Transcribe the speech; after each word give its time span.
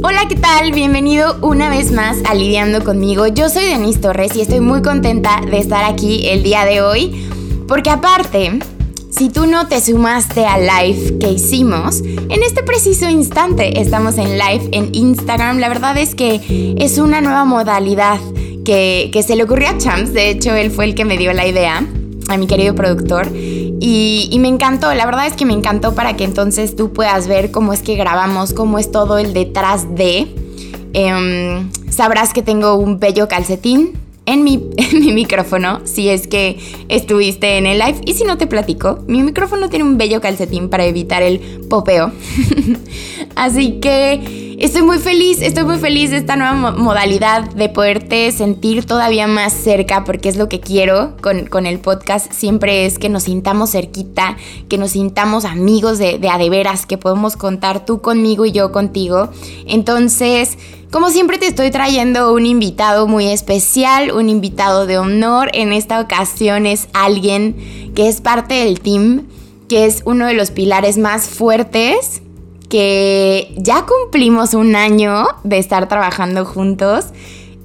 Hola, 0.00 0.26
¿qué 0.28 0.36
tal? 0.36 0.70
Bienvenido 0.70 1.38
una 1.42 1.70
vez 1.70 1.90
más 1.90 2.18
a 2.24 2.32
Lidiando 2.32 2.84
conmigo. 2.84 3.26
Yo 3.26 3.48
soy 3.48 3.64
Denise 3.64 3.98
Torres 3.98 4.36
y 4.36 4.40
estoy 4.40 4.60
muy 4.60 4.80
contenta 4.80 5.40
de 5.50 5.58
estar 5.58 5.84
aquí 5.84 6.28
el 6.28 6.44
día 6.44 6.64
de 6.64 6.82
hoy, 6.82 7.28
porque 7.66 7.90
aparte, 7.90 8.60
si 9.10 9.28
tú 9.28 9.46
no 9.46 9.66
te 9.66 9.80
sumaste 9.80 10.46
al 10.46 10.68
live 10.68 11.18
que 11.18 11.32
hicimos, 11.32 12.00
en 12.00 12.42
este 12.44 12.62
preciso 12.62 13.10
instante 13.10 13.80
estamos 13.80 14.18
en 14.18 14.38
live 14.38 14.68
en 14.70 14.94
Instagram. 14.94 15.58
La 15.58 15.68
verdad 15.68 15.98
es 15.98 16.14
que 16.14 16.76
es 16.78 16.98
una 16.98 17.20
nueva 17.20 17.44
modalidad 17.44 18.20
que, 18.64 19.10
que 19.12 19.22
se 19.24 19.34
le 19.34 19.42
ocurrió 19.42 19.70
a 19.70 19.78
Champs. 19.78 20.12
De 20.12 20.30
hecho, 20.30 20.54
él 20.54 20.70
fue 20.70 20.84
el 20.84 20.94
que 20.94 21.04
me 21.04 21.18
dio 21.18 21.32
la 21.32 21.44
idea, 21.44 21.84
a 22.28 22.36
mi 22.36 22.46
querido 22.46 22.76
productor. 22.76 23.28
Y, 23.80 24.36
me 24.40 24.48
encantó, 24.48 24.92
la 24.94 25.06
verdad 25.06 25.26
es 25.26 25.34
que 25.34 25.44
me 25.44 25.52
encantó 25.52 25.94
para 25.94 26.16
que 26.16 26.24
entonces 26.24 26.74
tú 26.74 26.92
puedas 26.92 27.28
ver 27.28 27.50
cómo 27.50 27.72
es 27.72 27.82
que 27.82 27.94
grabamos, 27.94 28.52
cómo 28.52 28.78
es 28.78 28.90
todo 28.90 29.18
el 29.18 29.32
detrás 29.32 29.94
de. 29.94 30.26
Em, 30.94 31.70
sabrás 31.90 32.32
que 32.32 32.42
tengo 32.42 32.74
un 32.76 32.98
bello 32.98 33.28
calcetín 33.28 33.92
en 34.26 34.42
mi, 34.42 34.68
en 34.76 35.00
mi 35.00 35.12
micrófono 35.12 35.80
si 35.84 36.08
es 36.08 36.26
que 36.26 36.58
estuviste 36.88 37.58
en 37.58 37.66
el 37.66 37.78
live. 37.78 38.00
Y 38.04 38.14
si 38.14 38.24
no 38.24 38.36
te 38.36 38.46
platico, 38.46 39.04
mi 39.06 39.22
micrófono 39.22 39.68
tiene 39.68 39.84
un 39.84 39.96
bello 39.96 40.20
calcetín 40.20 40.68
para 40.68 40.84
evitar 40.84 41.22
el 41.22 41.38
popeo. 41.68 42.10
Así 43.36 43.78
que 43.80 44.47
Estoy 44.58 44.82
muy 44.82 44.98
feliz, 44.98 45.40
estoy 45.40 45.62
muy 45.62 45.78
feliz 45.78 46.10
de 46.10 46.16
esta 46.16 46.34
nueva 46.34 46.72
modalidad 46.72 47.48
de 47.48 47.68
poderte 47.68 48.32
sentir 48.32 48.84
todavía 48.84 49.28
más 49.28 49.52
cerca 49.52 50.02
porque 50.02 50.28
es 50.28 50.36
lo 50.36 50.48
que 50.48 50.58
quiero 50.58 51.14
con, 51.20 51.64
el 51.64 51.78
podcast. 51.78 52.32
Siempre 52.32 52.84
es 52.84 52.98
que 52.98 53.08
nos 53.08 53.22
sintamos 53.22 53.70
cerquita, 53.70 54.36
que 54.68 54.76
nos 54.76 54.90
sintamos 54.90 55.44
amigos 55.44 55.98
de, 55.98 56.18
de 56.18 56.28
a 56.28 56.38
de 56.38 56.50
veras, 56.50 56.86
que 56.86 56.98
podemos 56.98 57.36
contar 57.36 57.86
tú 57.86 58.00
conmigo 58.00 58.46
y 58.46 58.50
yo 58.50 58.72
contigo. 58.72 59.28
Entonces, 59.68 60.58
como 60.90 61.10
siempre 61.10 61.38
te 61.38 61.46
estoy 61.46 61.70
trayendo 61.70 62.34
un 62.34 62.44
invitado 62.44 63.06
muy 63.06 63.28
especial, 63.28 64.10
un 64.10 64.28
invitado 64.28 64.86
de 64.86 64.98
honor. 64.98 65.50
En 65.54 65.72
esta 65.72 66.00
ocasión 66.00 66.66
es 66.66 66.88
alguien 66.94 67.92
que 67.94 68.08
es 68.08 68.20
parte 68.20 68.54
del 68.54 68.80
team, 68.80 69.28
que 69.68 69.86
es 69.86 70.02
uno 70.04 70.26
de 70.26 70.34
los 70.34 70.50
pilares 70.50 70.98
más 70.98 71.28
fuertes 71.28 72.22
que 72.68 73.54
ya 73.56 73.86
cumplimos 73.86 74.54
un 74.54 74.76
año 74.76 75.26
de 75.44 75.58
estar 75.58 75.88
trabajando 75.88 76.44
juntos 76.44 77.06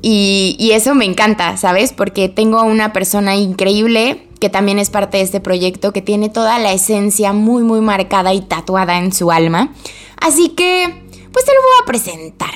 y, 0.05 0.71
eso 0.73 0.95
me 0.95 1.05
encanta, 1.05 1.55
¿sabes? 1.55 1.93
Porque 1.93 2.27
tengo 2.27 2.59
a 2.59 2.63
una 2.63 2.91
persona 2.91 3.37
increíble 3.37 4.27
que 4.41 4.49
también 4.49 4.77
es 4.77 4.89
parte 4.89 5.17
de 5.17 5.23
este 5.23 5.39
proyecto, 5.39 5.93
que 5.93 6.01
tiene 6.01 6.27
toda 6.27 6.59
la 6.59 6.73
esencia 6.73 7.31
muy, 7.31 7.63
muy 7.63 7.79
marcada 7.79 8.33
y 8.33 8.41
tatuada 8.41 8.97
en 8.97 9.13
su 9.13 9.31
alma. 9.31 9.73
Así 10.19 10.49
que, 10.49 10.93
pues 11.31 11.45
te 11.45 11.53
lo 11.53 11.61
voy 11.61 11.77
a 11.81 11.85
presentar. 11.85 12.53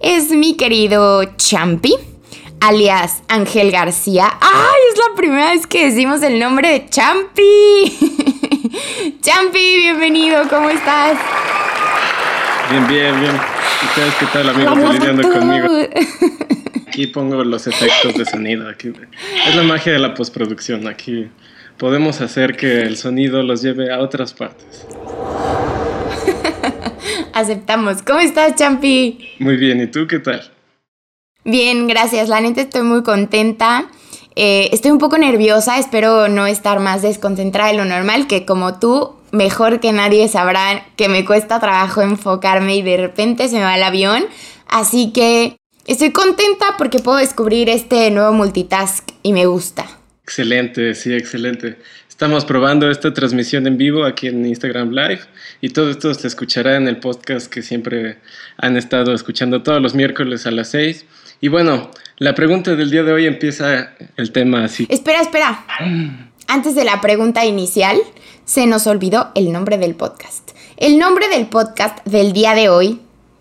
Es 0.00 0.30
mi 0.32 0.54
querido 0.54 1.24
Champi, 1.36 1.94
alias 2.60 3.22
Ángel 3.28 3.70
García. 3.70 4.36
¡Ay! 4.38 4.80
Es 4.92 4.98
la 4.98 5.16
primera 5.16 5.52
vez 5.52 5.66
que 5.66 5.86
decimos 5.86 6.22
el 6.22 6.38
nombre 6.38 6.68
de 6.68 6.90
Champi. 6.90 8.26
Champi, 9.20 9.76
bienvenido, 9.76 10.42
¿cómo 10.48 10.68
estás? 10.68 11.18
Bien, 12.70 12.86
bien, 12.86 13.20
bien. 13.20 13.34
¿Ustedes 13.84 14.14
qué 14.14 14.26
tal, 14.32 14.48
amigos? 14.48 14.94
Lidiando 14.94 15.30
conmigo. 15.30 15.68
Aquí 16.88 17.06
pongo 17.08 17.44
los 17.44 17.66
efectos 17.66 18.14
de 18.14 18.24
sonido. 18.24 18.68
Aquí. 18.68 18.92
Es 19.46 19.54
la 19.54 19.62
magia 19.62 19.92
de 19.92 19.98
la 19.98 20.14
postproducción. 20.14 20.86
Aquí 20.88 21.28
podemos 21.76 22.20
hacer 22.20 22.56
que 22.56 22.82
el 22.82 22.96
sonido 22.96 23.42
los 23.42 23.62
lleve 23.62 23.92
a 23.92 23.98
otras 24.00 24.32
partes. 24.32 24.86
Aceptamos. 27.34 28.02
¿Cómo 28.02 28.20
estás, 28.20 28.54
Champi? 28.54 29.18
Muy 29.38 29.56
bien. 29.56 29.80
¿Y 29.80 29.88
tú 29.88 30.06
qué 30.06 30.18
tal? 30.18 30.50
Bien, 31.44 31.86
gracias. 31.86 32.28
La 32.28 32.40
neta 32.40 32.62
estoy 32.62 32.82
muy 32.82 33.02
contenta. 33.02 33.86
Eh, 34.36 34.68
estoy 34.72 34.90
un 34.90 34.98
poco 34.98 35.16
nerviosa, 35.16 35.78
espero 35.78 36.28
no 36.28 36.46
estar 36.46 36.78
más 36.78 37.00
desconcentrada 37.00 37.70
de 37.70 37.78
lo 37.78 37.86
normal, 37.86 38.26
que 38.26 38.44
como 38.44 38.78
tú 38.78 39.16
mejor 39.32 39.80
que 39.80 39.92
nadie 39.92 40.28
sabrán 40.28 40.82
que 40.96 41.08
me 41.08 41.24
cuesta 41.24 41.58
trabajo 41.58 42.02
enfocarme 42.02 42.76
y 42.76 42.82
de 42.82 42.98
repente 42.98 43.48
se 43.48 43.56
me 43.56 43.62
va 43.62 43.76
el 43.76 43.82
avión. 43.82 44.26
Así 44.68 45.10
que 45.12 45.56
estoy 45.86 46.12
contenta 46.12 46.66
porque 46.76 46.98
puedo 46.98 47.18
descubrir 47.18 47.70
este 47.70 48.10
nuevo 48.10 48.32
multitask 48.32 49.08
y 49.22 49.32
me 49.32 49.46
gusta. 49.46 49.86
Excelente, 50.22 50.94
sí, 50.94 51.14
excelente. 51.14 51.78
Estamos 52.08 52.44
probando 52.44 52.90
esta 52.90 53.14
transmisión 53.14 53.66
en 53.66 53.78
vivo 53.78 54.04
aquí 54.04 54.26
en 54.26 54.44
Instagram 54.44 54.90
Live 54.90 55.20
y 55.60 55.70
todo 55.70 55.90
esto 55.90 56.12
se 56.12 56.26
escuchará 56.26 56.76
en 56.76 56.88
el 56.88 56.98
podcast 56.98 57.50
que 57.50 57.62
siempre 57.62 58.18
han 58.58 58.76
estado 58.76 59.14
escuchando 59.14 59.62
todos 59.62 59.80
los 59.80 59.94
miércoles 59.94 60.46
a 60.46 60.50
las 60.50 60.70
6. 60.70 61.06
Y 61.40 61.48
bueno, 61.48 61.90
la 62.18 62.34
pregunta 62.34 62.74
del 62.74 62.90
día 62.90 63.02
de 63.02 63.12
hoy 63.12 63.26
empieza 63.26 63.90
el 64.16 64.32
tema 64.32 64.64
así. 64.64 64.86
Espera, 64.88 65.20
espera. 65.20 65.66
Antes 66.46 66.74
de 66.74 66.84
la 66.84 67.00
pregunta 67.00 67.44
inicial, 67.44 67.98
se 68.44 68.66
nos 68.66 68.86
olvidó 68.86 69.28
el 69.34 69.52
nombre 69.52 69.76
del 69.76 69.94
podcast. 69.94 70.52
El 70.78 70.98
nombre 70.98 71.28
del 71.28 71.46
podcast 71.46 72.04
del 72.06 72.32
día 72.32 72.54
de 72.54 72.70
hoy, 72.70 73.00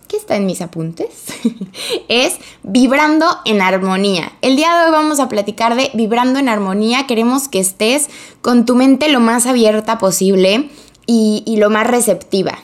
que 0.09 0.17
está 0.17 0.35
en 0.35 0.45
mis 0.45 0.61
apuntes, 0.61 1.25
es 2.09 2.37
Vibrando 2.63 3.25
en 3.45 3.61
Armonía. 3.61 4.33
El 4.41 4.57
día 4.57 4.77
de 4.77 4.85
hoy 4.85 4.91
vamos 4.91 5.19
a 5.19 5.29
platicar 5.29 5.75
de 5.75 5.91
Vibrando 5.93 6.39
en 6.39 6.49
Armonía. 6.49 7.07
Queremos 7.07 7.47
que 7.47 7.59
estés 7.59 8.09
con 8.41 8.65
tu 8.65 8.75
mente 8.75 9.07
lo 9.07 9.21
más 9.21 9.45
abierta 9.45 9.97
posible 9.99 10.69
y, 11.05 11.43
y 11.45 11.57
lo 11.57 11.69
más 11.69 11.87
receptiva. 11.87 12.59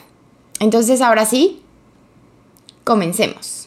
Entonces, 0.60 1.00
ahora 1.00 1.24
sí, 1.24 1.62
comencemos. 2.84 3.61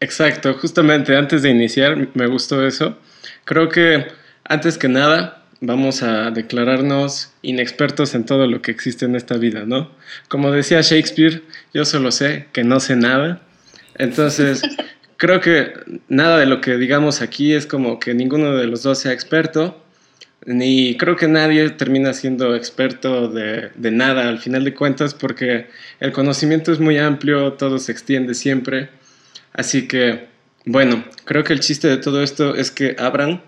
Exacto, 0.00 0.54
justamente 0.54 1.16
antes 1.16 1.42
de 1.42 1.50
iniciar, 1.50 2.08
me 2.14 2.26
gustó 2.26 2.64
eso. 2.66 2.96
Creo 3.44 3.68
que 3.68 4.06
antes 4.44 4.78
que 4.78 4.88
nada, 4.88 5.44
vamos 5.60 6.02
a 6.02 6.30
declararnos 6.30 7.32
inexpertos 7.42 8.14
en 8.14 8.24
todo 8.24 8.46
lo 8.46 8.62
que 8.62 8.70
existe 8.70 9.06
en 9.06 9.16
esta 9.16 9.36
vida, 9.36 9.64
¿no? 9.66 9.90
Como 10.28 10.52
decía 10.52 10.80
Shakespeare, 10.82 11.42
yo 11.74 11.84
solo 11.84 12.12
sé 12.12 12.46
que 12.52 12.62
no 12.62 12.78
sé 12.78 12.94
nada. 12.94 13.42
Entonces, 13.96 14.62
creo 15.16 15.40
que 15.40 15.72
nada 16.08 16.38
de 16.38 16.46
lo 16.46 16.60
que 16.60 16.76
digamos 16.76 17.20
aquí 17.20 17.52
es 17.52 17.66
como 17.66 17.98
que 17.98 18.14
ninguno 18.14 18.56
de 18.56 18.68
los 18.68 18.84
dos 18.84 19.00
sea 19.00 19.12
experto, 19.12 19.82
ni 20.46 20.96
creo 20.96 21.16
que 21.16 21.26
nadie 21.26 21.70
termina 21.70 22.14
siendo 22.14 22.54
experto 22.54 23.28
de, 23.28 23.70
de 23.74 23.90
nada 23.90 24.28
al 24.28 24.38
final 24.38 24.64
de 24.64 24.74
cuentas, 24.74 25.12
porque 25.12 25.66
el 25.98 26.12
conocimiento 26.12 26.72
es 26.72 26.78
muy 26.78 26.98
amplio, 26.98 27.54
todo 27.54 27.78
se 27.78 27.90
extiende 27.90 28.34
siempre. 28.34 28.90
Así 29.52 29.88
que, 29.88 30.28
bueno, 30.64 31.04
creo 31.24 31.44
que 31.44 31.52
el 31.52 31.60
chiste 31.60 31.88
de 31.88 31.96
todo 31.96 32.22
esto 32.22 32.54
es 32.54 32.70
que 32.70 32.96
abran 32.98 33.42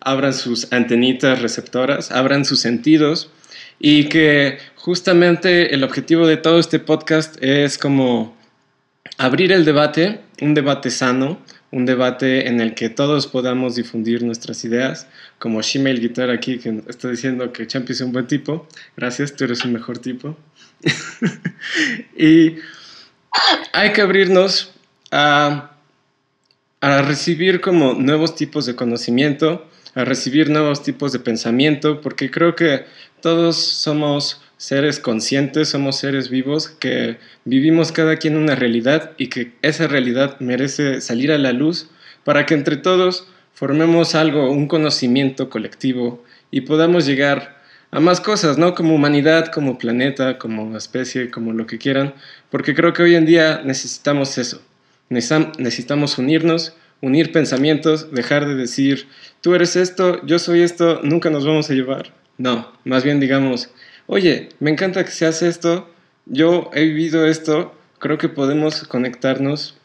abran 0.00 0.32
sus 0.32 0.72
antenitas 0.72 1.42
receptoras, 1.42 2.10
abran 2.10 2.44
sus 2.44 2.60
sentidos 2.60 3.30
y 3.78 4.04
que 4.04 4.58
justamente 4.76 5.74
el 5.74 5.84
objetivo 5.84 6.26
de 6.26 6.36
todo 6.36 6.58
este 6.58 6.78
podcast 6.78 7.36
es 7.42 7.78
como 7.78 8.36
abrir 9.18 9.52
el 9.52 9.64
debate, 9.64 10.20
un 10.40 10.54
debate 10.54 10.90
sano, 10.90 11.38
un 11.70 11.84
debate 11.84 12.48
en 12.48 12.60
el 12.60 12.74
que 12.74 12.88
todos 12.88 13.26
podamos 13.26 13.74
difundir 13.74 14.22
nuestras 14.22 14.64
ideas, 14.64 15.06
como 15.38 15.60
Shimel 15.60 16.00
Guitar 16.00 16.30
aquí 16.30 16.58
que 16.58 16.82
está 16.88 17.08
diciendo 17.10 17.52
que 17.52 17.66
Champi 17.66 17.92
es 17.92 18.00
un 18.00 18.12
buen 18.12 18.26
tipo, 18.26 18.66
gracias, 18.96 19.34
tú 19.34 19.44
eres 19.44 19.64
un 19.64 19.72
mejor 19.72 19.98
tipo. 19.98 20.36
y 22.16 22.56
hay 23.72 23.92
que 23.92 24.00
abrirnos 24.00 24.72
a, 25.10 25.72
a 26.80 27.02
recibir 27.02 27.60
como 27.60 27.94
nuevos 27.94 28.34
tipos 28.34 28.66
de 28.66 28.76
conocimiento, 28.76 29.66
a 29.94 30.04
recibir 30.04 30.50
nuevos 30.50 30.82
tipos 30.82 31.12
de 31.12 31.18
pensamiento, 31.18 32.00
porque 32.00 32.30
creo 32.30 32.54
que 32.54 32.84
todos 33.20 33.56
somos 33.56 34.40
seres 34.58 34.98
conscientes, 34.98 35.68
somos 35.68 35.96
seres 35.96 36.30
vivos 36.30 36.68
que 36.68 37.18
vivimos 37.44 37.92
cada 37.92 38.16
quien 38.16 38.36
una 38.36 38.54
realidad 38.54 39.12
y 39.16 39.28
que 39.28 39.52
esa 39.62 39.86
realidad 39.86 40.38
merece 40.40 41.00
salir 41.00 41.32
a 41.32 41.38
la 41.38 41.52
luz 41.52 41.90
para 42.24 42.44
que 42.44 42.54
entre 42.54 42.76
todos 42.76 43.28
formemos 43.54 44.14
algo, 44.14 44.50
un 44.50 44.68
conocimiento 44.68 45.48
colectivo 45.48 46.24
y 46.50 46.62
podamos 46.62 47.06
llegar 47.06 47.58
a 47.90 48.00
más 48.00 48.20
cosas, 48.20 48.58
¿no? 48.58 48.74
Como 48.74 48.94
humanidad, 48.94 49.50
como 49.50 49.78
planeta, 49.78 50.38
como 50.38 50.76
especie, 50.76 51.30
como 51.30 51.52
lo 51.52 51.66
que 51.66 51.78
quieran, 51.78 52.14
porque 52.50 52.74
creo 52.74 52.92
que 52.92 53.02
hoy 53.02 53.14
en 53.14 53.26
día 53.26 53.62
necesitamos 53.64 54.36
eso. 54.38 54.60
Necesitamos 55.08 56.18
unirnos, 56.18 56.74
unir 57.00 57.32
pensamientos, 57.32 58.12
dejar 58.12 58.46
de 58.46 58.54
decir, 58.54 59.08
tú 59.40 59.54
eres 59.54 59.76
esto, 59.76 60.24
yo 60.26 60.38
soy 60.38 60.62
esto, 60.62 61.00
nunca 61.02 61.30
nos 61.30 61.46
vamos 61.46 61.70
a 61.70 61.74
llevar. 61.74 62.12
No, 62.36 62.72
más 62.84 63.04
bien 63.04 63.20
digamos, 63.20 63.70
oye, 64.06 64.50
me 64.60 64.70
encanta 64.70 65.04
que 65.04 65.10
se 65.10 65.26
hace 65.26 65.48
esto, 65.48 65.88
yo 66.26 66.70
he 66.74 66.84
vivido 66.84 67.26
esto, 67.26 67.74
creo 67.98 68.18
que 68.18 68.28
podemos 68.28 68.84
conectarnos 68.84 69.76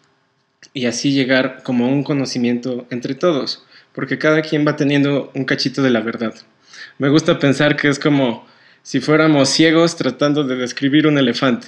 y 0.74 0.86
así 0.86 1.12
llegar 1.14 1.64
como 1.64 1.86
a 1.86 1.90
un 1.90 2.04
conocimiento 2.04 2.86
entre 2.90 3.16
todos, 3.16 3.66
porque 3.94 4.18
cada 4.18 4.42
quien 4.42 4.66
va 4.66 4.76
teniendo 4.76 5.32
un 5.36 5.46
cachito 5.46 5.82
de 5.82 5.90
la 5.90 6.02
verdad. 6.02 6.34
Me 6.98 7.10
gusta 7.10 7.40
pensar 7.40 7.76
que 7.76 7.90
es 7.90 8.00
como 8.00 8.46
si 8.82 9.00
fuéramos 9.00 9.50
ciegos 9.50 9.96
tratando 9.96 10.44
de 10.44 10.56
describir 10.56 11.08
un 11.08 11.18
elefante. 11.18 11.68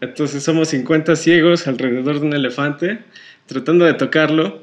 Entonces 0.00 0.42
somos 0.42 0.68
50 0.68 1.16
ciegos 1.16 1.66
alrededor 1.66 2.20
de 2.20 2.26
un 2.26 2.32
elefante 2.32 3.00
tratando 3.46 3.84
de 3.84 3.94
tocarlo 3.94 4.62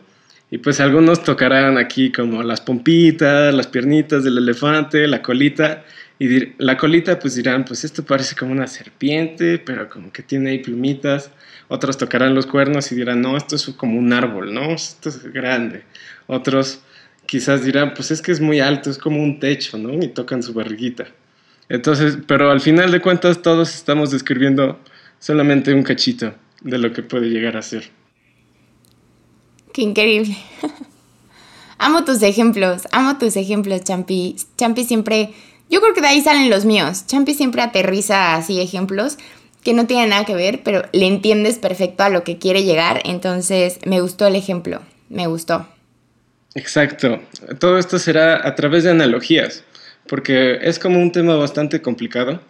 y 0.51 0.57
pues 0.57 0.79
algunos 0.79 1.23
tocarán 1.23 1.77
aquí 1.77 2.11
como 2.11 2.41
las 2.41 2.61
pompitas, 2.61 3.53
las 3.53 3.67
piernitas 3.67 4.23
del 4.23 4.37
elefante, 4.37 5.07
la 5.07 5.21
colita 5.21 5.83
y 6.17 6.53
la 6.57 6.75
colita 6.75 7.19
pues 7.19 7.35
dirán 7.35 7.65
pues 7.65 7.83
esto 7.83 8.03
parece 8.03 8.35
como 8.35 8.51
una 8.51 8.67
serpiente 8.67 9.59
pero 9.59 9.89
como 9.89 10.11
que 10.11 10.23
tiene 10.23 10.51
ahí 10.51 10.59
plumitas. 10.59 11.31
Otros 11.67 11.97
tocarán 11.97 12.33
los 12.33 12.47
cuernos 12.47 12.91
y 12.91 12.95
dirán 12.95 13.21
no, 13.21 13.37
esto 13.37 13.55
es 13.55 13.69
como 13.77 13.99
un 13.99 14.11
árbol, 14.11 14.53
¿no? 14.53 14.71
Esto 14.71 15.09
es 15.09 15.31
grande. 15.31 15.83
Otros 16.25 16.81
quizás 17.27 17.63
dirán 17.63 17.93
pues 17.93 18.09
es 18.09 18.23
que 18.23 18.31
es 18.31 18.41
muy 18.41 18.59
alto, 18.59 18.89
es 18.89 18.97
como 18.97 19.21
un 19.21 19.39
techo, 19.39 19.77
¿no? 19.77 19.93
Y 19.93 20.07
tocan 20.07 20.41
su 20.41 20.53
barriguita. 20.53 21.05
Entonces, 21.69 22.17
pero 22.25 22.49
al 22.49 22.59
final 22.59 22.91
de 22.91 22.99
cuentas 22.99 23.43
todos 23.43 23.75
estamos 23.75 24.09
describiendo 24.09 24.79
solamente 25.19 25.73
un 25.73 25.83
cachito 25.83 26.33
de 26.61 26.77
lo 26.77 26.93
que 26.93 27.03
puede 27.03 27.29
llegar 27.29 27.57
a 27.57 27.61
ser. 27.61 27.89
Qué 29.73 29.81
increíble. 29.81 30.37
amo 31.77 32.03
tus 32.03 32.21
ejemplos, 32.23 32.87
amo 32.91 33.17
tus 33.17 33.35
ejemplos, 33.35 33.83
Champi. 33.83 34.35
Champi 34.57 34.83
siempre, 34.83 35.33
yo 35.69 35.81
creo 35.81 35.93
que 35.93 36.01
de 36.01 36.07
ahí 36.07 36.21
salen 36.21 36.49
los 36.49 36.65
míos. 36.65 37.05
Champi 37.07 37.33
siempre 37.33 37.61
aterriza 37.61 38.35
así 38.35 38.59
ejemplos 38.59 39.17
que 39.63 39.73
no 39.73 39.87
tienen 39.87 40.09
nada 40.09 40.25
que 40.25 40.35
ver, 40.35 40.61
pero 40.63 40.83
le 40.93 41.07
entiendes 41.07 41.57
perfecto 41.57 42.03
a 42.03 42.09
lo 42.09 42.23
que 42.23 42.37
quiere 42.37 42.63
llegar. 42.63 43.01
Entonces, 43.05 43.79
me 43.85 44.01
gustó 44.01 44.25
el 44.25 44.35
ejemplo, 44.35 44.81
me 45.09 45.27
gustó. 45.27 45.67
Exacto. 46.55 47.21
Todo 47.59 47.77
esto 47.77 47.99
será 47.99 48.47
a 48.47 48.55
través 48.55 48.83
de 48.83 48.91
analogías, 48.91 49.63
porque 50.07 50.59
es 50.61 50.79
como 50.79 50.99
un 50.99 51.11
tema 51.11 51.35
bastante 51.35 51.81
complicado 51.81 52.41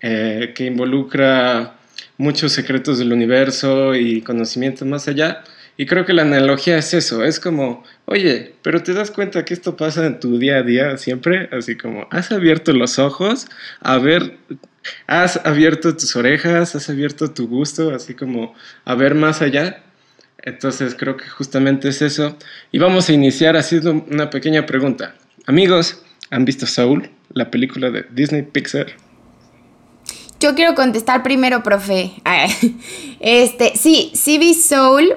eh, 0.00 0.52
que 0.54 0.66
involucra 0.66 1.78
muchos 2.18 2.52
secretos 2.52 2.98
del 2.98 3.12
universo 3.12 3.94
y 3.94 4.22
conocimiento 4.22 4.84
más 4.84 5.08
allá. 5.08 5.42
Y 5.76 5.86
creo 5.86 6.04
que 6.04 6.12
la 6.12 6.22
analogía 6.22 6.76
es 6.76 6.92
eso, 6.92 7.24
es 7.24 7.40
como, 7.40 7.82
oye, 8.04 8.54
pero 8.62 8.82
te 8.82 8.92
das 8.92 9.10
cuenta 9.10 9.44
que 9.44 9.54
esto 9.54 9.76
pasa 9.76 10.06
en 10.06 10.20
tu 10.20 10.38
día 10.38 10.58
a 10.58 10.62
día 10.62 10.98
siempre, 10.98 11.48
así 11.50 11.76
como, 11.76 12.06
has 12.10 12.30
abierto 12.30 12.72
los 12.74 12.98
ojos 12.98 13.46
a 13.80 13.98
ver, 13.98 14.36
has 15.06 15.40
abierto 15.44 15.96
tus 15.96 16.14
orejas, 16.14 16.74
has 16.74 16.90
abierto 16.90 17.30
tu 17.32 17.48
gusto, 17.48 17.94
así 17.94 18.14
como 18.14 18.54
a 18.84 18.94
ver 18.94 19.14
más 19.14 19.40
allá. 19.40 19.82
Entonces 20.42 20.94
creo 20.94 21.16
que 21.16 21.28
justamente 21.28 21.88
es 21.88 22.02
eso. 22.02 22.36
Y 22.70 22.78
vamos 22.78 23.08
a 23.08 23.12
iniciar 23.12 23.56
haciendo 23.56 23.92
una 24.10 24.28
pequeña 24.28 24.66
pregunta. 24.66 25.14
Amigos, 25.46 26.02
¿han 26.30 26.44
visto 26.44 26.66
Soul, 26.66 27.10
la 27.32 27.50
película 27.50 27.90
de 27.90 28.04
Disney 28.10 28.42
Pixar? 28.42 28.88
Yo 30.42 30.56
quiero 30.56 30.74
contestar 30.74 31.22
primero, 31.22 31.62
profe. 31.62 32.14
Este, 33.20 33.76
sí, 33.76 34.38
vi 34.38 34.54
Soul. 34.54 35.16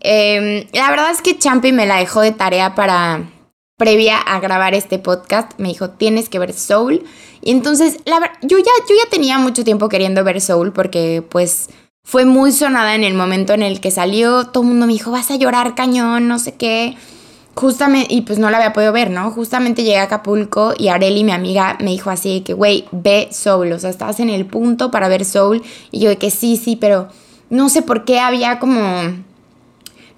Em, 0.00 0.66
la 0.74 0.90
verdad 0.90 1.10
es 1.10 1.22
que 1.22 1.38
Champi 1.38 1.72
me 1.72 1.86
la 1.86 1.96
dejó 1.96 2.20
de 2.20 2.32
tarea 2.32 2.74
para 2.74 3.30
previa 3.78 4.18
a 4.18 4.38
grabar 4.38 4.74
este 4.74 4.98
podcast. 4.98 5.52
Me 5.56 5.68
dijo, 5.68 5.88
tienes 5.88 6.28
que 6.28 6.38
ver 6.38 6.52
Soul. 6.52 7.02
Y 7.40 7.52
entonces, 7.52 7.96
yo 8.42 8.58
ya, 8.58 8.70
yo 8.86 8.94
ya 9.02 9.10
tenía 9.10 9.38
mucho 9.38 9.64
tiempo 9.64 9.88
queriendo 9.88 10.22
ver 10.24 10.42
Soul 10.42 10.74
porque 10.74 11.24
pues 11.26 11.70
fue 12.04 12.26
muy 12.26 12.52
sonada 12.52 12.94
en 12.94 13.04
el 13.04 13.14
momento 13.14 13.54
en 13.54 13.62
el 13.62 13.80
que 13.80 13.90
salió. 13.90 14.48
Todo 14.48 14.62
el 14.62 14.68
mundo 14.68 14.86
me 14.86 14.92
dijo, 14.92 15.10
vas 15.10 15.30
a 15.30 15.36
llorar 15.36 15.74
cañón, 15.74 16.28
no 16.28 16.38
sé 16.38 16.54
qué 16.54 16.98
justamente, 17.56 18.12
y 18.12 18.20
pues 18.20 18.38
no 18.38 18.50
la 18.50 18.58
había 18.58 18.74
podido 18.74 18.92
ver, 18.92 19.10
¿no? 19.10 19.30
Justamente 19.30 19.82
llegué 19.82 19.98
a 19.98 20.04
Acapulco 20.04 20.74
y 20.76 20.88
Areli, 20.88 21.24
mi 21.24 21.32
amiga, 21.32 21.76
me 21.80 21.90
dijo 21.90 22.10
así 22.10 22.42
que, 22.42 22.52
güey, 22.52 22.84
ve 22.92 23.28
Soul, 23.32 23.72
o 23.72 23.78
sea, 23.78 23.88
estabas 23.88 24.20
en 24.20 24.28
el 24.28 24.44
punto 24.44 24.90
para 24.90 25.08
ver 25.08 25.24
Soul. 25.24 25.62
Y 25.90 26.00
yo 26.00 26.10
de 26.10 26.18
que 26.18 26.30
sí, 26.30 26.58
sí, 26.58 26.76
pero 26.76 27.08
no 27.48 27.68
sé 27.70 27.82
por 27.82 28.04
qué 28.04 28.20
había 28.20 28.58
como... 28.58 29.24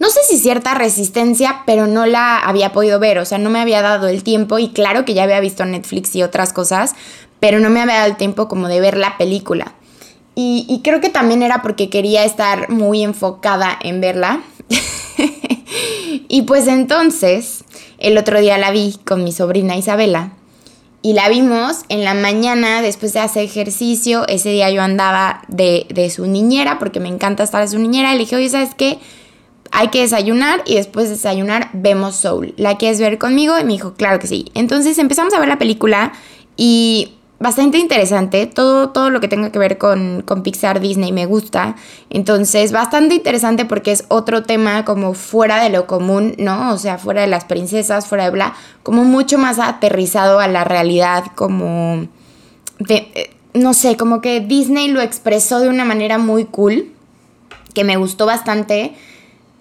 No 0.01 0.11
sé 0.11 0.21
si 0.29 0.39
cierta 0.39 0.75
resistencia, 0.75 1.63
pero 1.65 1.87
no 1.87 2.07
la 2.07 2.39
había 2.39 2.73
podido 2.73 2.99
ver, 2.99 3.19
o 3.19 3.25
sea, 3.25 3.39
no 3.39 3.51
me 3.51 3.61
había 3.61 3.83
dado 3.83 4.09
el 4.09 4.23
tiempo 4.23 4.59
y 4.59 4.71
claro 4.71 5.05
que 5.05 5.15
ya 5.15 5.25
había 5.25 5.41
visto 5.41 5.65
Netflix 5.65 6.15
y 6.15 6.23
otras 6.23 6.53
cosas, 6.53 6.95
pero 7.41 7.59
no 7.59 7.71
me 7.71 7.81
había 7.81 7.97
dado 7.97 8.11
el 8.11 8.17
tiempo 8.17 8.49
como 8.49 8.69
de 8.69 8.81
ver 8.81 8.97
la 8.97 9.17
película. 9.17 9.75
Y, 10.35 10.67
y 10.69 10.83
creo 10.83 11.01
que 11.01 11.09
también 11.09 11.43
era 11.43 11.63
porque 11.63 11.89
quería 11.89 12.25
estar 12.25 12.69
muy 12.71 13.03
enfocada 13.03 13.77
en 13.83 14.01
verla. 14.01 14.41
y 16.29 16.43
pues 16.43 16.67
entonces, 16.67 17.65
el 17.99 18.19
otro 18.19 18.41
día 18.41 18.59
la 18.59 18.71
vi 18.71 18.97
con 19.05 19.25
mi 19.25 19.33
sobrina 19.33 19.77
Isabela 19.77 20.33
y 21.03 21.13
la 21.13 21.29
vimos 21.29 21.85
en 21.89 22.05
la 22.05 22.15
mañana 22.15 22.83
después 22.83 23.13
de 23.13 23.21
hacer 23.21 23.45
ejercicio. 23.45 24.27
Ese 24.27 24.51
día 24.51 24.71
yo 24.71 24.83
andaba 24.83 25.43
de, 25.49 25.87
de 25.91 26.11
su 26.11 26.27
niñera 26.27 26.79
porque 26.79 27.01
me 27.01 27.09
encanta 27.09 27.45
estar 27.45 27.63
de 27.63 27.69
su 27.69 27.79
niñera. 27.79 28.11
Y 28.11 28.15
le 28.15 28.21
dije, 28.21 28.37
oye, 28.37 28.49
¿sabes 28.49 28.75
qué? 28.75 28.99
Hay 29.71 29.89
que 29.89 30.01
desayunar 30.01 30.63
y 30.67 30.75
después 30.75 31.09
de 31.09 31.15
desayunar 31.15 31.71
vemos 31.73 32.17
Soul. 32.17 32.55
¿La 32.57 32.79
quieres 32.79 33.01
ver 33.01 33.19
conmigo? 33.19 33.59
Y 33.59 33.65
me 33.65 33.75
dijo, 33.75 33.95
claro 33.95 34.19
que 34.19 34.27
sí. 34.27 34.47
Entonces 34.55 34.99
empezamos 34.99 35.35
a 35.35 35.39
ver 35.39 35.49
la 35.49 35.59
película 35.59 36.13
y 36.57 37.13
bastante 37.41 37.79
interesante. 37.79 38.47
Todo, 38.47 38.91
todo 38.91 39.11
lo 39.11 39.21
que 39.21 39.29
tenga 39.29 39.51
que 39.51 39.59
ver 39.59 39.79
con, 39.79 40.23
con, 40.23 40.43
Pixar, 40.43 40.81
Disney 40.81 41.13
me 41.13 41.27
gusta. 41.27 41.77
Entonces, 42.11 42.73
bastante 42.73 43.15
interesante 43.15 43.65
porque 43.65 43.93
es 43.93 44.05
otro 44.09 44.43
tema 44.43 44.85
como 44.85 45.15
fuera 45.15 45.63
de 45.63 45.71
lo 45.71 45.87
común, 45.87 46.35
¿no? 46.39 46.73
O 46.73 46.79
sea, 46.79 46.99
fuera 46.99 47.23
de 47.23 47.29
las 47.29 47.45
princesas, 47.45 48.07
fuera 48.07 48.25
de 48.25 48.31
bla, 48.31 48.55
como 48.83 49.05
mucho 49.05 49.39
más 49.39 49.59
aterrizado 49.59 50.41
a 50.41 50.49
la 50.49 50.65
realidad, 50.65 51.25
como... 51.35 52.09
De, 52.79 53.11
eh, 53.15 53.31
no 53.55 53.75
sé, 53.75 53.97
como 53.97 54.21
que 54.21 54.41
Disney 54.41 54.89
lo 54.89 55.01
expresó 55.01 55.59
de 55.61 55.69
una 55.69 55.85
manera 55.85 56.19
muy 56.19 56.45
cool, 56.45 56.93
que 57.75 57.85
me 57.85 57.97
gustó 57.97 58.27
bastante. 58.27 58.95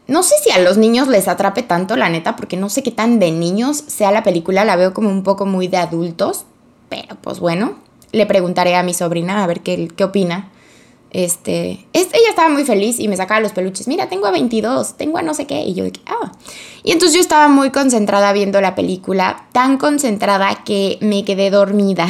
No 0.08 0.24
sé 0.24 0.36
si 0.44 0.52
a 0.52 0.60
los 0.60 0.78
niños 0.78 1.08
les 1.08 1.28
atrape 1.28 1.64
tanto, 1.64 1.96
la 1.96 2.10
neta, 2.10 2.36
porque 2.36 2.58
no 2.58 2.70
sé 2.70 2.84
qué 2.84 2.92
tan 2.92 3.20
de 3.20 3.32
niños 3.32 3.84
sea 3.88 4.12
la 4.12 4.24
película, 4.24 4.66
la 4.66 4.76
veo 4.76 4.94
como 4.94 5.10
un 5.10 5.24
poco 5.24 5.46
muy 5.46 5.68
de 5.68 5.78
adultos, 5.78 6.46
pero 6.90 7.16
pues 7.22 7.40
bueno, 7.40 7.76
le 8.12 8.26
preguntaré 8.26 8.76
a 8.76 8.84
mi 8.84 8.94
sobrina 8.94 9.44
a 9.44 9.48
ver 9.48 9.62
qué, 9.62 9.88
qué 9.96 10.04
opina. 10.04 10.52
Este, 11.10 11.88
ella 11.94 12.30
estaba 12.30 12.50
muy 12.50 12.66
feliz 12.66 13.00
y 13.00 13.08
me 13.08 13.16
sacaba 13.16 13.40
los 13.40 13.54
peluches. 13.54 13.88
Mira, 13.88 14.10
tengo 14.10 14.28
a 14.28 14.32
22, 14.32 14.98
tengo 14.98 15.18
a 15.18 15.22
no 15.22 15.34
sé 15.34 15.48
qué. 15.48 15.62
Y 15.62 15.74
yo 15.74 15.86
dije, 15.86 16.02
ah. 16.06 16.32
Y 16.84 16.92
entonces 16.92 17.16
yo 17.16 17.22
estaba 17.22 17.48
muy 17.48 17.72
concentrada 17.72 18.34
viendo 18.34 18.60
la 18.62 18.76
película, 18.76 19.48
tan 19.52 19.78
concentrada 19.78 20.64
que 20.64 20.98
me 21.02 21.24
quedé 21.24 21.50
dormida. 21.50 22.08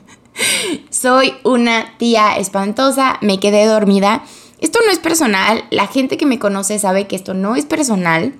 Soy 0.90 1.34
una 1.44 1.96
tía 1.98 2.36
espantosa, 2.36 3.18
me 3.20 3.40
quedé 3.40 3.66
dormida. 3.66 4.24
Esto 4.60 4.78
no 4.86 4.92
es 4.92 4.98
personal, 4.98 5.64
la 5.70 5.86
gente 5.86 6.16
que 6.16 6.26
me 6.26 6.38
conoce 6.38 6.78
sabe 6.78 7.06
que 7.06 7.16
esto 7.16 7.34
no 7.34 7.56
es 7.56 7.66
personal. 7.66 8.34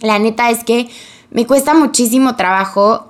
La 0.00 0.18
neta 0.18 0.50
es 0.50 0.62
que 0.62 0.88
me 1.30 1.46
cuesta 1.46 1.74
muchísimo 1.74 2.36
trabajo 2.36 3.09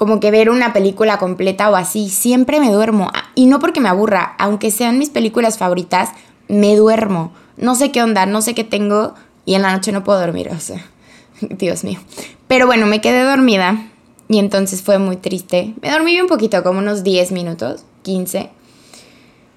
como 0.00 0.18
que 0.18 0.30
ver 0.30 0.48
una 0.48 0.72
película 0.72 1.18
completa 1.18 1.68
o 1.68 1.76
así, 1.76 2.08
siempre 2.08 2.58
me 2.58 2.72
duermo. 2.72 3.10
Y 3.34 3.44
no 3.44 3.58
porque 3.58 3.82
me 3.82 3.90
aburra, 3.90 4.34
aunque 4.38 4.70
sean 4.70 4.98
mis 4.98 5.10
películas 5.10 5.58
favoritas, 5.58 6.08
me 6.48 6.74
duermo. 6.74 7.34
No 7.58 7.74
sé 7.74 7.92
qué 7.92 8.02
onda, 8.02 8.24
no 8.24 8.40
sé 8.40 8.54
qué 8.54 8.64
tengo 8.64 9.12
y 9.44 9.56
en 9.56 9.60
la 9.60 9.74
noche 9.74 9.92
no 9.92 10.02
puedo 10.02 10.18
dormir, 10.18 10.48
o 10.56 10.58
sea, 10.58 10.82
Dios 11.42 11.84
mío. 11.84 12.00
Pero 12.48 12.64
bueno, 12.64 12.86
me 12.86 13.02
quedé 13.02 13.22
dormida 13.24 13.90
y 14.26 14.38
entonces 14.38 14.80
fue 14.80 14.98
muy 14.98 15.18
triste. 15.18 15.74
Me 15.82 15.90
dormí 15.90 16.18
un 16.18 16.28
poquito, 16.28 16.62
como 16.62 16.78
unos 16.78 17.04
10 17.04 17.32
minutos, 17.32 17.84
15. 18.00 18.48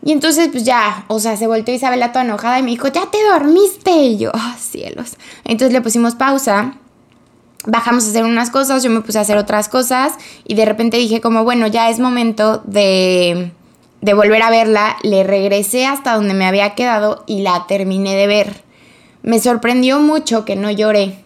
Y 0.04 0.12
entonces, 0.12 0.50
pues 0.52 0.66
ya, 0.66 1.06
o 1.08 1.22
sea, 1.22 1.38
se 1.38 1.48
volteó 1.48 1.74
Isabela 1.74 2.12
toda 2.12 2.26
enojada 2.26 2.60
y 2.60 2.64
me 2.64 2.72
dijo, 2.72 2.90
ya 2.90 3.10
te 3.10 3.24
dormiste. 3.32 3.92
Y 3.92 4.18
yo, 4.18 4.32
oh, 4.34 4.56
cielos. 4.60 5.16
Entonces 5.46 5.72
le 5.72 5.80
pusimos 5.80 6.16
pausa 6.16 6.76
bajamos 7.66 8.06
a 8.06 8.10
hacer 8.10 8.24
unas 8.24 8.50
cosas, 8.50 8.84
yo 8.84 8.90
me 8.90 9.02
puse 9.02 9.18
a 9.18 9.22
hacer 9.22 9.38
otras 9.38 9.70
cosas 9.70 10.14
y 10.46 10.56
de 10.56 10.66
repente 10.66 10.98
dije 10.98 11.22
como, 11.22 11.44
bueno, 11.44 11.68
ya 11.68 11.90
es 11.90 12.00
momento 12.00 12.62
de, 12.66 13.52
de 14.02 14.14
volver 14.14 14.42
a 14.42 14.50
verla. 14.50 14.98
Le 15.04 15.24
regresé 15.24 15.86
hasta 15.86 16.16
donde 16.16 16.34
me 16.34 16.46
había 16.46 16.76
quedado 16.76 17.24
y 17.26 17.42
la 17.42 17.66
terminé 17.68 18.16
de 18.16 18.28
ver. 18.28 18.64
Me 19.22 19.40
sorprendió 19.40 20.00
mucho 20.00 20.46
que 20.46 20.56
no 20.56 20.70
lloré. 20.70 21.24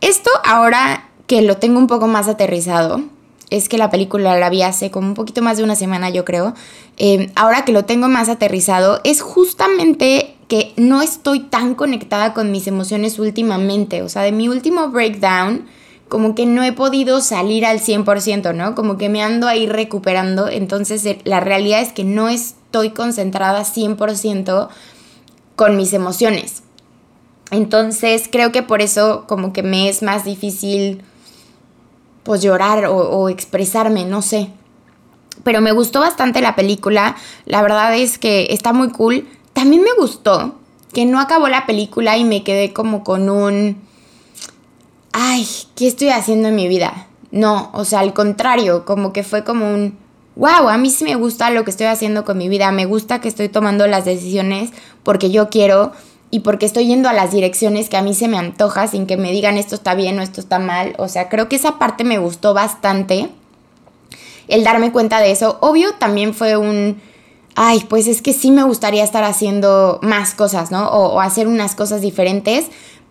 Esto 0.00 0.30
ahora 0.44 1.08
que 1.26 1.42
lo 1.42 1.56
tengo 1.56 1.78
un 1.78 1.86
poco 1.86 2.06
más 2.06 2.28
aterrizado, 2.28 3.02
es 3.50 3.68
que 3.68 3.78
la 3.78 3.90
película 3.90 4.38
la 4.38 4.50
vi 4.50 4.62
hace 4.62 4.90
como 4.90 5.08
un 5.08 5.14
poquito 5.14 5.42
más 5.42 5.56
de 5.56 5.64
una 5.64 5.76
semana, 5.76 6.10
yo 6.10 6.24
creo. 6.24 6.54
Eh, 6.96 7.30
ahora 7.34 7.64
que 7.64 7.72
lo 7.72 7.84
tengo 7.84 8.08
más 8.08 8.28
aterrizado, 8.28 9.00
es 9.04 9.20
justamente 9.20 10.34
que 10.48 10.72
no 10.76 11.02
estoy 11.02 11.40
tan 11.40 11.74
conectada 11.74 12.34
con 12.34 12.50
mis 12.50 12.66
emociones 12.66 13.18
últimamente. 13.18 14.02
O 14.02 14.08
sea, 14.08 14.22
de 14.22 14.32
mi 14.32 14.48
último 14.48 14.88
breakdown, 14.88 15.66
como 16.08 16.34
que 16.34 16.46
no 16.46 16.62
he 16.62 16.72
podido 16.72 17.20
salir 17.20 17.66
al 17.66 17.80
100%, 17.80 18.54
¿no? 18.54 18.74
Como 18.74 18.96
que 18.96 19.08
me 19.08 19.22
ando 19.22 19.48
ahí 19.48 19.66
recuperando. 19.66 20.48
Entonces, 20.48 21.04
eh, 21.06 21.18
la 21.24 21.40
realidad 21.40 21.82
es 21.82 21.92
que 21.92 22.04
no 22.04 22.28
estoy 22.28 22.90
concentrada 22.90 23.64
100% 23.64 24.68
con 25.56 25.76
mis 25.76 25.92
emociones. 25.92 26.62
Entonces, 27.50 28.28
creo 28.30 28.50
que 28.50 28.62
por 28.62 28.82
eso 28.82 29.24
como 29.26 29.52
que 29.52 29.62
me 29.62 29.88
es 29.88 30.02
más 30.02 30.24
difícil, 30.24 31.02
pues, 32.26 32.42
llorar 32.42 32.84
o, 32.86 32.96
o 32.96 33.28
expresarme, 33.30 34.04
no 34.04 34.20
sé. 34.20 34.50
Pero 35.44 35.60
me 35.60 35.72
gustó 35.72 36.00
bastante 36.00 36.42
la 36.42 36.56
película, 36.56 37.16
la 37.46 37.62
verdad 37.62 37.96
es 37.96 38.18
que 38.18 38.48
está 38.50 38.72
muy 38.72 38.90
cool. 38.90 39.26
También 39.52 39.82
me 39.82 39.94
gustó 39.98 40.56
que 40.92 41.04
no 41.04 41.20
acabó 41.20 41.48
la 41.48 41.66
película 41.66 42.16
y 42.16 42.24
me 42.24 42.42
quedé 42.42 42.72
como 42.72 43.04
con 43.04 43.28
un... 43.28 43.76
Ay, 45.12 45.46
¿qué 45.74 45.86
estoy 45.86 46.08
haciendo 46.08 46.48
en 46.48 46.56
mi 46.56 46.68
vida? 46.68 47.06
No, 47.30 47.70
o 47.74 47.84
sea, 47.84 48.00
al 48.00 48.12
contrario, 48.12 48.84
como 48.84 49.12
que 49.12 49.22
fue 49.22 49.44
como 49.44 49.72
un... 49.72 49.98
Wow, 50.36 50.68
a 50.68 50.76
mí 50.76 50.90
sí 50.90 51.04
me 51.04 51.14
gusta 51.14 51.50
lo 51.50 51.64
que 51.64 51.70
estoy 51.70 51.86
haciendo 51.86 52.24
con 52.24 52.36
mi 52.36 52.48
vida, 52.48 52.70
me 52.72 52.86
gusta 52.86 53.20
que 53.20 53.28
estoy 53.28 53.48
tomando 53.48 53.86
las 53.86 54.04
decisiones 54.04 54.70
porque 55.02 55.30
yo 55.30 55.48
quiero 55.48 55.92
y 56.30 56.40
porque 56.40 56.66
estoy 56.66 56.86
yendo 56.86 57.08
a 57.08 57.12
las 57.12 57.30
direcciones 57.30 57.88
que 57.88 57.96
a 57.96 58.02
mí 58.02 58.12
se 58.12 58.28
me 58.28 58.38
antoja 58.38 58.88
sin 58.88 59.06
que 59.06 59.16
me 59.16 59.30
digan 59.30 59.58
esto 59.58 59.74
está 59.76 59.94
bien 59.94 60.18
o 60.18 60.22
esto 60.22 60.40
está 60.40 60.58
mal. 60.58 60.94
O 60.98 61.08
sea, 61.08 61.28
creo 61.28 61.48
que 61.48 61.56
esa 61.56 61.78
parte 61.78 62.04
me 62.04 62.18
gustó 62.18 62.52
bastante. 62.52 63.30
El 64.48 64.64
darme 64.64 64.92
cuenta 64.92 65.20
de 65.20 65.30
eso. 65.30 65.58
Obvio, 65.60 65.94
también 65.94 66.34
fue 66.34 66.56
un... 66.56 67.00
Ay, 67.54 67.84
pues 67.88 68.06
es 68.06 68.22
que 68.22 68.32
sí 68.32 68.50
me 68.50 68.64
gustaría 68.64 69.02
estar 69.02 69.24
haciendo 69.24 69.98
más 70.02 70.34
cosas, 70.34 70.70
¿no? 70.70 70.88
O, 70.88 71.20
hacer 71.20 71.48
unas 71.48 71.74
cosas 71.74 72.02
diferentes. 72.02 72.66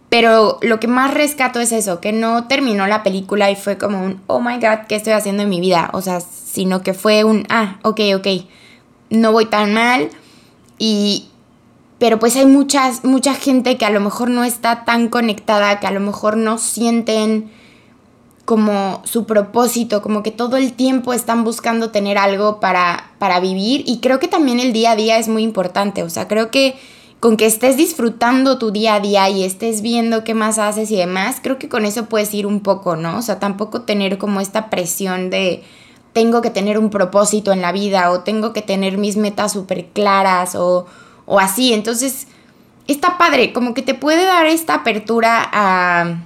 Pero 0.10 0.60
lo 0.62 0.80
que 0.80 0.88
más 0.88 1.14
rescato 1.14 1.60
es 1.60 1.72
eso, 1.72 2.00
que 2.00 2.12
no 2.12 2.48
terminó 2.48 2.86
la 2.86 3.02
película 3.02 3.50
y 3.50 3.56
fue 3.56 3.78
como 3.78 4.04
un, 4.06 4.22
oh 4.28 4.40
my 4.40 4.58
god, 4.58 4.86
¿qué 4.88 4.96
estoy 4.96 5.14
haciendo 5.14 5.44
en 5.44 5.50
mi 5.50 5.60
vida? 5.60 5.90
O 5.94 6.02
sea, 6.02 6.20
sino 6.22 6.84
que 6.84 6.94
fue 6.94 7.24
un, 7.24 7.48
ah, 7.50 7.80
ok, 7.82 8.02
ok, 8.18 8.28
no 9.10 9.32
voy 9.32 9.48
tan 9.48 9.74
mal. 9.74 10.10
Y, 10.78 11.30
pero 11.98 12.20
pues 12.20 12.36
hay 12.36 12.46
muchas, 12.46 13.04
mucha 13.04 13.34
gente 13.34 13.78
que 13.78 13.86
a 13.86 13.90
lo 13.90 14.00
mejor 14.00 14.30
no 14.30 14.44
está 14.44 14.86
tan 14.86 15.08
conectada, 15.08 15.80
que 15.80 15.88
a 15.88 15.92
lo 15.92 16.00
mejor 16.00 16.38
no 16.38 16.58
sienten 16.58 17.50
como 18.44 19.02
su 19.06 19.26
propósito, 19.26 20.02
como 20.02 20.22
que 20.22 20.32
todo 20.32 20.58
el 20.58 20.74
tiempo 20.74 21.14
están 21.14 21.44
buscando 21.44 21.90
tener 21.90 22.18
algo 22.18 22.60
para, 22.60 23.12
para 23.18 23.40
vivir 23.40 23.84
y 23.88 24.00
creo 24.00 24.20
que 24.20 24.28
también 24.28 24.60
el 24.60 24.72
día 24.72 24.92
a 24.92 24.96
día 24.96 25.18
es 25.18 25.28
muy 25.28 25.42
importante, 25.42 26.04
o 26.04 26.10
sea, 26.10 26.28
creo 26.28 26.52
que 26.52 26.76
con 27.20 27.38
que 27.38 27.48
estés 27.48 27.76
disfrutando 27.76 28.60
tu 28.60 28.70
día 28.70 28.96
a 28.96 29.00
día 29.00 29.28
y 29.30 29.44
estés 29.44 29.82
viendo 29.82 30.24
qué 30.24 30.36
más 30.36 30.60
haces 30.60 30.92
y 30.92 30.96
demás, 30.96 31.38
creo 31.42 31.58
que 31.58 31.70
con 31.70 31.86
eso 31.86 32.06
puedes 32.06 32.32
ir 32.36 32.46
un 32.46 32.60
poco, 32.60 32.96
¿no? 32.98 33.18
O 33.18 33.22
sea, 33.24 33.40
tampoco 33.40 33.82
tener 33.82 34.20
como 34.20 34.42
esta 34.42 34.70
presión 34.70 35.32
de 35.32 35.64
tengo 36.14 36.42
que 36.42 36.52
tener 36.52 36.78
un 36.78 36.92
propósito 36.92 37.52
en 37.52 37.62
la 37.62 37.72
vida 37.72 38.12
o 38.12 38.20
tengo 38.20 38.54
que 38.54 38.62
tener 38.62 39.00
mis 39.00 39.18
metas 39.18 39.54
súper 39.54 39.88
claras 39.88 40.54
o 40.56 40.86
o 41.26 41.40
así. 41.40 41.74
Entonces, 41.74 42.28
está 42.88 43.18
padre, 43.18 43.54
como 43.54 43.74
que 43.74 43.82
te 43.82 43.94
puede 43.94 44.26
dar 44.26 44.46
esta 44.46 44.76
apertura 44.76 45.48
a, 45.52 46.18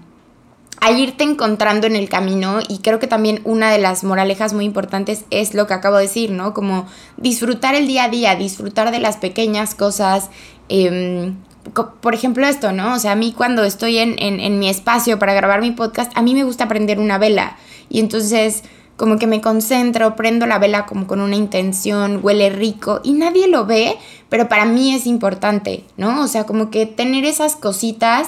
a 0.82 0.92
irte 0.92 1.24
encontrando 1.24 1.88
en 1.88 1.96
el 1.96 2.10
camino 2.10 2.60
y 2.68 2.80
creo 2.80 3.00
que 3.00 3.08
también 3.08 3.42
una 3.44 3.72
de 3.72 3.80
las 3.80 4.04
moralejas 4.04 4.54
muy 4.54 4.66
importantes 4.66 5.26
es 5.30 5.54
lo 5.54 5.68
que 5.68 5.74
acabo 5.74 5.98
de 5.98 6.04
decir, 6.04 6.32
¿no? 6.32 6.54
Como 6.54 6.88
disfrutar 7.18 7.76
el 7.76 7.88
día 7.88 8.06
a 8.06 8.10
día, 8.10 8.36
disfrutar 8.36 8.92
de 8.92 9.00
las 9.00 9.18
pequeñas 9.18 9.76
cosas. 9.76 10.30
Em, 10.70 11.36
por 12.02 12.14
ejemplo, 12.14 12.48
esto, 12.48 12.72
¿no? 12.72 12.96
O 12.96 13.00
sea, 13.00 13.12
a 13.12 13.16
mí 13.16 13.34
cuando 13.36 13.64
estoy 13.64 13.98
en, 13.98 14.16
en, 14.18 14.60
mi 14.60 14.70
espacio 14.70 15.20
para 15.20 15.34
grabar 15.34 15.62
mi 15.62 15.72
podcast, 15.72 16.12
a 16.16 16.22
mí 16.22 16.34
me 16.34 16.44
gusta 16.44 16.68
prender 16.68 17.00
una 17.00 17.18
vela. 17.18 17.58
Y 17.90 18.00
entonces 18.00 18.64
como 19.00 19.18
que 19.18 19.28
me 19.28 19.40
concentro, 19.40 20.18
prendo 20.18 20.46
la 20.46 20.60
vela 20.60 20.86
como 20.86 21.08
con 21.08 21.22
una 21.22 21.38
intención, 21.38 22.20
huele 22.22 22.50
rico 22.50 23.00
y 23.02 23.14
nadie 23.14 23.48
lo 23.48 23.66
ve, 23.66 23.98
pero 24.28 24.50
para 24.50 24.66
mí 24.66 24.94
es 24.94 25.08
importante, 25.08 25.86
¿no? 25.96 26.22
O 26.22 26.28
sea, 26.28 26.44
como 26.44 26.70
que 26.70 26.86
tener 26.86 27.24
esas 27.24 27.56
cositas 27.56 28.28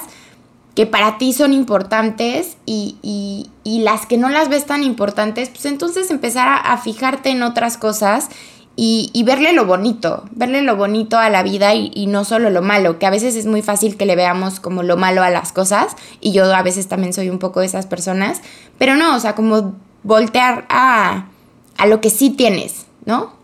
que 0.74 0.86
para 0.86 1.18
ti 1.18 1.34
son 1.34 1.52
importantes 1.52 2.56
y, 2.64 3.50
las 3.64 4.06
que 4.06 4.16
no 4.16 4.30
las 4.30 4.48
ves 4.48 4.64
tan 4.64 4.82
importantes, 4.82 5.50
pues 5.50 5.66
entonces 5.66 6.10
empezar 6.10 6.48
a, 6.64 6.78
fijarte 6.78 7.28
en 7.28 7.42
otras 7.42 7.76
cosas 7.76 8.30
y, 8.74 9.22
verle 9.26 9.52
lo 9.52 9.66
bonito, 9.66 10.24
verle 10.30 10.62
lo 10.62 10.76
bonito 10.76 11.18
a 11.18 11.28
la 11.28 11.42
vida 11.42 11.74
y, 11.74 11.90
y, 11.94 12.06
no 12.06 12.24
solo 12.24 12.48
lo 12.48 12.62
malo, 12.62 12.98
que 12.98 13.04
a 13.04 13.10
veces 13.10 13.36
es 13.36 13.44
muy 13.44 13.60
fácil 13.60 13.98
que 13.98 14.06
le 14.06 14.16
veamos 14.16 14.58
como 14.58 14.82
lo 14.82 14.96
malo 14.96 15.22
a 15.22 15.28
las 15.28 15.52
cosas 15.52 15.96
y 16.22 16.32
yo 16.32 16.46
a 16.54 16.62
veces 16.62 16.88
también 16.88 17.12
soy 17.12 17.28
un 17.28 17.38
poco 17.38 17.60
de 17.60 17.66
esas 17.66 17.84
personas, 17.84 18.40
pero 18.78 18.96
no, 18.96 19.14
o 19.14 19.20
sea, 19.20 19.34
como 19.34 19.74
voltear 20.02 20.66
a, 20.68 21.28
a 21.76 21.86
lo 21.86 22.00
que 22.00 22.10
sí 22.10 22.30
tienes, 22.30 22.86
¿no? 23.04 23.36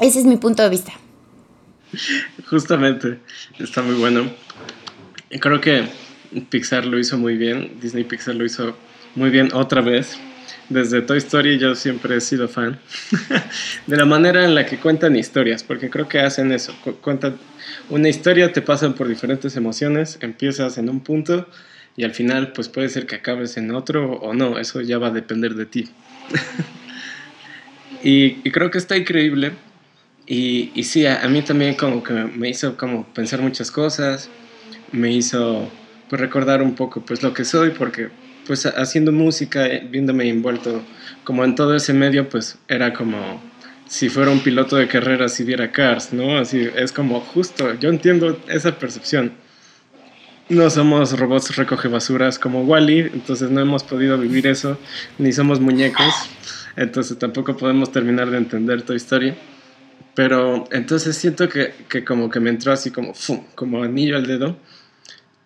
Ese 0.00 0.18
es 0.18 0.24
mi 0.24 0.36
punto 0.36 0.62
de 0.62 0.68
vista. 0.68 0.92
Justamente, 2.46 3.20
está 3.58 3.82
muy 3.82 3.94
bueno. 3.94 4.30
Creo 5.40 5.60
que 5.60 5.88
Pixar 6.50 6.86
lo 6.86 6.98
hizo 6.98 7.16
muy 7.18 7.36
bien, 7.36 7.78
Disney 7.80 8.04
Pixar 8.04 8.34
lo 8.34 8.44
hizo 8.44 8.76
muy 9.14 9.30
bien 9.30 9.50
otra 9.54 9.80
vez. 9.80 10.18
Desde 10.68 11.00
Toy 11.00 11.18
Story 11.18 11.58
yo 11.58 11.76
siempre 11.76 12.16
he 12.16 12.20
sido 12.20 12.48
fan 12.48 12.80
de 13.86 13.96
la 13.96 14.04
manera 14.04 14.44
en 14.44 14.54
la 14.54 14.66
que 14.66 14.78
cuentan 14.78 15.14
historias, 15.14 15.62
porque 15.62 15.90
creo 15.90 16.08
que 16.08 16.18
hacen 16.18 16.50
eso, 16.50 16.74
cuentan 17.00 17.36
una 17.88 18.08
historia, 18.08 18.52
te 18.52 18.62
pasan 18.62 18.94
por 18.94 19.06
diferentes 19.06 19.56
emociones, 19.56 20.18
empiezas 20.20 20.76
en 20.78 20.88
un 20.88 21.00
punto 21.00 21.48
y 21.96 22.04
al 22.04 22.12
final 22.12 22.52
pues 22.52 22.68
puede 22.68 22.88
ser 22.88 23.06
que 23.06 23.16
acabes 23.16 23.56
en 23.56 23.70
otro 23.70 24.12
o 24.14 24.34
no, 24.34 24.58
eso 24.58 24.80
ya 24.82 24.98
va 24.98 25.08
a 25.08 25.12
depender 25.12 25.54
de 25.54 25.66
ti. 25.66 25.88
y, 28.02 28.34
creo 28.50 28.70
que 28.70 28.78
está 28.78 28.96
increíble 28.96 29.52
y, 30.26 30.70
y 30.74 30.84
sí, 30.84 31.06
a, 31.06 31.26
mí 31.28 31.42
también 31.42 31.74
como 31.74 32.02
que 32.02 32.12
me 32.12 32.48
hizo 32.48 32.76
como 32.76 33.06
pensar 33.14 33.40
muchas 33.40 33.70
cosas, 33.70 34.28
me 34.92 35.12
hizo 35.12 35.70
pues 36.08 36.20
recordar 36.20 36.62
un 36.62 36.74
poco 36.74 37.00
pues 37.04 37.22
lo 37.22 37.32
que 37.32 37.44
soy 37.44 37.70
porque 37.70 38.08
pues 38.46 38.66
haciendo 38.66 39.10
música, 39.12 39.66
eh, 39.66 39.86
viéndome 39.90 40.28
envuelto 40.28 40.82
como 41.24 41.44
en 41.44 41.54
todo 41.54 41.74
ese 41.74 41.92
medio 41.92 42.28
pues 42.28 42.58
era 42.68 42.92
como 42.92 43.40
si 43.88 44.08
fuera 44.08 44.30
un 44.30 44.40
piloto 44.40 44.76
de 44.76 44.88
carreras 44.88 45.38
y 45.40 45.44
viera 45.44 45.70
Cars, 45.70 46.12
¿no? 46.12 46.38
Así 46.38 46.68
es 46.76 46.92
como 46.92 47.20
justo, 47.20 47.74
yo 47.74 47.88
entiendo 47.88 48.38
esa 48.48 48.78
percepción 48.78 49.32
no 50.48 50.70
somos 50.70 51.18
robots 51.18 51.56
recoge 51.56 51.88
basuras 51.88 52.38
como 52.38 52.62
Wally, 52.62 53.00
entonces 53.12 53.50
no 53.50 53.60
hemos 53.60 53.82
podido 53.82 54.16
vivir 54.18 54.46
eso, 54.46 54.78
ni 55.18 55.32
somos 55.32 55.60
muñecos, 55.60 56.14
entonces 56.76 57.18
tampoco 57.18 57.56
podemos 57.56 57.90
terminar 57.90 58.30
de 58.30 58.38
entender 58.38 58.82
tu 58.82 58.92
historia. 58.92 59.36
Pero 60.14 60.64
entonces 60.70 61.16
siento 61.16 61.48
que, 61.48 61.74
que 61.88 62.04
como 62.04 62.30
que 62.30 62.40
me 62.40 62.50
entró 62.50 62.72
así 62.72 62.90
como, 62.90 63.12
como 63.54 63.82
anillo 63.82 64.16
al 64.16 64.26
dedo 64.26 64.56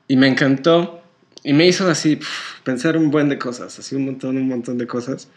y 0.07 0.17
me 0.17 0.29
encantó 0.29 1.03
y 1.43 1.55
me 1.55 1.67
hizo 1.67 1.89
así 1.89 2.21
pensar 2.63 2.97
un 2.97 3.11
buen 3.11 3.29
de 3.29 3.39
cosas, 3.39 3.79
así 3.79 3.97
un 3.97 4.05
montón, 4.05 4.37
un 4.37 4.49
montón 4.49 4.79
de 4.79 4.87
cosas. 4.87 5.29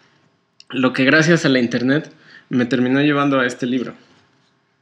Lo 0.70 0.94
que 0.94 1.06
gracias 1.06 1.46
a 1.46 1.50
la 1.50 1.60
internet 1.60 2.12
me 2.50 2.66
terminó 2.66 3.02
llevando 3.02 3.40
a 3.40 3.48
este 3.48 3.66
libro 3.66 3.94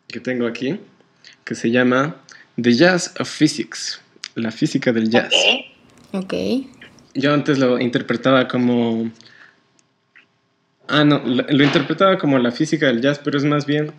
que 0.07 0.19
tengo 0.19 0.47
aquí, 0.47 0.79
que 1.45 1.55
se 1.55 1.71
llama 1.71 2.17
The 2.61 2.73
Jazz 2.73 3.13
of 3.19 3.29
Physics 3.29 4.01
la 4.35 4.51
física 4.51 4.91
del 4.91 5.09
jazz. 5.09 5.33
Ok. 6.11 6.33
Yo 7.13 7.33
antes 7.33 7.59
lo 7.59 7.79
interpretaba 7.79 8.47
como... 8.47 9.11
Ah, 10.88 11.03
no, 11.03 11.19
lo, 11.25 11.63
interpretaba 11.63 12.17
como 12.17 12.38
la 12.39 12.51
física 12.51 12.88
del 12.88 13.01
jazz, 13.01 13.19
pero 13.23 13.38
es 13.38 13.45
más 13.45 13.65
bien 13.65 13.91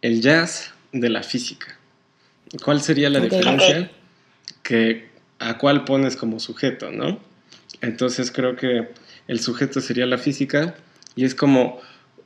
el 0.00 0.22
jazz 0.22 0.72
de 0.92 1.10
la 1.10 1.22
física. 1.22 1.78
¿Cuál 2.64 2.80
sería 2.80 3.10
la 3.10 3.20
diferencia? 3.20 3.90
Que 4.62 5.08
a 5.38 5.58
cuál 5.58 5.84
pones 5.84 6.16
como 6.16 6.40
sujeto, 6.40 6.90
¿no? 6.90 7.20
Entonces 7.80 8.30
creo 8.30 8.56
que 8.56 8.88
el 9.26 9.40
sujeto 9.40 9.80
sería 9.80 10.06
la 10.06 10.18
física 10.18 10.74
y 11.14 11.24
es 11.24 11.34
como 11.34 11.80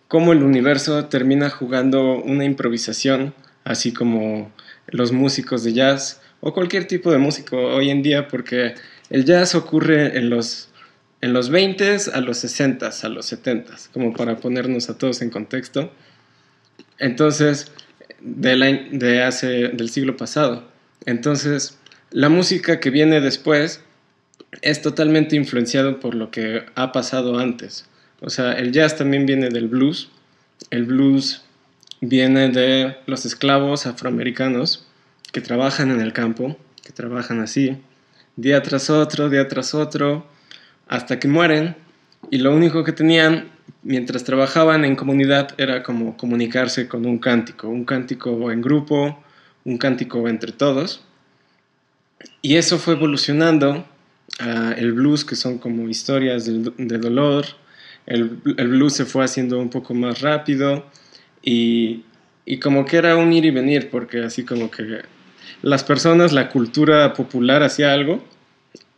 cómo 0.08 0.32
el 0.32 0.42
universo 0.42 1.06
termina 1.06 1.50
jugando 1.50 2.22
una 2.22 2.44
improvisación, 2.44 3.34
así 3.64 3.92
como 3.92 4.52
los 4.86 5.10
músicos 5.10 5.64
de 5.64 5.72
jazz 5.72 6.20
o 6.44 6.52
cualquier 6.52 6.86
tipo 6.86 7.10
de 7.12 7.18
músico 7.18 7.56
hoy 7.56 7.88
en 7.90 8.02
día, 8.02 8.26
porque 8.26 8.74
el 9.10 9.24
jazz 9.24 9.54
ocurre 9.54 10.18
en 10.18 10.28
los, 10.28 10.68
en 11.20 11.32
los 11.32 11.50
20 11.50 11.98
a 12.12 12.20
los 12.20 12.38
60 12.38 12.90
a 13.02 13.08
los 13.08 13.26
70 13.26 13.74
como 13.92 14.12
para 14.12 14.36
ponernos 14.36 14.90
a 14.90 14.98
todos 14.98 15.22
en 15.22 15.30
contexto. 15.30 15.92
Entonces, 16.98 17.70
de, 18.20 18.56
la, 18.56 18.66
de 18.66 19.22
hace, 19.22 19.68
del 19.68 19.88
siglo 19.88 20.16
pasado. 20.16 20.68
Entonces, 21.06 21.78
la 22.10 22.28
música 22.28 22.80
que 22.80 22.90
viene 22.90 23.20
después 23.20 23.80
es 24.62 24.82
totalmente 24.82 25.36
influenciado 25.36 26.00
por 26.00 26.16
lo 26.16 26.32
que 26.32 26.64
ha 26.74 26.90
pasado 26.90 27.38
antes. 27.38 27.86
O 28.20 28.30
sea, 28.30 28.52
el 28.54 28.72
jazz 28.72 28.96
también 28.96 29.26
viene 29.26 29.48
del 29.48 29.68
blues. 29.68 30.10
El 30.70 30.86
blues 30.86 31.42
viene 32.00 32.48
de 32.48 32.96
los 33.06 33.24
esclavos 33.26 33.86
afroamericanos 33.86 34.88
que 35.32 35.40
trabajan 35.40 35.90
en 35.90 36.00
el 36.00 36.12
campo, 36.12 36.56
que 36.84 36.92
trabajan 36.92 37.40
así, 37.40 37.78
día 38.36 38.62
tras 38.62 38.90
otro, 38.90 39.28
día 39.28 39.48
tras 39.48 39.74
otro, 39.74 40.26
hasta 40.88 41.18
que 41.18 41.28
mueren, 41.28 41.76
y 42.30 42.38
lo 42.38 42.54
único 42.54 42.84
que 42.84 42.92
tenían 42.92 43.50
mientras 43.82 44.24
trabajaban 44.24 44.84
en 44.84 44.94
comunidad 44.94 45.54
era 45.58 45.82
como 45.82 46.16
comunicarse 46.16 46.86
con 46.86 47.06
un 47.06 47.18
cántico, 47.18 47.68
un 47.68 47.84
cántico 47.84 48.52
en 48.52 48.62
grupo, 48.62 49.22
un 49.64 49.78
cántico 49.78 50.28
entre 50.28 50.52
todos. 50.52 51.02
Y 52.40 52.56
eso 52.56 52.78
fue 52.78 52.94
evolucionando 52.94 53.84
a 54.38 54.72
el 54.72 54.92
blues, 54.92 55.24
que 55.24 55.34
son 55.34 55.58
como 55.58 55.88
historias 55.88 56.44
de, 56.46 56.98
dolor, 56.98 57.46
el, 58.06 58.40
el 58.56 58.68
blues 58.68 58.94
se 58.94 59.04
fue 59.04 59.24
haciendo 59.24 59.58
un 59.58 59.70
poco 59.70 59.94
más 59.94 60.20
rápido 60.20 60.86
y, 61.42 62.04
y 62.44 62.58
como 62.58 62.84
que 62.84 62.96
era 62.96 63.16
un 63.16 63.32
ir 63.32 63.44
y 63.44 63.50
venir, 63.50 63.90
porque 63.90 64.22
así 64.22 64.44
como 64.44 64.70
que 64.70 65.02
las 65.62 65.84
personas, 65.84 66.32
la 66.32 66.48
cultura 66.48 67.14
popular 67.14 67.62
hacía 67.62 67.92
algo 67.92 68.22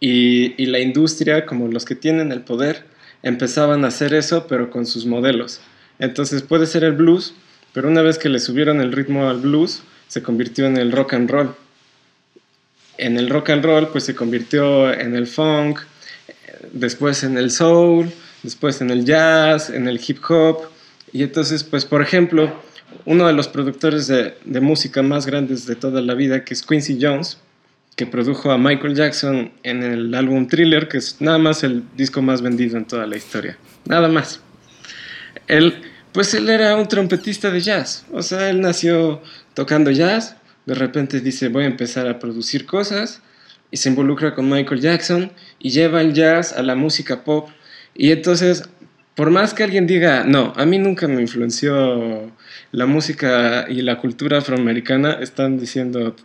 y, 0.00 0.66
la 0.66 0.80
industria, 0.80 1.46
como 1.46 1.68
los 1.68 1.84
que 1.84 1.94
tienen 1.94 2.32
el 2.32 2.42
poder, 2.42 2.84
empezaban 3.22 3.84
a 3.84 3.88
hacer 3.88 4.14
eso, 4.14 4.46
pero 4.46 4.70
con 4.70 4.86
sus 4.86 5.06
modelos. 5.06 5.60
Entonces 5.98 6.42
puede 6.42 6.66
ser 6.66 6.84
el 6.84 6.92
blues, 6.92 7.34
pero 7.72 7.88
una 7.88 8.02
vez 8.02 8.18
que 8.18 8.28
le 8.28 8.38
subieron 8.38 8.80
el 8.80 8.92
ritmo 8.92 9.28
al 9.28 9.40
blues, 9.40 9.82
se 10.08 10.22
convirtió 10.22 10.66
en 10.66 10.76
el 10.76 10.92
rock 10.92 11.14
and 11.14 11.30
roll. 11.30 11.54
En 12.98 13.16
el 13.16 13.28
rock 13.28 13.50
and 13.50 13.64
roll, 13.64 13.88
pues 13.88 14.04
se 14.04 14.14
convirtió 14.14 14.92
en 14.92 15.16
el 15.16 15.26
funk, 15.26 15.80
después 16.72 17.24
en 17.24 17.36
el 17.38 17.50
soul, 17.50 18.10
después 18.42 18.80
en 18.80 18.90
el 18.90 19.04
jazz, 19.04 19.70
en 19.70 19.88
el 19.88 20.00
hip 20.06 20.18
hop. 20.28 20.58
Y 21.12 21.22
entonces, 21.22 21.64
pues 21.64 21.84
por 21.84 22.02
ejemplo, 22.02 22.52
uno 23.04 23.26
de 23.26 23.32
los 23.32 23.48
productores 23.48 24.06
de, 24.06 24.60
música 24.60 25.02
más 25.02 25.26
grandes 25.26 25.66
de 25.66 25.76
toda 25.76 26.00
la 26.00 26.14
vida, 26.14 26.44
que 26.44 26.54
es 26.54 26.62
Quincy 26.62 26.98
Jones, 27.00 27.38
que 27.96 28.06
produjo 28.06 28.50
a 28.50 28.58
Michael 28.58 28.94
Jackson 28.94 29.52
en 29.62 29.82
el 29.82 30.14
álbum 30.14 30.46
Thriller, 30.48 30.88
que 30.88 30.98
es 30.98 31.20
nada 31.20 31.38
más 31.38 31.62
el 31.62 31.84
disco 31.96 32.22
más 32.22 32.42
vendido 32.42 32.76
en 32.76 32.86
toda 32.86 33.06
la 33.06 33.16
historia. 33.16 33.56
Nada 33.84 34.08
más. 34.08 34.40
Él, 35.46 35.82
pues 36.12 36.34
él 36.34 36.48
era 36.48 36.76
un 36.76 36.88
trompetista 36.88 37.50
de 37.50 37.60
jazz. 37.60 38.04
O 38.12 38.22
sea, 38.22 38.50
él 38.50 38.60
nació 38.60 39.22
tocando 39.54 39.90
jazz, 39.90 40.36
de 40.66 40.74
repente 40.74 41.20
dice 41.20 41.48
voy 41.48 41.64
a 41.64 41.68
empezar 41.68 42.08
a 42.08 42.18
producir 42.18 42.66
cosas 42.66 43.20
y 43.70 43.76
se 43.76 43.90
involucra 43.90 44.34
con 44.34 44.48
Michael 44.48 44.80
Jackson 44.80 45.32
y 45.58 45.70
lleva 45.70 46.00
el 46.00 46.14
jazz 46.14 46.52
a 46.52 46.62
la 46.62 46.74
música 46.74 47.22
pop. 47.22 47.48
Y 47.94 48.10
entonces, 48.10 48.68
por 49.14 49.30
más 49.30 49.54
que 49.54 49.62
alguien 49.62 49.86
diga, 49.86 50.24
no, 50.24 50.52
a 50.56 50.66
mí 50.66 50.78
nunca 50.78 51.06
me 51.06 51.20
influenció 51.20 52.32
la 52.72 52.86
música 52.86 53.66
y 53.68 53.82
la 53.82 53.98
cultura 53.98 54.38
afroamericana, 54.38 55.18
están 55.20 55.58
diciendo 55.58 56.16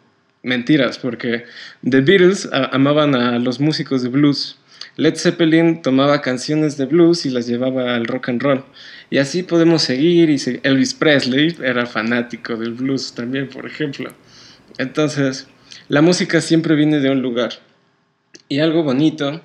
mentiras, 0.41 0.97
porque 0.97 1.45
The 1.87 2.01
Beatles 2.01 2.49
amaban 2.51 3.15
a 3.15 3.37
los 3.39 3.59
músicos 3.59 4.01
de 4.01 4.09
blues. 4.09 4.57
Led 4.95 5.15
Zeppelin 5.15 5.81
tomaba 5.81 6.21
canciones 6.21 6.77
de 6.77 6.85
blues 6.85 7.25
y 7.25 7.29
las 7.29 7.47
llevaba 7.47 7.95
al 7.95 8.05
rock 8.05 8.29
and 8.29 8.41
roll. 8.41 8.65
Y 9.09 9.17
así 9.19 9.43
podemos 9.43 9.83
seguir. 9.83 10.29
Y 10.29 10.37
Elvis 10.63 10.93
Presley 10.93 11.55
era 11.63 11.85
fanático 11.85 12.57
del 12.57 12.73
blues 12.73 13.13
también, 13.13 13.47
por 13.47 13.65
ejemplo. 13.65 14.11
Entonces, 14.77 15.47
la 15.87 16.01
música 16.01 16.41
siempre 16.41 16.75
viene 16.75 16.99
de 16.99 17.11
un 17.11 17.21
lugar. 17.21 17.51
Y 18.49 18.59
algo 18.59 18.83
bonito 18.83 19.41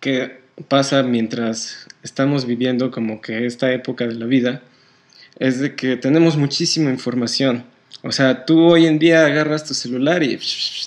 que 0.00 0.40
pasa 0.68 1.02
mientras 1.02 1.86
estamos 2.04 2.46
viviendo 2.46 2.92
como 2.92 3.20
que 3.20 3.46
esta 3.46 3.72
época 3.72 4.06
de 4.06 4.14
la 4.14 4.26
vida 4.26 4.62
es 5.40 5.58
de 5.58 5.74
que 5.74 5.96
tenemos 5.96 6.36
muchísima 6.36 6.90
información. 6.90 7.64
O 8.02 8.12
sea, 8.12 8.44
tú 8.44 8.60
hoy 8.60 8.86
en 8.86 8.98
día 8.98 9.26
agarras 9.26 9.64
tu 9.64 9.74
celular 9.74 10.22
y 10.22 10.38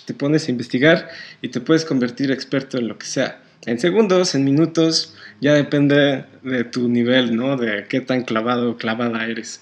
te 0.06 0.14
pones 0.14 0.48
a 0.48 0.52
investigar 0.52 1.10
y 1.42 1.50
te 1.50 1.60
puedes 1.60 1.84
convertir 1.84 2.32
experto 2.32 2.78
en 2.78 2.88
lo 2.88 2.98
que 2.98 3.08
sea. 3.08 3.42
En 3.66 3.80
segundos, 3.80 4.36
en 4.36 4.46
minutos, 4.46 5.16
ya 5.42 5.54
depende 5.54 6.26
de 6.44 6.64
tu 6.64 6.88
nivel, 6.88 7.36
¿no? 7.36 7.58
De 7.58 7.86
qué 7.90 8.00
tan 8.00 8.24
clavado 8.24 8.72
o 8.72 8.78
clavada 8.78 9.26
eres. 9.26 9.62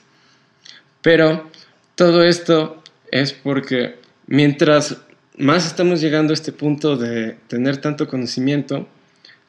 Pero 1.02 1.50
todo 1.96 2.24
esto 2.24 2.84
es 3.12 3.32
porque 3.32 3.96
mientras 4.28 4.98
más 5.38 5.66
estamos 5.66 6.02
llegando 6.02 6.34
a 6.34 6.36
este 6.36 6.52
punto 6.52 6.98
de 6.98 7.38
tener 7.48 7.78
tanto 7.78 8.08
conocimiento, 8.08 8.88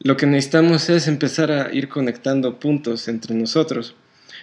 lo 0.01 0.17
que 0.17 0.27
necesitamos 0.27 0.89
es 0.91 1.09
empezar 1.09 1.51
a 1.51 1.73
ir 1.73 1.89
conectando 1.89 2.59
puntos 2.59 3.09
entre 3.09 3.35
nosotros. 3.35 3.95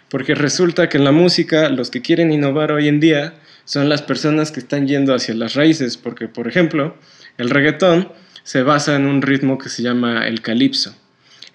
Porque 0.09 0.35
resulta 0.35 0.89
que 0.89 0.97
en 0.97 1.03
la 1.03 1.11
música 1.11 1.69
los 1.69 1.89
que 1.89 2.01
quieren 2.01 2.31
innovar 2.31 2.71
hoy 2.71 2.87
en 2.87 2.99
día 2.99 3.35
son 3.65 3.89
las 3.89 4.01
personas 4.01 4.51
que 4.51 4.59
están 4.59 4.87
yendo 4.87 5.13
hacia 5.13 5.33
las 5.35 5.55
raíces, 5.55 5.97
porque 5.97 6.27
por 6.27 6.47
ejemplo, 6.47 6.95
el 7.37 7.49
reggaetón 7.49 8.09
se 8.43 8.61
basa 8.63 8.95
en 8.95 9.05
un 9.05 9.21
ritmo 9.21 9.57
que 9.57 9.69
se 9.69 9.83
llama 9.83 10.27
el 10.27 10.41
calipso. 10.41 10.95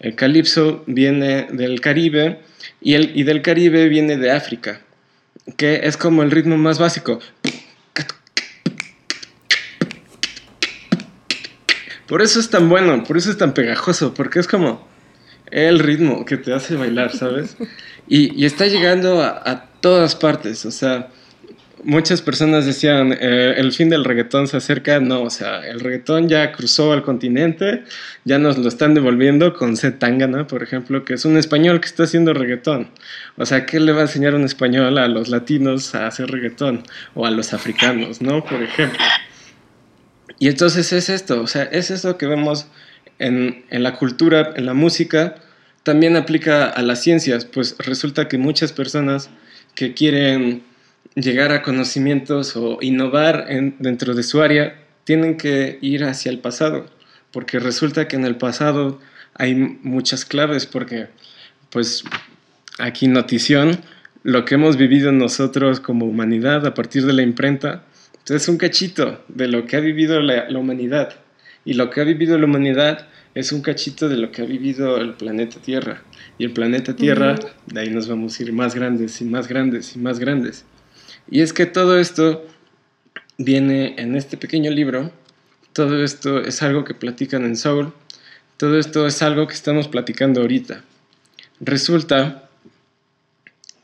El 0.00 0.14
calipso 0.14 0.84
viene 0.86 1.48
del 1.50 1.80
Caribe 1.80 2.40
y, 2.80 2.94
el, 2.94 3.12
y 3.16 3.24
del 3.24 3.42
Caribe 3.42 3.88
viene 3.88 4.16
de 4.16 4.30
África, 4.30 4.80
que 5.56 5.80
es 5.84 5.96
como 5.96 6.22
el 6.22 6.30
ritmo 6.30 6.56
más 6.56 6.78
básico. 6.78 7.20
Por 12.08 12.22
eso 12.22 12.40
es 12.40 12.50
tan 12.50 12.68
bueno, 12.68 13.04
por 13.04 13.16
eso 13.16 13.30
es 13.30 13.36
tan 13.36 13.52
pegajoso, 13.54 14.14
porque 14.14 14.40
es 14.40 14.48
como 14.48 14.88
el 15.50 15.78
ritmo 15.78 16.24
que 16.24 16.36
te 16.36 16.52
hace 16.52 16.76
bailar, 16.76 17.12
¿sabes? 17.12 17.56
Y, 18.10 18.42
y 18.42 18.46
está 18.46 18.66
llegando 18.66 19.20
a, 19.20 19.42
a, 19.44 19.66
todas 19.82 20.16
partes, 20.16 20.64
o 20.64 20.70
sea, 20.70 21.10
muchas 21.84 22.22
personas 22.22 22.66
decían, 22.66 23.12
eh, 23.12 23.54
el 23.56 23.72
fin 23.72 23.90
del 23.90 24.04
reggaetón 24.04 24.48
se 24.48 24.56
acerca, 24.56 25.00
no, 25.00 25.22
o 25.22 25.30
sea, 25.30 25.66
el 25.66 25.80
reggaetón 25.80 26.28
ya 26.28 26.52
cruzó 26.52 26.92
al 26.92 27.02
continente, 27.02 27.84
ya 28.24 28.38
nos 28.38 28.58
lo 28.58 28.68
están 28.68 28.94
devolviendo 28.94 29.54
con 29.54 29.76
Zetangana, 29.76 30.46
por 30.46 30.62
ejemplo, 30.62 31.04
que 31.04 31.14
es 31.14 31.24
un 31.24 31.36
español 31.36 31.80
que 31.80 31.86
está 31.86 32.04
haciendo 32.04 32.34
reggaetón. 32.34 32.88
O 33.36 33.46
sea, 33.46 33.66
¿qué 33.66 33.80
le 33.80 33.92
va 33.92 34.00
a 34.00 34.02
enseñar 34.02 34.34
un 34.34 34.44
español 34.44 34.98
a 34.98 35.08
los 35.08 35.28
latinos 35.28 35.94
a 35.94 36.06
hacer 36.06 36.30
reggaetón? 36.30 36.84
O 37.14 37.26
a 37.26 37.30
los 37.30 37.52
africanos, 37.52 38.20
¿no? 38.20 38.44
Por 38.44 38.62
ejemplo. 38.62 38.98
Y 40.38 40.48
entonces 40.48 40.92
es 40.92 41.08
esto, 41.08 41.42
o 41.42 41.46
sea, 41.46 41.64
es 41.64 41.90
esto 41.90 42.16
que 42.16 42.26
vemos 42.26 42.66
en, 43.18 43.64
en 43.70 43.82
la 43.82 43.96
cultura, 43.96 44.52
en 44.54 44.66
la 44.66 44.74
música, 44.74 45.36
también 45.82 46.16
aplica 46.16 46.66
a 46.66 46.82
las 46.82 47.02
ciencias, 47.02 47.44
pues 47.44 47.76
resulta 47.78 48.28
que 48.28 48.38
muchas 48.38 48.72
personas 48.72 49.30
que 49.74 49.94
quieren 49.94 50.62
llegar 51.14 51.52
a 51.52 51.62
conocimientos 51.62 52.56
o 52.56 52.78
innovar 52.80 53.46
en, 53.48 53.76
dentro 53.78 54.14
de 54.14 54.22
su 54.22 54.42
área, 54.42 54.76
tienen 55.04 55.36
que 55.36 55.78
ir 55.80 56.04
hacia 56.04 56.30
el 56.30 56.38
pasado, 56.38 56.86
porque 57.32 57.58
resulta 57.58 58.08
que 58.08 58.16
en 58.16 58.24
el 58.24 58.36
pasado 58.36 59.00
hay 59.34 59.54
muchas 59.54 60.24
claves, 60.24 60.66
porque 60.66 61.08
pues 61.70 62.04
aquí 62.78 63.08
notición, 63.08 63.80
lo 64.22 64.44
que 64.44 64.56
hemos 64.56 64.76
vivido 64.76 65.12
nosotros 65.12 65.80
como 65.80 66.06
humanidad 66.06 66.66
a 66.66 66.74
partir 66.74 67.06
de 67.06 67.12
la 67.12 67.22
imprenta, 67.22 67.84
pues, 68.26 68.42
es 68.42 68.48
un 68.48 68.58
cachito 68.58 69.24
de 69.28 69.48
lo 69.48 69.66
que 69.66 69.76
ha 69.76 69.80
vivido 69.80 70.20
la, 70.20 70.48
la 70.48 70.58
humanidad. 70.58 71.14
Y 71.64 71.74
lo 71.74 71.90
que 71.90 72.00
ha 72.00 72.04
vivido 72.04 72.38
la 72.38 72.46
humanidad 72.46 73.08
es 73.34 73.52
un 73.52 73.62
cachito 73.62 74.08
de 74.08 74.16
lo 74.16 74.32
que 74.32 74.42
ha 74.42 74.44
vivido 74.44 74.96
el 74.96 75.14
planeta 75.14 75.60
Tierra. 75.60 76.02
Y 76.38 76.44
el 76.44 76.52
planeta 76.52 76.96
Tierra, 76.96 77.36
de 77.66 77.80
ahí 77.80 77.90
nos 77.90 78.08
vamos 78.08 78.38
a 78.38 78.42
ir 78.42 78.52
más 78.52 78.74
grandes 78.74 79.20
y 79.20 79.24
más 79.24 79.48
grandes 79.48 79.94
y 79.94 79.98
más 79.98 80.18
grandes. 80.18 80.64
Y 81.30 81.40
es 81.42 81.52
que 81.52 81.66
todo 81.66 81.98
esto 81.98 82.46
viene 83.36 83.94
en 83.98 84.16
este 84.16 84.36
pequeño 84.36 84.70
libro, 84.70 85.12
todo 85.72 86.02
esto 86.02 86.40
es 86.40 86.62
algo 86.62 86.84
que 86.84 86.94
platican 86.94 87.44
en 87.44 87.56
Soul, 87.56 87.92
todo 88.56 88.78
esto 88.78 89.06
es 89.06 89.22
algo 89.22 89.46
que 89.46 89.54
estamos 89.54 89.88
platicando 89.88 90.40
ahorita. 90.40 90.82
Resulta 91.60 92.48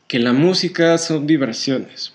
que 0.07 0.19
la 0.19 0.33
música 0.33 0.97
son 0.97 1.27
vibraciones. 1.27 2.14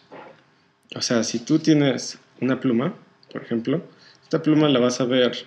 O 0.95 1.03
sea, 1.03 1.23
si 1.23 1.39
tú 1.39 1.59
tienes 1.59 2.19
una 2.41 2.61
pluma, 2.61 2.95
por 3.33 3.43
ejemplo, 3.43 3.83
esta 4.23 4.43
pluma 4.43 4.69
la 4.69 4.81
vas 4.81 5.01
a 5.01 5.05
ver 5.05 5.47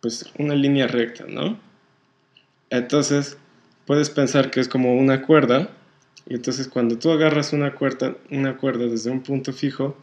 pues 0.00 0.24
una 0.38 0.54
línea 0.54 0.86
recta, 0.86 1.24
¿no? 1.28 1.58
Entonces, 2.70 3.36
puedes 3.86 4.08
pensar 4.08 4.50
que 4.50 4.60
es 4.60 4.68
como 4.68 4.94
una 4.94 5.22
cuerda 5.22 5.70
y 6.28 6.34
entonces 6.34 6.68
cuando 6.68 6.96
tú 6.98 7.10
agarras 7.10 7.52
una 7.52 7.74
cuerda, 7.74 8.16
una 8.30 8.56
cuerda 8.56 8.86
desde 8.86 9.10
un 9.10 9.22
punto 9.22 9.52
fijo 9.52 9.96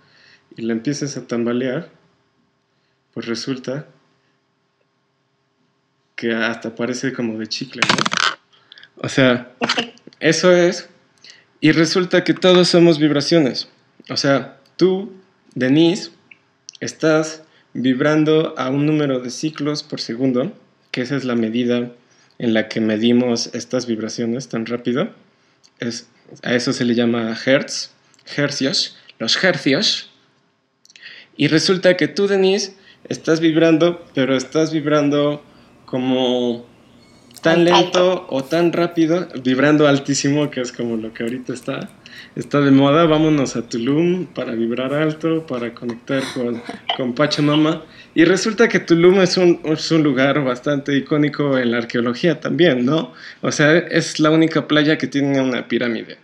y 0.55 0.63
la 0.63 0.73
empiezas 0.73 1.15
a 1.15 1.25
tambalear, 1.25 1.89
pues 3.13 3.27
resulta 3.27 3.87
que 6.15 6.33
hasta 6.33 6.75
parece 6.75 7.13
como 7.13 7.37
de 7.39 7.47
chicle, 7.47 7.81
¿no? 7.87 7.95
O 8.97 9.07
sea, 9.07 9.53
eso 10.19 10.51
es. 10.51 10.89
Y 11.59 11.71
resulta 11.71 12.23
que 12.23 12.33
todos 12.33 12.67
somos 12.67 12.99
vibraciones. 12.99 13.69
O 14.09 14.17
sea, 14.17 14.59
tú, 14.77 15.13
Denise, 15.55 16.11
estás 16.79 17.43
vibrando 17.73 18.53
a 18.57 18.69
un 18.69 18.85
número 18.85 19.19
de 19.19 19.29
ciclos 19.29 19.83
por 19.83 20.01
segundo, 20.01 20.53
que 20.91 21.01
esa 21.01 21.15
es 21.15 21.23
la 21.25 21.35
medida 21.35 21.91
en 22.39 22.53
la 22.53 22.69
que 22.69 22.79
medimos 22.81 23.53
estas 23.53 23.85
vibraciones 23.85 24.47
tan 24.49 24.65
rápido. 24.65 25.09
Es 25.79 26.07
a 26.43 26.53
eso 26.53 26.73
se 26.73 26.85
le 26.85 26.95
llama 26.95 27.37
hertz, 27.45 27.91
hercios, 28.35 28.97
los 29.19 29.41
hercios. 29.43 30.09
Y 31.35 31.47
resulta 31.47 31.95
que 31.97 32.07
tú, 32.07 32.27
Denise, 32.27 32.73
estás 33.07 33.39
vibrando, 33.39 34.05
pero 34.13 34.35
estás 34.35 34.71
vibrando 34.71 35.43
como 35.85 36.65
tan 37.41 37.63
lento 37.63 38.25
o 38.29 38.43
tan 38.43 38.73
rápido, 38.73 39.27
vibrando 39.43 39.87
altísimo, 39.87 40.49
que 40.49 40.61
es 40.61 40.71
como 40.71 40.97
lo 40.97 41.13
que 41.13 41.23
ahorita 41.23 41.53
está, 41.53 41.89
está 42.35 42.61
de 42.61 42.71
moda, 42.71 43.05
vámonos 43.05 43.55
a 43.55 43.67
Tulum 43.67 44.27
para 44.27 44.53
vibrar 44.53 44.93
alto, 44.93 45.45
para 45.45 45.73
conectar 45.73 46.21
con, 46.33 46.61
con 46.95 47.13
Pachamama. 47.13 47.83
Y 48.15 48.25
resulta 48.25 48.67
que 48.67 48.79
Tulum 48.79 49.21
es 49.21 49.37
un, 49.37 49.61
es 49.65 49.91
un 49.91 50.03
lugar 50.03 50.43
bastante 50.43 50.95
icónico 50.95 51.57
en 51.57 51.71
la 51.71 51.77
arqueología 51.77 52.39
también, 52.39 52.85
¿no? 52.85 53.13
O 53.41 53.51
sea, 53.51 53.77
es 53.77 54.19
la 54.19 54.29
única 54.29 54.67
playa 54.67 54.97
que 54.97 55.07
tiene 55.07 55.41
una 55.41 55.67
pirámide 55.67 56.17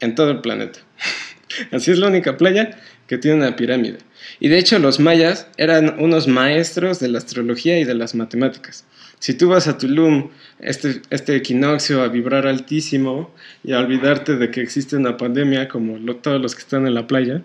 en 0.00 0.14
todo 0.14 0.30
el 0.30 0.40
planeta. 0.40 0.80
Así 1.72 1.90
es 1.90 1.98
la 1.98 2.08
única 2.08 2.36
playa 2.36 2.78
que 3.06 3.18
tiene 3.18 3.38
una 3.38 3.56
pirámide. 3.56 3.98
Y 4.40 4.48
de 4.48 4.58
hecho 4.58 4.78
los 4.78 5.00
mayas 5.00 5.48
eran 5.56 5.96
unos 5.98 6.28
maestros 6.28 7.00
de 7.00 7.08
la 7.08 7.18
astrología 7.18 7.78
y 7.78 7.84
de 7.84 7.94
las 7.94 8.14
matemáticas. 8.14 8.84
Si 9.18 9.34
tú 9.34 9.48
vas 9.48 9.66
a 9.66 9.78
Tulum 9.78 10.28
este, 10.58 11.00
este 11.10 11.36
equinoccio 11.36 12.02
a 12.02 12.08
vibrar 12.08 12.46
altísimo 12.46 13.34
y 13.64 13.72
a 13.72 13.78
olvidarte 13.78 14.36
de 14.36 14.50
que 14.50 14.60
existe 14.60 14.96
una 14.96 15.16
pandemia 15.16 15.68
como 15.68 15.98
todos 16.16 16.40
los 16.40 16.54
que 16.54 16.60
están 16.60 16.86
en 16.86 16.94
la 16.94 17.06
playa, 17.06 17.42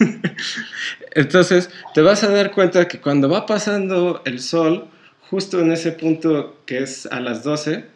entonces 1.14 1.70
te 1.94 2.02
vas 2.02 2.24
a 2.24 2.28
dar 2.28 2.52
cuenta 2.52 2.88
que 2.88 3.00
cuando 3.00 3.28
va 3.28 3.46
pasando 3.46 4.22
el 4.26 4.40
sol, 4.40 4.88
justo 5.30 5.60
en 5.60 5.72
ese 5.72 5.92
punto 5.92 6.60
que 6.66 6.78
es 6.82 7.06
a 7.06 7.20
las 7.20 7.42
12, 7.42 7.86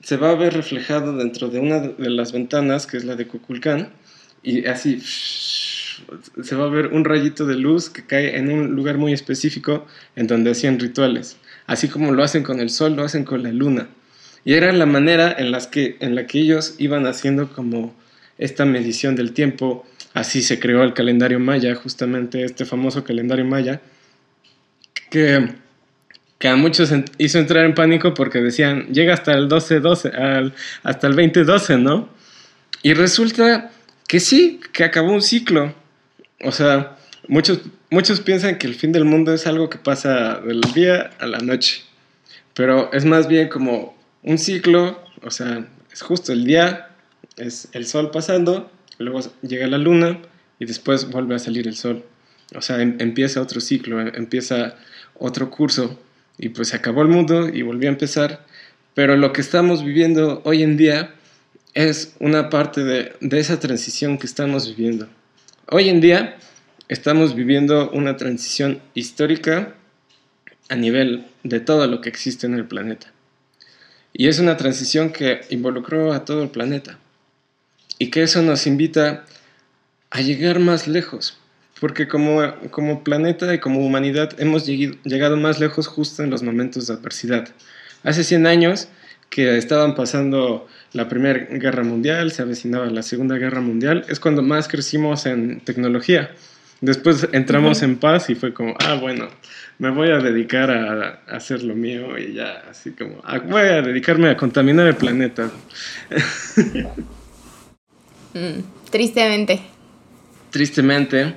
se 0.00 0.16
va 0.16 0.30
a 0.30 0.34
ver 0.34 0.54
reflejado 0.54 1.16
dentro 1.16 1.48
de 1.48 1.58
una 1.58 1.80
de 1.80 2.10
las 2.10 2.30
ventanas, 2.32 2.86
que 2.86 2.98
es 2.98 3.04
la 3.04 3.16
de 3.16 3.26
Cuculcán, 3.26 3.90
y 4.44 4.66
así 4.66 5.02
se 6.42 6.56
va 6.56 6.64
a 6.64 6.68
ver 6.68 6.88
un 6.88 7.04
rayito 7.04 7.46
de 7.46 7.56
luz 7.56 7.90
que 7.90 8.04
cae 8.04 8.36
en 8.36 8.50
un 8.50 8.74
lugar 8.74 8.98
muy 8.98 9.12
específico 9.12 9.86
en 10.16 10.26
donde 10.26 10.50
hacían 10.50 10.78
rituales. 10.78 11.36
Así 11.66 11.88
como 11.88 12.12
lo 12.12 12.22
hacen 12.22 12.42
con 12.42 12.60
el 12.60 12.70
sol, 12.70 12.96
lo 12.96 13.04
hacen 13.04 13.24
con 13.24 13.42
la 13.42 13.52
luna. 13.52 13.88
Y 14.44 14.54
era 14.54 14.72
la 14.72 14.86
manera 14.86 15.34
en, 15.36 15.50
las 15.50 15.66
que, 15.66 15.96
en 16.00 16.14
la 16.14 16.26
que 16.26 16.40
ellos 16.40 16.74
iban 16.78 17.06
haciendo 17.06 17.52
como 17.52 17.94
esta 18.38 18.64
medición 18.64 19.16
del 19.16 19.32
tiempo. 19.32 19.86
Así 20.14 20.42
se 20.42 20.58
creó 20.58 20.82
el 20.82 20.94
calendario 20.94 21.38
maya, 21.38 21.74
justamente 21.74 22.44
este 22.44 22.64
famoso 22.64 23.04
calendario 23.04 23.44
maya, 23.44 23.80
que, 25.10 25.50
que 26.38 26.48
a 26.48 26.56
muchos 26.56 26.92
hizo 27.18 27.38
entrar 27.38 27.64
en 27.64 27.74
pánico 27.74 28.14
porque 28.14 28.40
decían, 28.40 28.86
llega 28.86 29.14
hasta 29.14 29.34
el 29.34 29.48
12-12, 29.48 30.52
hasta 30.82 31.06
el 31.06 31.14
20-12, 31.14 31.80
¿no? 31.80 32.08
Y 32.82 32.94
resulta 32.94 33.70
que 34.06 34.20
sí, 34.20 34.60
que 34.72 34.84
acabó 34.84 35.12
un 35.12 35.22
ciclo. 35.22 35.74
O 36.44 36.52
sea, 36.52 36.96
muchos, 37.26 37.60
muchos 37.90 38.20
piensan 38.20 38.58
que 38.58 38.66
el 38.66 38.74
fin 38.74 38.92
del 38.92 39.04
mundo 39.04 39.34
es 39.34 39.46
algo 39.46 39.68
que 39.68 39.78
pasa 39.78 40.40
del 40.40 40.60
día 40.60 41.10
a 41.18 41.26
la 41.26 41.38
noche, 41.38 41.82
pero 42.54 42.92
es 42.92 43.04
más 43.04 43.28
bien 43.28 43.48
como 43.48 43.96
un 44.22 44.38
ciclo, 44.38 45.02
o 45.22 45.30
sea, 45.30 45.66
es 45.92 46.02
justo 46.02 46.32
el 46.32 46.44
día, 46.44 46.90
es 47.36 47.68
el 47.72 47.86
sol 47.86 48.10
pasando, 48.10 48.70
luego 48.98 49.20
llega 49.42 49.66
la 49.66 49.78
luna 49.78 50.18
y 50.58 50.66
después 50.66 51.10
vuelve 51.10 51.34
a 51.34 51.38
salir 51.38 51.66
el 51.66 51.76
sol. 51.76 52.04
O 52.54 52.62
sea, 52.62 52.80
em, 52.80 52.96
empieza 53.00 53.42
otro 53.42 53.60
ciclo, 53.60 54.00
em, 54.00 54.12
empieza 54.14 54.76
otro 55.14 55.50
curso 55.50 56.00
y 56.38 56.50
pues 56.50 56.68
se 56.68 56.76
acabó 56.76 57.02
el 57.02 57.08
mundo 57.08 57.48
y 57.48 57.62
volvió 57.62 57.88
a 57.88 57.92
empezar. 57.92 58.44
Pero 58.94 59.16
lo 59.16 59.32
que 59.32 59.40
estamos 59.40 59.84
viviendo 59.84 60.40
hoy 60.44 60.62
en 60.62 60.76
día 60.76 61.14
es 61.74 62.16
una 62.20 62.48
parte 62.48 62.82
de, 62.84 63.12
de 63.20 63.38
esa 63.38 63.60
transición 63.60 64.18
que 64.18 64.26
estamos 64.26 64.68
viviendo. 64.68 65.08
Hoy 65.70 65.90
en 65.90 66.00
día 66.00 66.38
estamos 66.88 67.34
viviendo 67.34 67.90
una 67.90 68.16
transición 68.16 68.80
histórica 68.94 69.74
a 70.70 70.76
nivel 70.76 71.26
de 71.42 71.60
todo 71.60 71.86
lo 71.86 72.00
que 72.00 72.08
existe 72.08 72.46
en 72.46 72.54
el 72.54 72.64
planeta. 72.64 73.12
Y 74.14 74.28
es 74.28 74.38
una 74.38 74.56
transición 74.56 75.10
que 75.10 75.42
involucró 75.50 76.14
a 76.14 76.24
todo 76.24 76.42
el 76.42 76.48
planeta. 76.48 76.98
Y 77.98 78.08
que 78.08 78.22
eso 78.22 78.40
nos 78.40 78.66
invita 78.66 79.26
a 80.08 80.22
llegar 80.22 80.58
más 80.58 80.88
lejos. 80.88 81.36
Porque 81.78 82.08
como, 82.08 82.40
como 82.70 83.04
planeta 83.04 83.52
y 83.52 83.58
como 83.58 83.84
humanidad 83.84 84.40
hemos 84.40 84.64
llegado 84.64 85.36
más 85.36 85.60
lejos 85.60 85.86
justo 85.86 86.22
en 86.22 86.30
los 86.30 86.42
momentos 86.42 86.86
de 86.86 86.94
adversidad. 86.94 87.46
Hace 88.04 88.24
100 88.24 88.46
años 88.46 88.88
que 89.30 89.56
estaban 89.58 89.94
pasando 89.94 90.66
la 90.92 91.08
Primera 91.08 91.46
Guerra 91.50 91.84
Mundial, 91.84 92.32
se 92.32 92.42
avecinaba 92.42 92.86
la 92.86 93.02
Segunda 93.02 93.36
Guerra 93.36 93.60
Mundial, 93.60 94.04
es 94.08 94.20
cuando 94.20 94.42
más 94.42 94.68
crecimos 94.68 95.26
en 95.26 95.60
tecnología. 95.60 96.30
Después 96.80 97.28
entramos 97.32 97.82
en 97.82 97.96
paz 97.96 98.30
y 98.30 98.36
fue 98.36 98.54
como, 98.54 98.74
ah, 98.84 98.94
bueno, 98.94 99.28
me 99.78 99.90
voy 99.90 100.10
a 100.10 100.18
dedicar 100.18 100.70
a, 100.70 101.22
hacer 101.26 101.62
lo 101.62 101.74
mío 101.74 102.16
y 102.16 102.34
ya, 102.34 102.62
así 102.70 102.92
como, 102.92 103.20
ah, 103.24 103.38
voy 103.38 103.62
a 103.62 103.82
dedicarme 103.82 104.30
a 104.30 104.36
contaminar 104.36 104.86
el 104.86 104.96
planeta. 104.96 105.50
Mm, 108.34 108.60
tristemente. 108.90 109.58
Tristemente, 110.50 111.34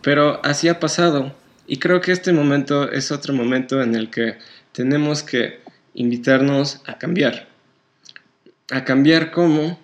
pero 0.00 0.40
así 0.42 0.68
ha 0.68 0.80
pasado. 0.80 1.36
Y 1.66 1.76
creo 1.76 2.00
que 2.00 2.12
este 2.12 2.32
momento 2.32 2.90
es 2.90 3.12
otro 3.12 3.34
momento 3.34 3.82
en 3.82 3.94
el 3.94 4.08
que 4.08 4.38
tenemos 4.72 5.22
que 5.22 5.59
invitarnos 5.94 6.82
a 6.86 6.98
cambiar. 6.98 7.48
¿A 8.70 8.84
cambiar 8.84 9.30
cómo? 9.30 9.78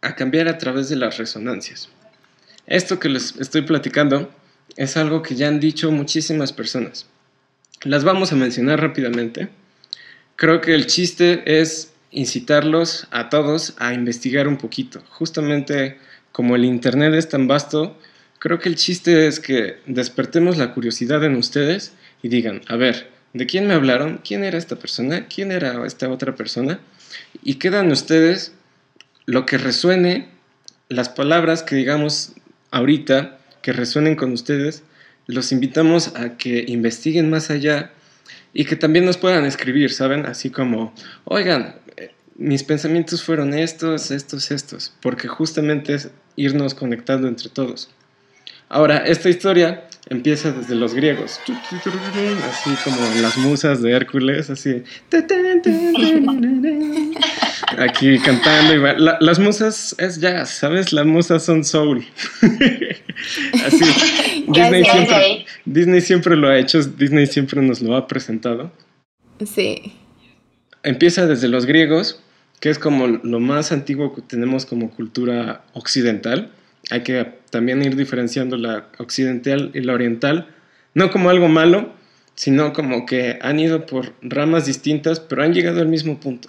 A 0.00 0.14
cambiar 0.14 0.48
a 0.48 0.58
través 0.58 0.88
de 0.88 0.96
las 0.96 1.18
resonancias. 1.18 1.88
Esto 2.66 2.98
que 2.98 3.08
les 3.08 3.36
estoy 3.36 3.62
platicando 3.62 4.30
es 4.76 4.96
algo 4.96 5.22
que 5.22 5.34
ya 5.34 5.48
han 5.48 5.60
dicho 5.60 5.90
muchísimas 5.90 6.52
personas. 6.52 7.06
Las 7.82 8.04
vamos 8.04 8.32
a 8.32 8.36
mencionar 8.36 8.80
rápidamente. 8.80 9.48
Creo 10.36 10.60
que 10.60 10.74
el 10.74 10.86
chiste 10.86 11.60
es 11.60 11.92
incitarlos 12.10 13.06
a 13.10 13.28
todos 13.28 13.74
a 13.78 13.94
investigar 13.94 14.48
un 14.48 14.56
poquito. 14.56 15.02
Justamente 15.10 15.98
como 16.32 16.56
el 16.56 16.64
Internet 16.64 17.14
es 17.14 17.28
tan 17.28 17.46
vasto, 17.46 17.96
creo 18.38 18.58
que 18.58 18.68
el 18.68 18.76
chiste 18.76 19.26
es 19.26 19.40
que 19.40 19.78
despertemos 19.86 20.58
la 20.58 20.74
curiosidad 20.74 21.24
en 21.24 21.36
ustedes 21.36 21.92
y 22.22 22.28
digan, 22.28 22.62
a 22.68 22.76
ver, 22.76 23.15
¿de 23.36 23.46
quién 23.46 23.66
me 23.66 23.74
hablaron? 23.74 24.20
¿Quién 24.24 24.44
era 24.44 24.58
esta 24.58 24.76
persona? 24.76 25.26
¿Quién 25.26 25.52
era 25.52 25.86
esta 25.86 26.08
otra 26.08 26.34
persona? 26.34 26.80
Y 27.42 27.54
quedan 27.54 27.90
ustedes 27.90 28.52
lo 29.26 29.46
que 29.46 29.58
resuene, 29.58 30.28
las 30.88 31.08
palabras 31.08 31.62
que 31.62 31.76
digamos 31.76 32.32
ahorita 32.70 33.38
que 33.62 33.72
resuenen 33.72 34.16
con 34.16 34.32
ustedes, 34.32 34.82
los 35.26 35.52
invitamos 35.52 36.14
a 36.14 36.36
que 36.36 36.64
investiguen 36.68 37.30
más 37.30 37.50
allá 37.50 37.90
y 38.52 38.64
que 38.64 38.76
también 38.76 39.04
nos 39.04 39.16
puedan 39.16 39.44
escribir, 39.44 39.92
¿saben? 39.92 40.24
Así 40.26 40.50
como, 40.50 40.94
oigan, 41.24 41.74
eh, 41.96 42.12
mis 42.36 42.62
pensamientos 42.62 43.22
fueron 43.22 43.54
estos, 43.54 44.10
estos, 44.10 44.50
estos, 44.50 44.92
porque 45.02 45.28
justamente 45.28 45.94
es 45.94 46.10
irnos 46.36 46.74
conectando 46.74 47.28
entre 47.28 47.48
todos. 47.48 47.90
Ahora, 48.68 48.98
esta 48.98 49.28
historia 49.28 49.84
empieza 50.08 50.50
desde 50.50 50.74
los 50.74 50.94
griegos, 50.94 51.40
así 52.48 52.70
como 52.84 52.96
las 53.20 53.36
musas 53.38 53.80
de 53.80 53.92
Hércules, 53.92 54.50
así. 54.50 54.82
Aquí 57.78 58.18
cantando. 58.18 58.74
Y 58.74 59.24
las 59.24 59.38
musas 59.38 59.94
es 59.98 60.20
jazz, 60.20 60.50
¿sabes? 60.50 60.92
Las 60.92 61.06
musas 61.06 61.44
son 61.44 61.64
soul. 61.64 62.04
así. 63.64 63.84
Disney, 64.48 64.84
siempre, 64.84 65.46
Disney 65.64 66.00
siempre 66.00 66.36
lo 66.36 66.48
ha 66.48 66.58
hecho, 66.58 66.82
Disney 66.82 67.26
siempre 67.26 67.62
nos 67.62 67.80
lo 67.82 67.96
ha 67.96 68.06
presentado. 68.08 68.72
Sí. 69.44 69.92
Empieza 70.82 71.26
desde 71.26 71.48
los 71.48 71.66
griegos, 71.66 72.20
que 72.60 72.70
es 72.70 72.78
como 72.78 73.06
lo 73.06 73.38
más 73.40 73.70
antiguo 73.70 74.14
que 74.14 74.22
tenemos 74.22 74.66
como 74.66 74.90
cultura 74.90 75.64
occidental 75.72 76.50
hay 76.90 77.02
que 77.02 77.34
también 77.50 77.82
ir 77.82 77.96
diferenciando 77.96 78.56
la 78.56 78.88
occidental 78.98 79.70
y 79.74 79.80
la 79.80 79.94
oriental, 79.94 80.48
no 80.94 81.10
como 81.10 81.30
algo 81.30 81.48
malo, 81.48 81.92
sino 82.34 82.72
como 82.72 83.06
que 83.06 83.38
han 83.42 83.58
ido 83.58 83.86
por 83.86 84.12
ramas 84.22 84.66
distintas, 84.66 85.20
pero 85.20 85.42
han 85.42 85.54
llegado 85.54 85.80
al 85.80 85.88
mismo 85.88 86.20
punto. 86.20 86.48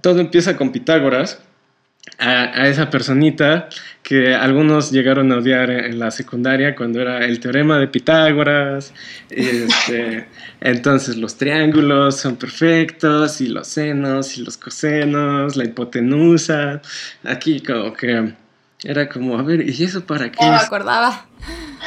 Todo 0.00 0.20
empieza 0.20 0.56
con 0.56 0.72
Pitágoras, 0.72 1.40
a, 2.18 2.68
esa 2.68 2.90
personita 2.90 3.68
que 4.02 4.34
algunos 4.34 4.90
llegaron 4.90 5.30
a 5.32 5.36
odiar 5.38 5.70
en 5.70 5.98
la 5.98 6.10
secundaria 6.10 6.74
cuando 6.74 7.00
era 7.00 7.24
el 7.24 7.40
teorema 7.40 7.78
de 7.78 7.88
Pitágoras. 7.88 8.94
Este, 9.30 10.26
entonces 10.60 11.16
los 11.16 11.36
triángulos 11.36 12.16
son 12.16 12.36
perfectos 12.36 13.40
y 13.40 13.48
los 13.48 13.68
senos 13.68 14.38
y 14.38 14.42
los 14.42 14.56
cosenos, 14.56 15.56
la 15.56 15.64
hipotenusa. 15.64 16.80
Aquí 17.24 17.60
como 17.60 17.92
que 17.92 18.32
era 18.84 19.08
como, 19.08 19.38
a 19.38 19.42
ver, 19.42 19.68
¿y 19.68 19.84
eso 19.84 20.04
para 20.04 20.30
qué? 20.30 20.44
No 20.44 20.50
me 20.50 20.56
acordaba. 20.56 21.26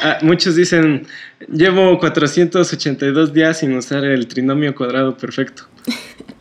Ah, 0.03 0.17
muchos 0.21 0.55
dicen, 0.55 1.07
llevo 1.47 1.99
482 1.99 3.33
días 3.33 3.59
sin 3.59 3.75
usar 3.75 4.03
el 4.03 4.27
trinomio 4.27 4.75
cuadrado 4.75 5.17
perfecto. 5.17 5.67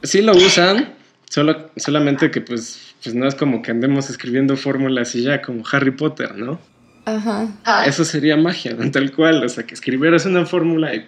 Sí 0.02 0.22
lo 0.22 0.32
usan, 0.32 0.94
solo, 1.28 1.70
solamente 1.76 2.30
que 2.30 2.40
pues, 2.40 2.94
pues 3.02 3.14
no 3.14 3.28
es 3.28 3.34
como 3.34 3.60
que 3.60 3.70
andemos 3.70 4.08
escribiendo 4.08 4.56
fórmulas 4.56 5.14
y 5.14 5.24
ya, 5.24 5.42
como 5.42 5.62
Harry 5.70 5.90
Potter, 5.90 6.38
¿no? 6.38 6.58
Ajá. 7.04 7.48
Eso 7.86 8.04
sería 8.04 8.36
magia, 8.36 8.76
tal 8.92 9.12
cual. 9.12 9.44
O 9.44 9.48
sea, 9.48 9.64
que 9.64 9.74
escribieras 9.74 10.26
una 10.26 10.46
fórmula 10.46 10.94
y 10.94 11.06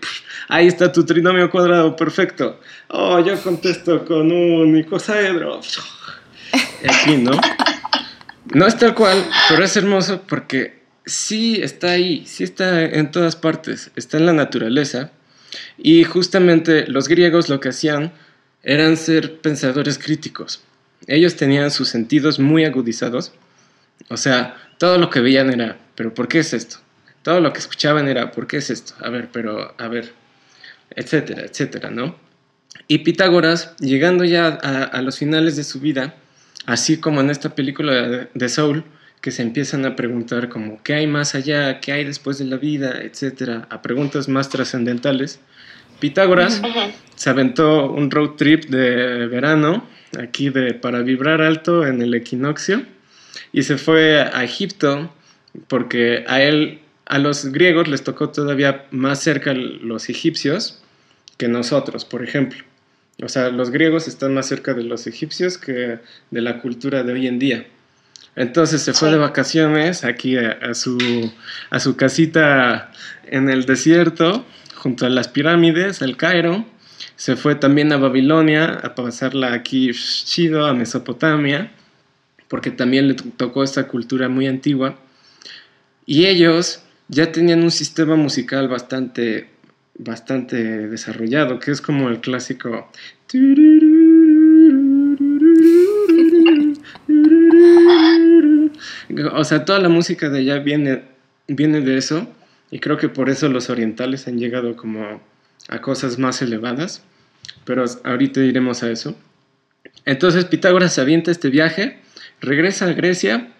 ahí 0.48 0.66
está 0.66 0.90
tu 0.92 1.04
trinomio 1.04 1.50
cuadrado 1.50 1.96
perfecto. 1.96 2.60
Oh, 2.88 3.18
yo 3.20 3.40
contesto 3.42 4.04
con 4.04 4.30
un 4.32 4.76
icosaedro. 4.76 5.60
Aquí, 6.88 7.16
¿no? 7.18 7.32
No 8.54 8.66
es 8.66 8.76
tal 8.76 8.94
cual, 8.94 9.24
pero 9.48 9.64
es 9.64 9.76
hermoso 9.76 10.22
porque 10.28 10.82
sí 11.06 11.60
está 11.62 11.92
ahí, 11.92 12.24
sí 12.26 12.44
está 12.44 12.82
en 12.82 13.10
todas 13.10 13.36
partes, 13.36 13.90
está 13.96 14.18
en 14.18 14.26
la 14.26 14.32
naturaleza. 14.32 15.10
Y 15.78 16.04
justamente 16.04 16.86
los 16.86 17.08
griegos 17.08 17.48
lo 17.48 17.60
que 17.60 17.70
hacían 17.70 18.12
eran 18.62 18.96
ser 18.96 19.40
pensadores 19.40 19.98
críticos. 19.98 20.62
Ellos 21.06 21.36
tenían 21.36 21.70
sus 21.70 21.88
sentidos 21.88 22.38
muy 22.38 22.64
agudizados. 22.64 23.32
O 24.08 24.16
sea, 24.16 24.56
todo 24.78 24.98
lo 24.98 25.10
que 25.10 25.20
veían 25.20 25.50
era, 25.50 25.78
pero 25.94 26.14
¿por 26.14 26.28
qué 26.28 26.40
es 26.40 26.52
esto? 26.52 26.78
Todo 27.22 27.40
lo 27.40 27.52
que 27.52 27.60
escuchaban 27.60 28.08
era, 28.08 28.32
¿por 28.32 28.46
qué 28.46 28.58
es 28.58 28.70
esto? 28.70 28.94
A 29.00 29.10
ver, 29.10 29.28
pero, 29.32 29.74
a 29.78 29.88
ver, 29.88 30.12
etcétera, 30.90 31.42
etcétera, 31.42 31.90
¿no? 31.90 32.16
Y 32.88 32.98
Pitágoras, 32.98 33.76
llegando 33.78 34.24
ya 34.24 34.48
a, 34.48 35.00
los 35.02 35.18
finales 35.18 35.56
de 35.56 35.64
su 35.64 35.80
vida, 35.80 36.14
así 36.66 36.98
como 36.98 37.20
en 37.20 37.30
esta 37.30 37.54
película 37.54 38.28
de, 38.32 38.48
Soul, 38.48 38.84
que 39.20 39.30
se 39.30 39.42
empiezan 39.42 39.84
a 39.84 39.96
preguntar 39.96 40.48
como 40.48 40.82
qué 40.82 40.94
hay 40.94 41.06
más 41.06 41.34
allá, 41.34 41.80
qué 41.80 41.92
hay 41.92 42.04
después 42.04 42.38
de 42.38 42.44
la 42.44 42.56
vida, 42.56 43.00
etcétera, 43.02 43.66
a 43.70 43.82
preguntas 43.82 44.28
más 44.28 44.48
trascendentales. 44.48 45.40
Pitágoras 46.00 46.60
se 47.14 47.30
aventó 47.30 47.90
un 47.92 48.10
road 48.10 48.30
trip 48.30 48.64
de 48.64 49.28
verano 49.28 49.86
aquí 50.20 50.50
de 50.50 50.74
para 50.74 51.02
vibrar 51.02 51.40
alto 51.40 51.86
en 51.86 52.02
el 52.02 52.14
equinoccio 52.14 52.82
y 53.52 53.62
se 53.62 53.78
fue 53.78 54.20
a 54.20 54.42
Egipto 54.42 55.12
porque 55.68 56.24
a 56.26 56.42
él 56.42 56.80
a 57.06 57.18
los 57.18 57.46
griegos 57.46 57.88
les 57.88 58.02
tocó 58.02 58.30
todavía 58.30 58.86
más 58.90 59.20
cerca 59.20 59.52
los 59.54 60.08
egipcios 60.08 60.82
que 61.36 61.48
nosotros, 61.48 62.04
por 62.04 62.24
ejemplo. 62.24 62.64
O 63.22 63.28
sea, 63.28 63.50
los 63.50 63.70
griegos 63.70 64.08
están 64.08 64.34
más 64.34 64.46
cerca 64.46 64.74
de 64.74 64.82
los 64.82 65.06
egipcios 65.06 65.56
que 65.56 65.98
de 66.30 66.40
la 66.40 66.60
cultura 66.60 67.02
de 67.04 67.12
hoy 67.12 67.26
en 67.26 67.38
día. 67.38 67.66
Entonces 68.34 68.82
se 68.82 68.94
fue 68.94 69.10
de 69.10 69.18
vacaciones 69.18 70.04
aquí 70.04 70.36
a, 70.36 70.74
su, 70.74 70.98
a 71.70 71.80
su 71.80 71.96
casita 71.96 72.90
en 73.26 73.50
el 73.50 73.66
desierto, 73.66 74.44
junto 74.74 75.04
a 75.04 75.10
las 75.10 75.28
pirámides, 75.28 76.00
al 76.02 76.16
Cairo. 76.16 76.64
Se 77.16 77.36
fue 77.36 77.54
también 77.54 77.92
a 77.92 77.98
Babilonia 77.98 78.80
a 78.82 78.94
pasarla 78.94 79.52
aquí 79.52 79.90
chido, 79.92 80.66
a 80.66 80.72
Mesopotamia, 80.72 81.70
porque 82.48 82.70
también 82.70 83.06
le 83.08 83.14
tocó 83.14 83.62
esta 83.62 83.86
cultura 83.86 84.28
muy 84.28 84.46
antigua. 84.46 84.98
Y 86.06 86.26
ellos 86.26 86.82
ya 87.08 87.30
tenían 87.30 87.62
un 87.62 87.70
sistema 87.70 88.16
musical 88.16 88.68
bastante, 88.68 89.50
bastante 89.98 90.88
desarrollado, 90.88 91.58
que 91.58 91.70
es 91.70 91.80
como 91.80 92.08
el 92.08 92.20
clásico... 92.20 92.90
O 99.34 99.44
sea, 99.44 99.64
toda 99.64 99.78
la 99.78 99.88
música 99.88 100.28
de 100.28 100.40
allá 100.40 100.58
viene, 100.58 101.02
viene 101.48 101.80
de 101.80 101.96
eso 101.96 102.28
y 102.70 102.78
creo 102.78 102.96
que 102.96 103.08
por 103.08 103.28
eso 103.28 103.48
los 103.48 103.70
orientales 103.70 104.26
han 104.26 104.38
llegado 104.38 104.76
como 104.76 105.20
a 105.68 105.80
cosas 105.80 106.18
más 106.18 106.42
elevadas, 106.42 107.02
pero 107.64 107.84
ahorita 108.04 108.40
iremos 108.40 108.82
a 108.82 108.90
eso. 108.90 109.16
Entonces 110.04 110.46
Pitágoras 110.46 110.94
se 110.94 111.00
avienta 111.00 111.30
este 111.30 111.50
viaje, 111.50 111.98
regresa 112.40 112.86
a 112.86 112.92
Grecia, 112.92 113.52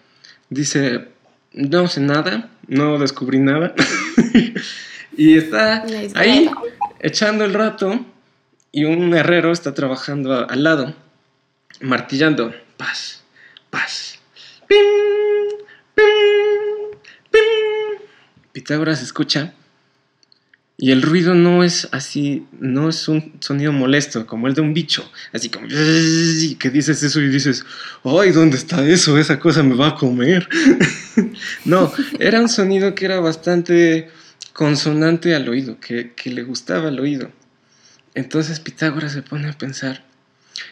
dice, 0.51 1.09
no 1.53 1.87
sé 1.89 2.01
nada, 2.01 2.51
no 2.67 2.99
descubrí 2.99 3.39
nada, 3.39 3.75
y 5.17 5.37
está 5.37 5.85
ahí 6.15 6.51
echando 7.01 7.45
el 7.45 7.55
rato 7.55 8.05
y 8.71 8.85
un 8.85 9.15
herrero 9.15 9.53
está 9.53 9.75
trabajando 9.75 10.49
al 10.49 10.63
lado, 10.63 10.95
martillando, 11.81 12.55
paz, 12.77 13.23
paz, 13.71 14.19
Pitágoras 18.53 19.03
escucha 19.03 19.55
y 20.77 20.91
el 20.91 21.01
ruido 21.01 21.35
no 21.35 21.63
es 21.63 21.89
así, 21.93 22.47
no 22.59 22.89
es 22.89 23.07
un 23.07 23.37
sonido 23.41 23.73
molesto 23.73 24.27
como 24.27 24.49
el 24.49 24.55
de 24.55 24.63
un 24.63 24.75
bicho, 24.75 25.09
así 25.33 25.49
como 25.49 25.69
que 25.69 26.71
dices 26.71 27.03
eso 27.03 27.21
y 27.21 27.29
dices, 27.29 27.65
ay, 28.05 28.33
¿dónde 28.33 28.57
está 28.57 28.87
eso? 28.87 29.17
Esa 29.17 29.39
cosa 29.39 29.63
me 29.63 29.75
va 29.75 29.89
a 29.89 29.95
comer. 29.95 30.49
no, 31.65 31.93
era 32.19 32.41
un 32.41 32.49
sonido 32.49 32.95
que 32.95 33.05
era 33.05 33.21
bastante 33.21 34.11
consonante 34.53 35.35
al 35.35 35.49
oído, 35.49 35.81
que, 35.81 36.13
que 36.13 36.31
le 36.31 36.43
gustaba 36.43 36.89
al 36.89 37.01
oído. 37.01 37.31
Entonces 38.15 38.61
Pitágoras 38.61 39.13
se 39.13 39.23
pone 39.23 39.49
a 39.49 39.53
pensar 39.53 40.05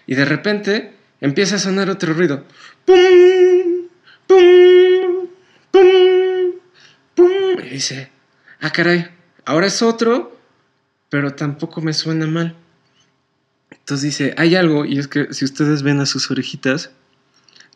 y 0.07 0.15
de 0.15 0.25
repente 0.25 0.93
empieza 1.21 1.57
a 1.57 1.59
sonar 1.59 1.91
otro 1.91 2.13
ruido. 2.13 2.45
¡Pum! 2.85 3.89
¡Pum! 4.27 5.29
¡Pum! 5.71 6.53
¡Pum! 7.15 7.65
Y 7.65 7.69
dice, 7.71 8.11
ah, 8.61 8.71
caray, 8.71 9.07
ahora 9.45 9.67
es 9.67 9.83
otro, 9.83 10.39
pero 11.09 11.35
tampoco 11.35 11.81
me 11.81 11.93
suena 11.93 12.27
mal. 12.27 12.57
Entonces 13.71 14.03
dice, 14.03 14.35
hay 14.37 14.55
algo, 14.55 14.85
y 14.85 14.99
es 14.99 15.09
que 15.09 15.33
si 15.33 15.45
ustedes 15.45 15.83
ven 15.83 16.01
a 16.01 16.07
sus 16.07 16.31
orejitas, 16.31 16.91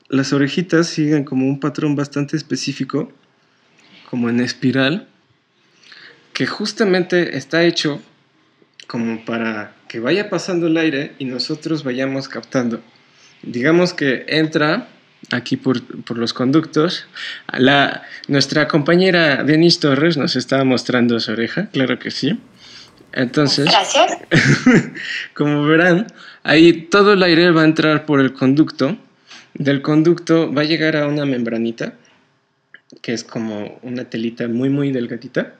las 0.09 0.33
orejitas 0.33 0.87
siguen 0.87 1.25
como 1.25 1.47
un 1.47 1.61
patrón 1.61 1.97
bastante 1.97 2.37
específico, 2.37 3.11
como 4.11 4.29
en 4.29 4.41
espiral, 4.41 5.09
que 6.35 6.47
justamente 6.47 7.39
está 7.39 7.63
hecho 7.63 8.03
como 8.87 9.25
para 9.25 9.73
que 9.89 10.01
vaya 10.01 10.29
pasando 10.29 10.67
el 10.67 10.77
aire 10.77 11.13
y 11.19 11.25
nosotros 11.25 11.85
vayamos 11.85 12.29
captando. 12.29 12.81
Digamos 13.43 13.95
que 13.95 14.27
entra 14.29 14.89
aquí 15.31 15.57
por, 15.57 15.81
los 16.17 16.35
conductos. 16.35 17.07
La, 17.53 18.03
nuestra 18.29 18.69
compañera 18.69 19.45
Denise 19.45 19.81
Torres 19.81 20.17
nos 20.17 20.37
estaba 20.37 20.65
mostrando 20.65 21.19
su 21.21 21.33
oreja, 21.33 21.69
claro 21.73 21.99
que 21.99 22.11
sí. 22.11 22.39
Entonces, 23.13 23.67
Gracias. 23.67 24.19
como 25.35 25.65
verán, 25.65 26.09
ahí 26.43 26.73
todo 26.73 27.13
el 27.13 27.23
aire 27.23 27.53
va 27.53 27.63
a 27.63 27.65
entrar 27.65 28.07
por 28.07 28.21
el 28.21 28.33
conducto. 28.33 28.99
Del 29.55 29.83
conducto 29.83 30.53
va 30.53 30.63
a 30.63 30.65
llegar 30.65 30.97
a 30.97 31.07
una 31.07 31.25
membranita, 31.25 31.95
que 33.01 33.13
es 33.13 33.23
como 33.23 33.79
una 33.83 34.05
telita 34.11 34.49
muy, 34.49 34.69
muy 34.69 34.91
delgadita, 34.91 35.55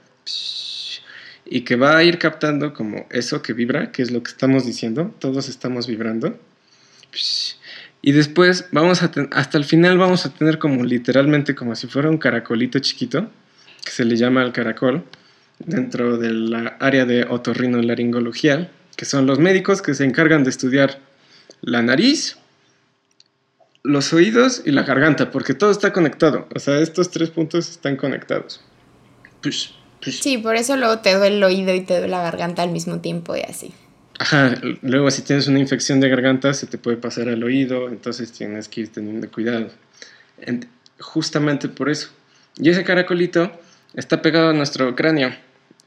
y 1.47 1.63
que 1.63 1.77
va 1.77 1.97
a 1.97 2.05
ir 2.05 2.19
captando 2.19 2.73
como 2.73 3.07
eso 3.11 3.43
que 3.43 3.53
vibra, 3.53 3.93
que 3.93 4.03
es 4.03 4.11
lo 4.11 4.23
que 4.23 4.31
estamos 4.31 4.65
diciendo, 4.65 5.15
todos 5.19 5.49
estamos 5.49 5.87
vibrando. 5.87 6.39
Y 8.03 8.13
después 8.13 8.67
vamos 8.73 9.03
a 9.03 9.11
hasta 9.33 9.59
el 9.59 9.65
final 9.65 9.99
vamos 9.99 10.27
a 10.27 10.35
tener 10.35 10.59
como 10.59 10.85
literalmente 10.85 11.55
como 11.55 11.75
si 11.75 11.87
fuera 11.87 12.11
un 12.11 12.19
caracolito 12.19 12.79
chiquito, 12.79 13.31
que 13.85 13.91
se 13.91 14.05
le 14.05 14.17
llama 14.17 14.43
el 14.43 14.53
caracol, 14.53 15.05
dentro 15.59 16.17
del 16.19 16.55
área 16.81 17.05
de 17.05 17.25
otorrinolaringología, 17.25 18.71
que 18.97 19.05
son 19.05 19.27
los 19.27 19.39
médicos 19.39 19.83
que 19.83 19.95
se 19.95 20.05
encargan 20.05 20.45
de 20.45 20.51
estudiar 20.51 21.01
la 21.61 21.83
nariz, 21.83 22.39
los 23.83 24.13
oídos 24.13 24.63
y 24.65 24.71
la 24.71 24.83
garganta, 24.83 25.31
porque 25.31 25.55
todo 25.55 25.71
está 25.71 25.93
conectado. 25.93 26.49
O 26.55 26.59
sea, 26.59 26.81
estos 26.81 27.11
tres 27.11 27.31
puntos 27.31 27.71
están 27.71 27.97
conectados. 27.97 28.63
Pues. 30.05 30.19
Sí, 30.19 30.39
por 30.39 30.57
eso 30.57 30.77
luego 30.77 30.99
te 30.99 31.15
duele 31.15 31.37
el 31.37 31.43
oído 31.43 31.75
y 31.75 31.81
te 31.81 31.95
duele 31.95 32.09
la 32.09 32.23
garganta 32.23 32.63
al 32.63 32.71
mismo 32.71 33.01
tiempo 33.01 33.35
y 33.37 33.41
así. 33.41 33.73
Ajá, 34.19 34.55
luego 34.83 35.11
si 35.11 35.23
tienes 35.23 35.49
una 35.49 35.59
infección 35.59 35.99
de 36.01 36.09
garganta 36.09 36.55
se 36.55 36.67
te 36.67 36.79
puede 36.79 36.97
pasar 36.97 37.29
al 37.29 37.43
oído, 37.43 37.89
entonces 37.89 38.31
tienes 38.33 38.69
que 38.69 38.83
ir 38.83 38.93
teniendo 38.93 39.29
cuidado. 39.31 39.71
justamente 41.01 41.69
por 41.69 41.91
eso. 41.91 42.11
Y 42.57 42.71
ese 42.71 42.85
caracolito 42.85 43.51
está 43.95 44.23
pegado 44.23 44.51
a 44.51 44.53
nuestro 44.53 44.95
cráneo. 44.95 45.35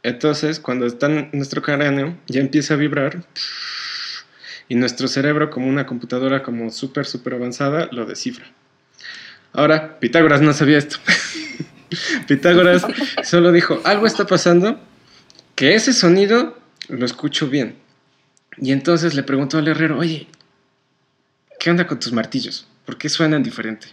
Entonces, 0.04 0.60
cuando 0.60 0.86
está 0.86 1.08
en 1.08 1.30
nuestro 1.34 1.62
cráneo, 1.62 2.18
ya 2.28 2.42
empieza 2.42 2.74
a 2.74 2.78
vibrar 2.78 3.26
y 4.70 4.76
nuestro 4.76 5.08
cerebro, 5.08 5.50
como 5.50 5.68
una 5.68 5.86
computadora 5.86 6.44
como 6.44 6.70
súper, 6.72 7.06
súper 7.06 7.36
avanzada, 7.36 7.88
lo 7.92 8.06
descifra. 8.06 8.46
Ahora, 9.54 10.00
Pitágoras 10.00 10.42
no 10.42 10.54
sabía 10.54 10.78
esto. 10.78 10.98
Pitágoras 12.28 12.86
solo 13.24 13.52
dijo, 13.52 13.80
algo 13.84 14.06
está 14.06 14.26
pasando, 14.26 14.80
que 15.56 15.76
ese 15.76 15.94
sonido 15.94 16.58
lo 16.90 17.06
escucho 17.06 17.48
bien. 17.48 17.76
Y 18.58 18.72
entonces 18.72 19.14
le 19.14 19.24
preguntó 19.24 19.58
al 19.58 19.68
herrero, 19.68 19.98
oye, 20.00 20.28
¿qué 21.60 21.70
onda 21.70 21.88
con 21.88 22.00
tus 22.00 22.14
martillos? 22.14 22.68
¿Por 22.86 22.98
qué 22.98 23.10
suenan 23.10 23.44
diferente? 23.44 23.88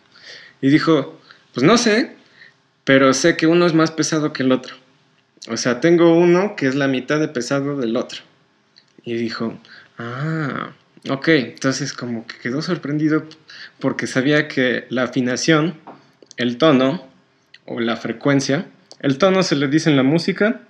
Y 0.60 0.68
dijo, 0.68 1.20
pues 1.52 1.64
no 1.64 1.76
sé, 1.76 2.16
pero 2.84 3.12
sé 3.12 3.36
que 3.36 3.46
uno 3.46 3.66
es 3.66 3.74
más 3.74 3.90
pesado 3.90 4.32
que 4.32 4.42
el 4.42 4.52
otro. 4.52 4.76
O 5.48 5.56
sea, 5.56 5.80
tengo 5.80 6.16
uno 6.16 6.56
que 6.56 6.66
es 6.66 6.74
la 6.74 6.88
mitad 6.88 7.20
de 7.20 7.28
pesado 7.28 7.76
del 7.76 7.96
otro. 7.96 8.22
Y 9.04 9.14
dijo, 9.14 9.58
ah, 9.98 10.72
ok, 11.10 11.28
entonces 11.28 11.92
como 11.92 12.26
que 12.26 12.38
quedó 12.38 12.62
sorprendido 12.62 13.26
porque 13.78 14.06
sabía 14.06 14.48
que 14.48 14.86
la 14.88 15.02
afinación, 15.02 15.78
el 16.36 16.56
tono 16.56 17.06
o 17.66 17.80
la 17.80 17.96
frecuencia, 17.96 18.66
el 19.00 19.18
tono 19.18 19.42
se 19.42 19.56
le 19.56 19.68
dice 19.68 19.90
en 19.90 19.96
la 19.96 20.02
música, 20.02 20.62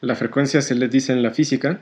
la 0.00 0.14
frecuencia 0.14 0.62
se 0.62 0.74
le 0.74 0.88
dice 0.88 1.12
en 1.12 1.22
la 1.22 1.30
física, 1.30 1.80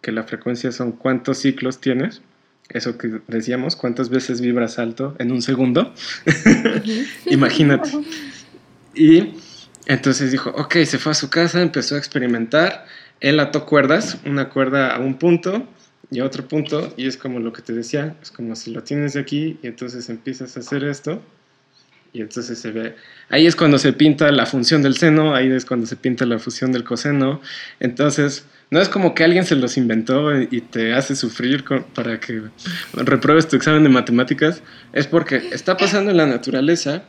que 0.00 0.12
la 0.12 0.24
frecuencia 0.24 0.72
son 0.72 0.92
cuántos 0.92 1.38
ciclos 1.38 1.80
tienes 1.80 2.22
eso 2.68 2.96
que 2.96 3.20
decíamos, 3.28 3.76
cuántas 3.76 4.08
veces 4.08 4.40
vibras 4.40 4.78
alto 4.78 5.14
en 5.18 5.32
un 5.32 5.42
segundo. 5.42 5.92
Imagínate. 7.26 7.90
Y 8.94 9.34
entonces 9.86 10.30
dijo, 10.32 10.50
ok, 10.50 10.76
se 10.84 10.98
fue 10.98 11.12
a 11.12 11.14
su 11.14 11.28
casa, 11.30 11.60
empezó 11.60 11.94
a 11.94 11.98
experimentar. 11.98 12.86
Él 13.20 13.40
ató 13.40 13.66
cuerdas, 13.66 14.18
una 14.24 14.48
cuerda 14.48 14.94
a 14.94 15.00
un 15.00 15.18
punto 15.18 15.66
y 16.10 16.20
a 16.20 16.24
otro 16.24 16.46
punto, 16.46 16.92
y 16.96 17.06
es 17.06 17.16
como 17.16 17.40
lo 17.40 17.52
que 17.52 17.62
te 17.62 17.72
decía, 17.72 18.16
es 18.22 18.30
como 18.30 18.54
si 18.56 18.72
lo 18.72 18.82
tienes 18.82 19.16
aquí 19.16 19.58
y 19.62 19.66
entonces 19.66 20.08
empiezas 20.08 20.56
a 20.56 20.60
hacer 20.60 20.84
esto 20.84 21.22
y 22.14 22.20
entonces 22.20 22.58
se 22.60 22.70
ve, 22.70 22.94
ahí 23.28 23.46
es 23.46 23.56
cuando 23.56 23.76
se 23.76 23.92
pinta 23.92 24.30
la 24.30 24.46
función 24.46 24.82
del 24.82 24.96
seno, 24.96 25.34
ahí 25.34 25.50
es 25.50 25.64
cuando 25.64 25.84
se 25.84 25.96
pinta 25.96 26.24
la 26.24 26.38
función 26.38 26.70
del 26.70 26.84
coseno, 26.84 27.42
entonces 27.80 28.46
no 28.70 28.80
es 28.80 28.88
como 28.88 29.14
que 29.14 29.24
alguien 29.24 29.44
se 29.44 29.56
los 29.56 29.76
inventó 29.76 30.40
y 30.40 30.60
te 30.60 30.94
hace 30.94 31.16
sufrir 31.16 31.64
para 31.92 32.20
que 32.20 32.42
repruebes 32.94 33.48
tu 33.48 33.56
examen 33.56 33.82
de 33.82 33.88
matemáticas, 33.88 34.62
es 34.92 35.08
porque 35.08 35.48
está 35.52 35.76
pasando 35.76 36.12
en 36.12 36.16
la 36.16 36.26
naturaleza 36.26 37.02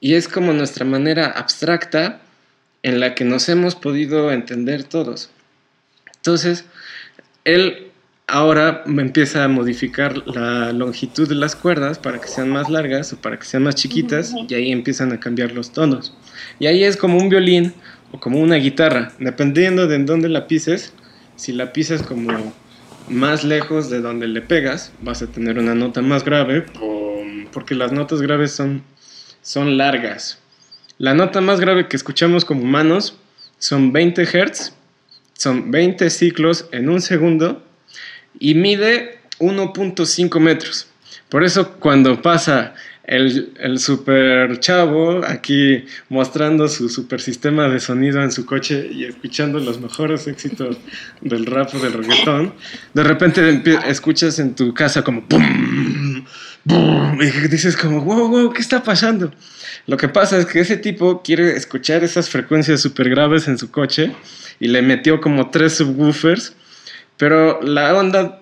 y 0.00 0.14
es 0.14 0.28
como 0.28 0.52
nuestra 0.52 0.84
manera 0.84 1.26
abstracta 1.26 2.20
en 2.84 3.00
la 3.00 3.16
que 3.16 3.24
nos 3.24 3.48
hemos 3.48 3.74
podido 3.74 4.30
entender 4.30 4.84
todos. 4.84 5.30
Entonces, 6.16 6.64
él 7.44 7.91
ahora 8.26 8.82
me 8.86 9.02
empieza 9.02 9.44
a 9.44 9.48
modificar 9.48 10.26
la 10.26 10.72
longitud 10.72 11.28
de 11.28 11.34
las 11.34 11.56
cuerdas 11.56 11.98
para 11.98 12.20
que 12.20 12.28
sean 12.28 12.50
más 12.50 12.68
largas 12.70 13.12
o 13.12 13.16
para 13.16 13.38
que 13.38 13.44
sean 13.44 13.64
más 13.64 13.74
chiquitas 13.74 14.34
y 14.48 14.54
ahí 14.54 14.72
empiezan 14.72 15.12
a 15.12 15.20
cambiar 15.20 15.52
los 15.52 15.72
tonos. 15.72 16.14
Y 16.58 16.66
ahí 16.66 16.84
es 16.84 16.96
como 16.96 17.18
un 17.18 17.28
violín 17.28 17.74
o 18.12 18.20
como 18.20 18.40
una 18.40 18.56
guitarra, 18.56 19.12
dependiendo 19.18 19.86
de 19.86 19.96
en 19.96 20.06
dónde 20.06 20.28
la 20.28 20.46
pises. 20.46 20.92
Si 21.36 21.52
la 21.52 21.72
pisas 21.72 22.02
como 22.02 22.52
más 23.08 23.44
lejos 23.44 23.90
de 23.90 24.00
donde 24.00 24.28
le 24.28 24.42
pegas, 24.42 24.92
vas 25.00 25.22
a 25.22 25.26
tener 25.26 25.58
una 25.58 25.74
nota 25.74 26.02
más 26.02 26.24
grave 26.24 26.64
porque 27.52 27.74
las 27.74 27.92
notas 27.92 28.22
graves 28.22 28.52
son, 28.52 28.82
son 29.42 29.76
largas. 29.76 30.38
La 30.98 31.14
nota 31.14 31.40
más 31.40 31.60
grave 31.60 31.88
que 31.88 31.96
escuchamos 31.96 32.44
como 32.44 32.62
humanos 32.62 33.16
son 33.58 33.92
20 33.92 34.24
Hz, 34.24 34.72
son 35.34 35.70
20 35.70 36.10
ciclos 36.10 36.68
en 36.72 36.88
un 36.88 37.00
segundo 37.00 37.62
y 38.38 38.54
mide 38.54 39.18
1.5 39.38 40.40
metros. 40.40 40.86
Por 41.28 41.44
eso 41.44 41.72
cuando 41.78 42.20
pasa 42.20 42.74
el, 43.04 43.52
el, 43.58 43.78
super 43.78 44.60
chavo 44.60 45.24
aquí 45.26 45.84
mostrando 46.08 46.68
su 46.68 46.88
super 46.88 47.20
sistema 47.20 47.68
de 47.68 47.80
sonido 47.80 48.22
en 48.22 48.30
su 48.30 48.46
coche 48.46 48.88
y 48.92 49.04
escuchando 49.04 49.58
los 49.58 49.80
mejores 49.80 50.26
éxitos 50.28 50.76
del 51.20 51.46
rap 51.46 51.74
o 51.74 51.78
del 51.78 51.94
reggaetón, 51.94 52.54
de 52.94 53.02
repente 53.02 53.60
escuchas 53.88 54.38
en 54.38 54.54
tu 54.54 54.72
casa 54.72 55.02
como 55.02 55.26
¡pum! 55.26 56.24
¡pum! 56.66 57.20
y 57.20 57.48
dices 57.48 57.76
como 57.76 58.02
wow, 58.02 58.28
wow, 58.28 58.52
¿qué 58.52 58.60
está 58.60 58.82
pasando? 58.82 59.32
Lo 59.86 59.96
que 59.96 60.08
pasa 60.08 60.38
es 60.38 60.46
que 60.46 60.60
ese 60.60 60.76
tipo 60.76 61.22
quiere 61.22 61.56
escuchar 61.56 62.04
esas 62.04 62.28
frecuencias 62.28 62.80
super 62.80 63.10
graves 63.10 63.48
en 63.48 63.58
su 63.58 63.70
coche 63.70 64.12
y 64.60 64.68
le 64.68 64.80
metió 64.80 65.20
como 65.20 65.50
tres 65.50 65.74
subwoofers 65.74 66.54
pero 67.22 67.62
la 67.62 67.94
onda 67.94 68.40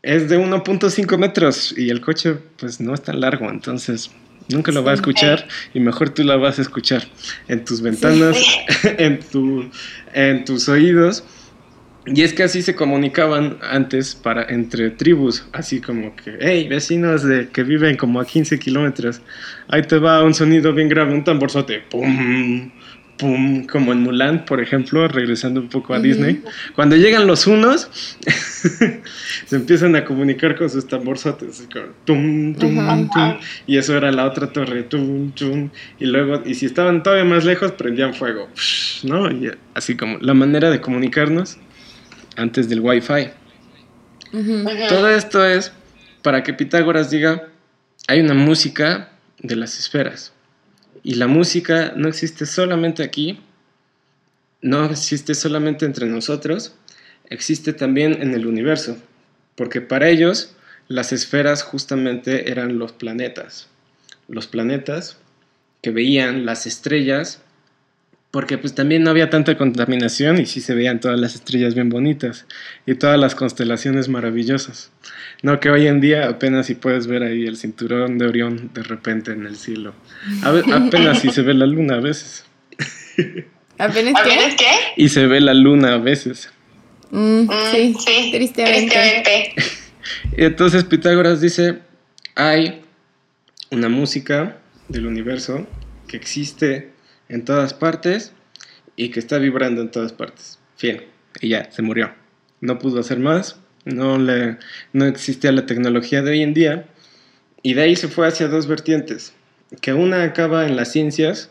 es 0.00 0.30
de 0.30 0.38
1.5 0.38 1.18
metros 1.18 1.74
y 1.76 1.90
el 1.90 2.00
coche 2.00 2.34
pues 2.56 2.80
no 2.80 2.94
es 2.94 3.02
tan 3.02 3.20
largo, 3.20 3.50
entonces 3.50 4.10
nunca 4.48 4.72
lo 4.72 4.82
va 4.82 4.92
a 4.92 4.94
escuchar 4.94 5.46
y 5.74 5.80
mejor 5.80 6.08
tú 6.08 6.24
la 6.24 6.36
vas 6.36 6.58
a 6.58 6.62
escuchar 6.62 7.02
en 7.48 7.62
tus 7.62 7.82
ventanas, 7.82 8.38
en, 8.96 9.20
tu, 9.20 9.68
en 10.14 10.46
tus 10.46 10.70
oídos. 10.70 11.24
Y 12.06 12.22
es 12.22 12.32
que 12.32 12.44
así 12.44 12.62
se 12.62 12.74
comunicaban 12.74 13.58
antes 13.60 14.14
para, 14.14 14.44
entre 14.44 14.88
tribus, 14.88 15.44
así 15.52 15.82
como 15.82 16.16
que, 16.16 16.38
hey, 16.40 16.68
vecinos 16.68 17.22
de, 17.22 17.50
que 17.50 17.64
viven 17.64 17.98
como 17.98 18.18
a 18.18 18.24
15 18.24 18.58
kilómetros, 18.58 19.20
ahí 19.68 19.82
te 19.82 19.98
va 19.98 20.24
un 20.24 20.32
sonido 20.32 20.72
bien 20.72 20.88
grave, 20.88 21.12
un 21.12 21.22
tamborzote, 21.22 21.80
¡pum! 21.90 22.70
Como 23.20 23.92
en 23.92 24.00
Mulan, 24.00 24.44
por 24.44 24.60
ejemplo, 24.60 25.06
regresando 25.08 25.60
un 25.60 25.68
poco 25.68 25.94
a 25.94 26.00
Disney. 26.00 26.42
Cuando 26.74 26.96
llegan 26.96 27.26
los 27.26 27.46
unos, 27.46 27.88
se 29.46 29.56
empiezan 29.56 29.96
a 29.96 30.04
comunicar 30.04 30.56
con 30.56 30.68
sus 30.68 30.86
tamborzotes, 30.86 31.68
tum, 32.04 32.54
tum, 32.54 33.10
tum, 33.10 33.36
y 33.66 33.76
eso 33.76 33.96
era 33.96 34.10
la 34.10 34.26
otra 34.26 34.52
torre, 34.52 34.82
tum, 34.84 35.32
tum, 35.32 35.70
y 35.98 36.06
luego, 36.06 36.42
y 36.44 36.54
si 36.54 36.66
estaban 36.66 37.02
todavía 37.02 37.24
más 37.24 37.44
lejos, 37.44 37.72
prendían 37.72 38.14
fuego, 38.14 38.48
¿no? 39.04 39.30
Y 39.30 39.50
así 39.74 39.96
como 39.96 40.18
la 40.18 40.34
manera 40.34 40.70
de 40.70 40.80
comunicarnos 40.80 41.58
antes 42.36 42.68
del 42.68 42.80
Wi-Fi. 42.80 43.30
Todo 44.88 45.10
esto 45.10 45.44
es 45.44 45.72
para 46.22 46.42
que 46.42 46.54
Pitágoras 46.54 47.10
diga, 47.10 47.48
hay 48.06 48.20
una 48.20 48.34
música 48.34 49.10
de 49.38 49.56
las 49.56 49.78
esferas 49.78 50.32
y 51.02 51.14
la 51.14 51.26
música 51.26 51.92
no 51.96 52.08
existe 52.08 52.46
solamente 52.46 53.02
aquí, 53.02 53.40
no 54.62 54.84
existe 54.86 55.34
solamente 55.34 55.86
entre 55.86 56.06
nosotros, 56.06 56.74
existe 57.28 57.72
también 57.72 58.20
en 58.20 58.34
el 58.34 58.46
universo, 58.46 58.98
porque 59.54 59.80
para 59.80 60.08
ellos 60.08 60.54
las 60.88 61.12
esferas 61.12 61.62
justamente 61.62 62.50
eran 62.50 62.78
los 62.78 62.92
planetas. 62.92 63.68
Los 64.28 64.46
planetas 64.46 65.18
que 65.82 65.90
veían 65.90 66.44
las 66.44 66.66
estrellas, 66.66 67.40
porque 68.30 68.58
pues 68.58 68.74
también 68.74 69.02
no 69.02 69.10
había 69.10 69.28
tanta 69.28 69.56
contaminación 69.56 70.40
y 70.40 70.46
sí 70.46 70.60
se 70.60 70.74
veían 70.74 71.00
todas 71.00 71.18
las 71.18 71.34
estrellas 71.34 71.74
bien 71.74 71.88
bonitas 71.88 72.46
y 72.86 72.94
todas 72.94 73.18
las 73.18 73.34
constelaciones 73.34 74.08
maravillosas. 74.08 74.92
No, 75.42 75.58
que 75.58 75.70
hoy 75.70 75.88
en 75.88 76.00
día 76.00 76.28
apenas 76.28 76.66
si 76.66 76.74
puedes 76.74 77.06
ver 77.06 77.24
ahí 77.24 77.46
el 77.46 77.56
cinturón 77.56 78.18
de 78.18 78.26
Orión 78.26 78.70
de 78.72 78.82
repente 78.82 79.32
en 79.32 79.46
el 79.46 79.56
cielo. 79.56 79.94
apenas 80.44 81.20
si 81.20 81.30
se 81.30 81.42
ve 81.42 81.54
la 81.54 81.66
luna 81.66 81.96
a 81.96 82.00
veces. 82.00 82.44
¿Apenas 83.78 84.22
qué? 84.22 84.66
Y 84.96 85.08
se 85.08 85.26
ve 85.26 85.40
la 85.40 85.54
luna 85.54 85.94
a 85.94 85.98
veces. 85.98 86.50
Mm, 87.10 87.42
mm, 87.42 87.50
sí, 87.72 87.96
sí, 87.98 88.30
tristemente. 88.32 89.54
y 90.36 90.44
entonces 90.44 90.84
Pitágoras 90.84 91.40
dice, 91.40 91.78
hay 92.36 92.82
una 93.70 93.88
música 93.88 94.58
del 94.88 95.06
universo 95.06 95.66
que 96.06 96.16
existe 96.16 96.90
en 97.30 97.46
todas 97.46 97.72
partes 97.72 98.32
y 98.96 99.10
que 99.10 99.20
está 99.20 99.38
vibrando 99.38 99.80
en 99.80 99.90
todas 99.90 100.12
partes. 100.12 100.58
Fin. 100.76 101.00
Y 101.40 101.48
ya, 101.48 101.70
se 101.72 101.80
murió. 101.80 102.12
No 102.60 102.78
pudo 102.78 103.00
hacer 103.00 103.18
más 103.18 103.56
no, 103.84 104.18
le, 104.18 104.58
no 104.92 105.06
existía 105.06 105.52
la 105.52 105.66
tecnología 105.66 106.22
de 106.22 106.32
hoy 106.32 106.42
en 106.42 106.54
día, 106.54 106.86
y 107.62 107.74
de 107.74 107.82
ahí 107.82 107.96
se 107.96 108.08
fue 108.08 108.26
hacia 108.26 108.48
dos 108.48 108.66
vertientes, 108.66 109.32
que 109.80 109.92
una 109.92 110.22
acaba 110.22 110.66
en 110.66 110.76
las 110.76 110.92
ciencias 110.92 111.50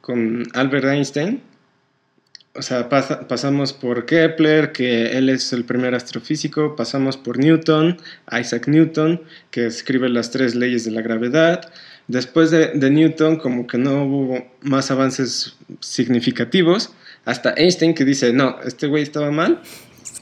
con 0.00 0.44
Albert 0.54 0.86
Einstein, 0.86 1.42
o 2.54 2.62
sea, 2.62 2.88
pasamos 2.88 3.74
por 3.74 4.06
Kepler, 4.06 4.72
que 4.72 5.18
él 5.18 5.28
es 5.28 5.52
el 5.52 5.64
primer 5.64 5.94
astrofísico, 5.94 6.74
pasamos 6.74 7.18
por 7.18 7.38
Newton, 7.38 7.98
Isaac 8.32 8.68
Newton, 8.68 9.20
que 9.50 9.66
escribe 9.66 10.08
las 10.08 10.30
tres 10.30 10.54
leyes 10.54 10.86
de 10.86 10.92
la 10.92 11.02
gravedad. 11.02 11.70
Después 12.08 12.52
de, 12.52 12.90
Newton, 12.90 13.36
como 13.36 13.66
que 13.66 13.78
no 13.78 14.04
hubo 14.04 14.46
más 14.60 14.90
avances 14.90 15.56
significativos, 15.80 16.92
hasta 17.24 17.52
Einstein 17.56 17.94
que 17.94 18.04
dice, 18.04 18.32
no, 18.32 18.58
este 18.64 18.86
güey 18.86 19.02
estaba 19.02 19.32
mal, 19.32 19.60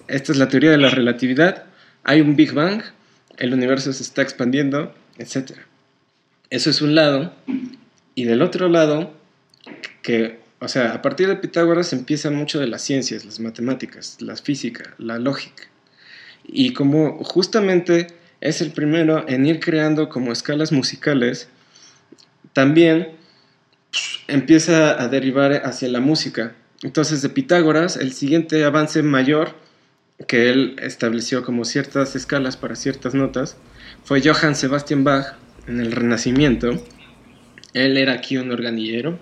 esta 0.08 0.32
es 0.32 0.38
la 0.38 0.48
teoría 0.48 0.70
de 0.70 0.78
la 0.78 0.88
relatividad, 0.88 1.64
hay 2.02 2.22
un 2.22 2.36
Big 2.36 2.52
Bang, 2.52 2.82
el 3.36 3.52
universo 3.52 3.92
se 3.92 4.02
está 4.02 4.22
expandiendo, 4.22 4.94
etc. 5.18 5.52
Eso 6.48 6.70
es 6.70 6.80
un 6.80 6.94
lado. 6.94 7.34
Y 8.14 8.24
del 8.24 8.40
otro 8.40 8.68
lado, 8.68 9.12
que, 10.02 10.40
o 10.60 10.68
sea, 10.68 10.94
a 10.94 11.02
partir 11.02 11.28
de 11.28 11.36
Pitágoras 11.36 11.92
empieza 11.92 12.30
mucho 12.30 12.60
de 12.60 12.66
las 12.66 12.82
ciencias, 12.82 13.24
las 13.24 13.40
matemáticas, 13.40 14.16
la 14.20 14.36
física, 14.36 14.94
la 14.98 15.18
lógica. 15.18 15.64
Y 16.46 16.72
como 16.72 17.22
justamente 17.24 18.06
es 18.40 18.60
el 18.60 18.70
primero 18.70 19.28
en 19.28 19.46
ir 19.46 19.60
creando 19.60 20.08
como 20.08 20.32
escalas 20.32 20.72
musicales, 20.72 21.48
también 22.54 23.08
empieza 24.26 25.00
a 25.00 25.08
derivar 25.08 25.52
hacia 25.66 25.88
la 25.88 26.00
música. 26.00 26.54
Entonces 26.82 27.20
de 27.20 27.28
Pitágoras, 27.28 27.96
el 27.96 28.12
siguiente 28.12 28.64
avance 28.64 29.02
mayor 29.02 29.54
que 30.28 30.48
él 30.48 30.76
estableció 30.80 31.44
como 31.44 31.64
ciertas 31.64 32.16
escalas 32.16 32.56
para 32.56 32.76
ciertas 32.76 33.14
notas 33.14 33.56
fue 34.04 34.22
Johann 34.22 34.54
Sebastian 34.54 35.04
Bach 35.04 35.34
en 35.66 35.80
el 35.80 35.92
Renacimiento. 35.92 36.82
Él 37.74 37.96
era 37.96 38.14
aquí 38.14 38.36
un 38.36 38.52
organillero, 38.52 39.18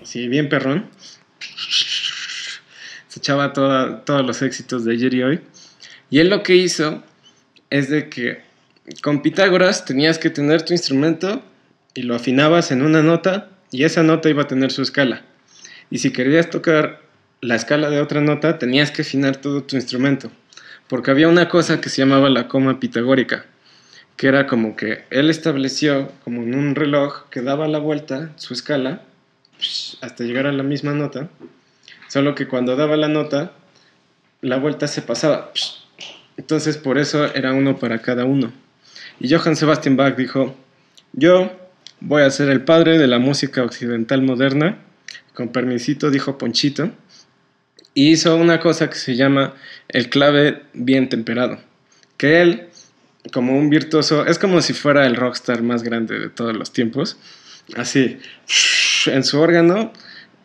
así 0.00 0.28
bien 0.28 0.48
perrón. 0.48 0.88
Se 3.08 3.18
echaba 3.18 3.52
todos 3.52 4.24
los 4.24 4.40
éxitos 4.42 4.84
de 4.84 4.92
ayer 4.92 5.14
y 5.14 5.22
hoy. 5.22 5.40
Y 6.10 6.20
él 6.20 6.30
lo 6.30 6.42
que 6.42 6.54
hizo 6.54 7.02
es 7.68 7.90
de 7.90 8.08
que 8.08 8.42
con 9.02 9.22
Pitágoras 9.22 9.84
tenías 9.84 10.18
que 10.18 10.30
tener 10.30 10.62
tu 10.62 10.72
instrumento 10.72 11.42
y 11.94 12.02
lo 12.02 12.14
afinabas 12.14 12.70
en 12.70 12.82
una 12.82 13.02
nota 13.02 13.50
y 13.70 13.84
esa 13.84 14.02
nota 14.02 14.28
iba 14.28 14.42
a 14.42 14.48
tener 14.48 14.70
su 14.70 14.82
escala. 14.82 15.22
Y 15.90 15.98
si 15.98 16.12
querías 16.12 16.50
tocar 16.50 17.00
la 17.40 17.56
escala 17.56 17.90
de 17.90 18.00
otra 18.00 18.20
nota, 18.20 18.58
tenías 18.58 18.90
que 18.90 19.02
afinar 19.02 19.36
todo 19.36 19.62
tu 19.62 19.76
instrumento, 19.76 20.30
porque 20.88 21.10
había 21.10 21.28
una 21.28 21.48
cosa 21.48 21.80
que 21.80 21.88
se 21.88 22.02
llamaba 22.02 22.28
la 22.28 22.48
coma 22.48 22.80
pitagórica. 22.80 23.46
que 24.16 24.28
era 24.28 24.46
como 24.46 24.76
que 24.76 25.04
él 25.08 25.30
estableció 25.30 26.12
como 26.24 26.42
en 26.42 26.54
un 26.54 26.74
reloj 26.74 27.30
que 27.30 27.40
daba 27.40 27.66
la 27.68 27.78
vuelta, 27.78 28.32
su 28.36 28.52
escala, 28.52 29.00
hasta 30.02 30.24
llegar 30.24 30.46
a 30.46 30.52
la 30.52 30.62
misma 30.62 30.92
nota, 30.92 31.30
solo 32.06 32.34
que 32.34 32.46
cuando 32.46 32.76
daba 32.76 32.98
la 32.98 33.08
nota, 33.08 33.52
la 34.42 34.58
vuelta 34.58 34.88
se 34.88 35.00
pasaba. 35.00 35.52
Entonces 36.36 36.76
por 36.76 36.98
eso 36.98 37.24
era 37.34 37.54
uno 37.54 37.78
para 37.78 38.02
cada 38.02 38.26
uno. 38.26 38.52
Y 39.20 39.34
Johann 39.34 39.56
Sebastian 39.56 39.96
Bach 39.96 40.16
dijo, 40.16 40.54
yo 41.14 41.50
voy 42.00 42.22
a 42.22 42.30
ser 42.30 42.48
el 42.48 42.62
padre 42.62 42.98
de 42.98 43.06
la 43.06 43.18
música 43.18 43.62
occidental 43.62 44.22
moderna, 44.22 44.78
con 45.34 45.48
permisito 45.48 46.10
dijo 46.10 46.38
Ponchito, 46.38 46.90
y 47.94 48.10
hizo 48.10 48.36
una 48.36 48.60
cosa 48.60 48.88
que 48.88 48.96
se 48.96 49.16
llama 49.16 49.54
el 49.88 50.08
clave 50.08 50.62
bien 50.72 51.08
temperado, 51.08 51.58
que 52.16 52.40
él, 52.40 52.68
como 53.32 53.58
un 53.58 53.68
virtuoso, 53.68 54.26
es 54.26 54.38
como 54.38 54.60
si 54.62 54.72
fuera 54.72 55.06
el 55.06 55.16
rockstar 55.16 55.62
más 55.62 55.82
grande 55.82 56.18
de 56.18 56.28
todos 56.28 56.56
los 56.56 56.72
tiempos, 56.72 57.18
así, 57.76 58.18
en 59.06 59.24
su 59.24 59.40
órgano 59.40 59.92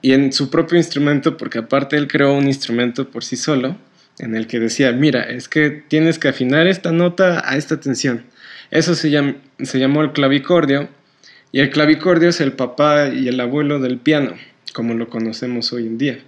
y 0.01 0.13
en 0.13 0.33
su 0.33 0.49
propio 0.49 0.77
instrumento, 0.77 1.37
porque 1.37 1.59
aparte 1.59 1.97
él 1.97 2.07
creó 2.07 2.33
un 2.33 2.47
instrumento 2.47 3.09
por 3.09 3.23
sí 3.23 3.37
solo, 3.37 3.77
en 4.19 4.35
el 4.35 4.47
que 4.47 4.59
decía, 4.59 4.91
mira, 4.91 5.23
es 5.23 5.49
que 5.49 5.69
tienes 5.69 6.19
que 6.19 6.29
afinar 6.29 6.67
esta 6.67 6.91
nota 6.91 7.43
a 7.45 7.57
esta 7.57 7.79
tensión. 7.79 8.23
Eso 8.71 8.95
se, 8.95 9.35
se 9.63 9.79
llamó 9.79 10.01
el 10.01 10.13
clavicordio, 10.13 10.89
y 11.55 11.61
el 11.61 11.69
clavicordio 11.69 12.27
es 12.27 12.41
el 12.41 12.51
papá 12.51 13.07
y 13.07 13.29
el 13.29 13.39
abuelo 13.39 13.79
del 13.79 13.97
piano, 13.97 14.33
como 14.73 14.93
lo 14.93 15.07
conocemos 15.07 15.71
hoy 15.71 15.87
en 15.87 15.97
día. 15.97 16.19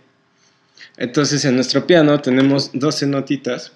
Entonces 0.96 1.44
en 1.44 1.56
nuestro 1.56 1.86
piano 1.86 2.22
tenemos 2.22 2.72
12 2.72 3.08
notitas, 3.08 3.74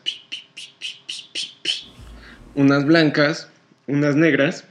unas 2.56 2.86
blancas, 2.86 3.50
unas 3.86 4.16
negras, 4.16 4.64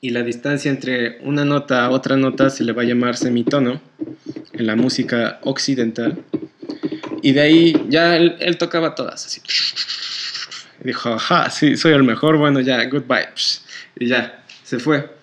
y 0.00 0.08
la 0.08 0.22
distancia 0.22 0.70
entre 0.70 1.18
una 1.24 1.44
nota 1.44 1.84
a 1.84 1.90
otra 1.90 2.16
nota 2.16 2.48
se 2.48 2.64
le 2.64 2.72
va 2.72 2.84
a 2.84 2.86
llamar 2.86 3.14
semitono 3.14 3.78
en 4.54 4.66
la 4.66 4.76
música 4.76 5.40
occidental. 5.42 6.24
Y 7.20 7.32
de 7.32 7.40
ahí 7.42 7.84
ya 7.90 8.16
él, 8.16 8.56
tocaba 8.56 8.94
todas 8.94 9.26
así. 9.26 9.42
dijo, 10.82 11.10
ajá, 11.10 11.50
sí, 11.50 11.76
soy 11.76 11.92
el 11.92 12.02
mejor, 12.02 12.38
bueno, 12.38 12.60
ya, 12.60 12.82
goodbye. 12.86 13.28
Y 13.98 14.06
ya, 14.06 14.42
se 14.64 14.78
fue. 14.78 15.17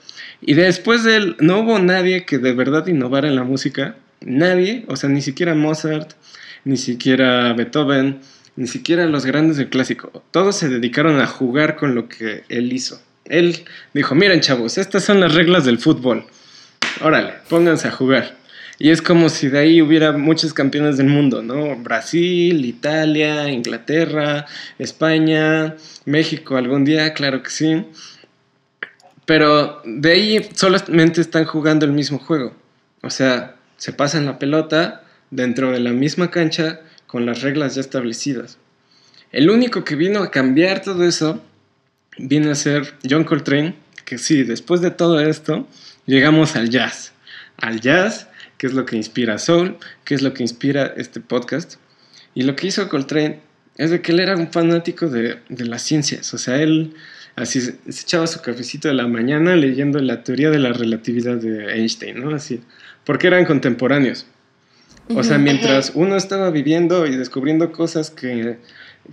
Y 0.47 0.53
después 0.53 1.03
de 1.03 1.15
él, 1.15 1.35
no 1.39 1.61
hubo 1.61 1.79
nadie 1.79 2.23
que 2.23 2.37
de 2.37 2.53
verdad 2.53 2.85
innovara 2.85 3.27
en 3.27 3.35
la 3.35 3.43
música. 3.43 3.95
Nadie, 4.21 4.85
o 4.87 4.95
sea, 4.95 5.09
ni 5.09 5.21
siquiera 5.21 5.55
Mozart, 5.55 6.11
ni 6.65 6.77
siquiera 6.77 7.51
Beethoven, 7.53 8.19
ni 8.55 8.67
siquiera 8.67 9.07
los 9.07 9.25
grandes 9.25 9.57
del 9.57 9.69
clásico. 9.69 10.23
Todos 10.29 10.55
se 10.55 10.69
dedicaron 10.69 11.19
a 11.19 11.25
jugar 11.25 11.75
con 11.75 11.95
lo 11.95 12.07
que 12.07 12.43
él 12.49 12.71
hizo. 12.71 13.01
Él 13.25 13.65
dijo, 13.95 14.13
miren 14.13 14.41
chavos, 14.41 14.77
estas 14.77 15.03
son 15.03 15.19
las 15.19 15.33
reglas 15.33 15.65
del 15.65 15.79
fútbol. 15.79 16.25
Órale, 17.01 17.33
pónganse 17.49 17.87
a 17.87 17.91
jugar. 17.91 18.37
Y 18.77 18.91
es 18.91 19.01
como 19.01 19.29
si 19.29 19.47
de 19.47 19.57
ahí 19.57 19.81
hubiera 19.81 20.11
muchos 20.11 20.53
campeones 20.53 20.97
del 20.97 21.07
mundo, 21.07 21.41
¿no? 21.41 21.75
Brasil, 21.77 22.65
Italia, 22.65 23.49
Inglaterra, 23.49 24.45
España, 24.77 25.75
México 26.05 26.55
algún 26.55 26.85
día, 26.85 27.13
claro 27.15 27.41
que 27.41 27.49
sí. 27.49 27.83
Pero 29.25 29.81
de 29.85 30.11
ahí 30.11 30.49
solamente 30.53 31.21
están 31.21 31.45
jugando 31.45 31.85
el 31.85 31.91
mismo 31.91 32.19
juego. 32.19 32.55
O 33.01 33.09
sea, 33.09 33.55
se 33.77 33.93
pasan 33.93 34.25
la 34.25 34.39
pelota 34.39 35.03
dentro 35.31 35.71
de 35.71 35.79
la 35.79 35.91
misma 35.91 36.31
cancha 36.31 36.81
con 37.07 37.25
las 37.25 37.41
reglas 37.41 37.75
ya 37.75 37.81
establecidas. 37.81 38.57
El 39.31 39.49
único 39.49 39.83
que 39.83 39.95
vino 39.95 40.21
a 40.21 40.31
cambiar 40.31 40.81
todo 40.81 41.03
eso 41.03 41.43
viene 42.17 42.51
a 42.51 42.55
ser 42.55 42.93
John 43.07 43.23
Coltrane, 43.23 43.75
que 44.05 44.17
sí, 44.17 44.43
después 44.43 44.81
de 44.81 44.91
todo 44.91 45.19
esto, 45.19 45.67
llegamos 46.05 46.55
al 46.55 46.69
jazz. 46.69 47.11
Al 47.57 47.81
jazz, 47.81 48.27
que 48.57 48.67
es 48.67 48.73
lo 48.73 48.85
que 48.85 48.95
inspira 48.95 49.39
Soul, 49.39 49.77
que 50.03 50.15
es 50.15 50.21
lo 50.21 50.33
que 50.33 50.43
inspira 50.43 50.93
este 50.97 51.19
podcast. 51.19 51.75
Y 52.33 52.43
lo 52.43 52.55
que 52.55 52.67
hizo 52.67 52.87
Coltrane 52.87 53.39
es 53.77 53.89
de 53.89 54.01
que 54.01 54.11
él 54.11 54.19
era 54.19 54.35
un 54.35 54.51
fanático 54.51 55.09
de, 55.09 55.39
de 55.49 55.65
las 55.65 55.81
ciencias. 55.81 56.33
O 56.33 56.37
sea, 56.37 56.61
él 56.61 56.95
así 57.35 57.61
se, 57.61 57.75
echaba 57.87 58.27
su 58.27 58.41
cafecito 58.41 58.87
de 58.87 58.93
la 58.93 59.07
mañana 59.07 59.55
leyendo 59.55 59.99
la 59.99 60.23
teoría 60.23 60.49
de 60.49 60.59
la 60.59 60.73
relatividad 60.73 61.37
de 61.37 61.73
Einstein, 61.73 62.21
¿no? 62.21 62.35
Así, 62.35 62.61
porque 63.03 63.27
eran 63.27 63.45
contemporáneos. 63.45 64.25
O 65.09 65.23
sea, 65.23 65.37
mientras 65.37 65.91
uno 65.93 66.15
estaba 66.15 66.49
viviendo 66.49 67.05
y 67.05 67.15
descubriendo 67.15 67.71
cosas 67.71 68.09
que, 68.09 68.57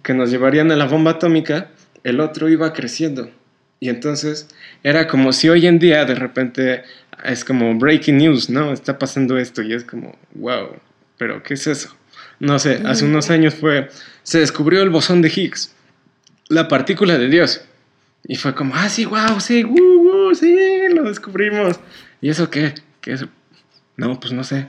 que 0.02 0.14
nos 0.14 0.30
llevarían 0.30 0.70
a 0.70 0.76
la 0.76 0.86
bomba 0.86 1.12
atómica, 1.12 1.70
el 2.02 2.20
otro 2.20 2.48
iba 2.48 2.72
creciendo. 2.72 3.30
Y 3.78 3.90
entonces 3.90 4.48
era 4.82 5.06
como 5.06 5.32
si 5.32 5.48
hoy 5.48 5.66
en 5.66 5.78
día 5.78 6.04
de 6.04 6.14
repente 6.14 6.84
es 7.24 7.44
como 7.44 7.74
breaking 7.78 8.16
news, 8.16 8.48
¿no? 8.48 8.72
Está 8.72 8.98
pasando 8.98 9.36
esto 9.36 9.60
y 9.62 9.74
es 9.74 9.84
como, 9.84 10.16
wow, 10.34 10.76
pero 11.18 11.42
¿qué 11.42 11.54
es 11.54 11.66
eso? 11.66 11.94
No 12.38 12.58
sé, 12.58 12.80
hace 12.84 13.04
unos 13.04 13.30
años 13.30 13.54
fue, 13.54 13.88
se 14.22 14.40
descubrió 14.40 14.82
el 14.82 14.90
bosón 14.90 15.20
de 15.20 15.28
Higgs, 15.28 15.74
la 16.48 16.68
partícula 16.68 17.18
de 17.18 17.28
Dios. 17.28 17.62
Y 18.24 18.36
fue 18.36 18.54
como, 18.54 18.74
ah, 18.74 18.88
sí, 18.88 19.04
wow, 19.04 19.40
sí, 19.40 19.64
uh, 19.64 20.34
sí, 20.34 20.56
lo 20.94 21.04
descubrimos. 21.04 21.80
¿Y 22.20 22.30
eso 22.30 22.50
qué? 22.50 22.74
¿Qué 23.00 23.14
es? 23.14 23.26
No, 23.96 24.18
pues 24.20 24.32
no 24.32 24.44
sé. 24.44 24.68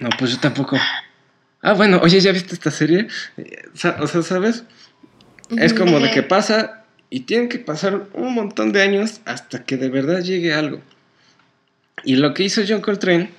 No, 0.00 0.10
pues 0.18 0.32
yo 0.32 0.40
tampoco. 0.40 0.78
Ah, 1.62 1.72
bueno, 1.72 2.00
oye, 2.02 2.20
¿ya 2.20 2.32
viste 2.32 2.54
esta 2.54 2.70
serie? 2.70 3.08
O 4.02 4.06
sea, 4.06 4.22
¿sabes? 4.22 4.64
Es 5.56 5.72
como 5.72 6.00
de 6.00 6.10
que 6.10 6.22
pasa 6.22 6.84
y 7.10 7.20
tienen 7.20 7.48
que 7.48 7.58
pasar 7.58 8.08
un 8.12 8.34
montón 8.34 8.72
de 8.72 8.82
años 8.82 9.20
hasta 9.24 9.64
que 9.64 9.76
de 9.76 9.88
verdad 9.88 10.20
llegue 10.20 10.52
algo. 10.52 10.80
Y 12.02 12.16
lo 12.16 12.34
que 12.34 12.42
hizo 12.42 12.62
John 12.66 12.80
Coltrane, 12.80 13.30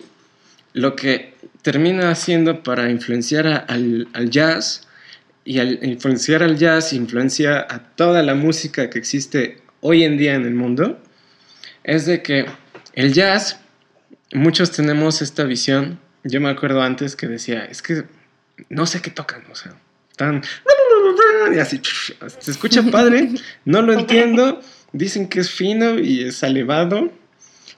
lo 0.73 0.95
que 0.95 1.33
termina 1.61 2.09
haciendo 2.09 2.63
para 2.63 2.89
influenciar 2.89 3.65
al, 3.67 4.07
al 4.13 4.29
jazz, 4.29 4.87
y 5.45 5.59
al 5.59 5.79
influenciar 5.83 6.41
al 6.41 6.57
jazz, 6.57 6.91
influencia 6.91 7.65
a 7.69 7.79
toda 7.95 8.23
la 8.23 8.33
música 8.33 8.89
que 8.89 8.97
existe 8.97 9.61
hoy 9.79 10.03
en 10.03 10.17
día 10.17 10.33
en 10.33 10.43
el 10.43 10.55
mundo, 10.55 10.99
es 11.83 12.07
de 12.07 12.23
que 12.23 12.47
el 12.93 13.13
jazz, 13.13 13.59
muchos 14.33 14.71
tenemos 14.71 15.21
esta 15.21 15.43
visión, 15.43 15.99
yo 16.23 16.41
me 16.41 16.49
acuerdo 16.49 16.81
antes 16.81 17.15
que 17.15 17.27
decía, 17.27 17.63
es 17.63 17.83
que 17.83 18.05
no 18.69 18.87
sé 18.87 19.01
qué 19.01 19.11
tocan, 19.11 19.43
o 19.51 19.55
sea, 19.55 19.75
tan... 20.17 20.41
Y 21.53 21.59
así, 21.59 21.79
se 22.39 22.49
escucha 22.49 22.81
padre, 22.91 23.29
no 23.65 23.83
lo 23.83 23.93
entiendo, 23.93 24.61
dicen 24.93 25.29
que 25.29 25.41
es 25.41 25.51
fino 25.51 25.99
y 25.99 26.23
es 26.23 26.41
elevado, 26.41 27.11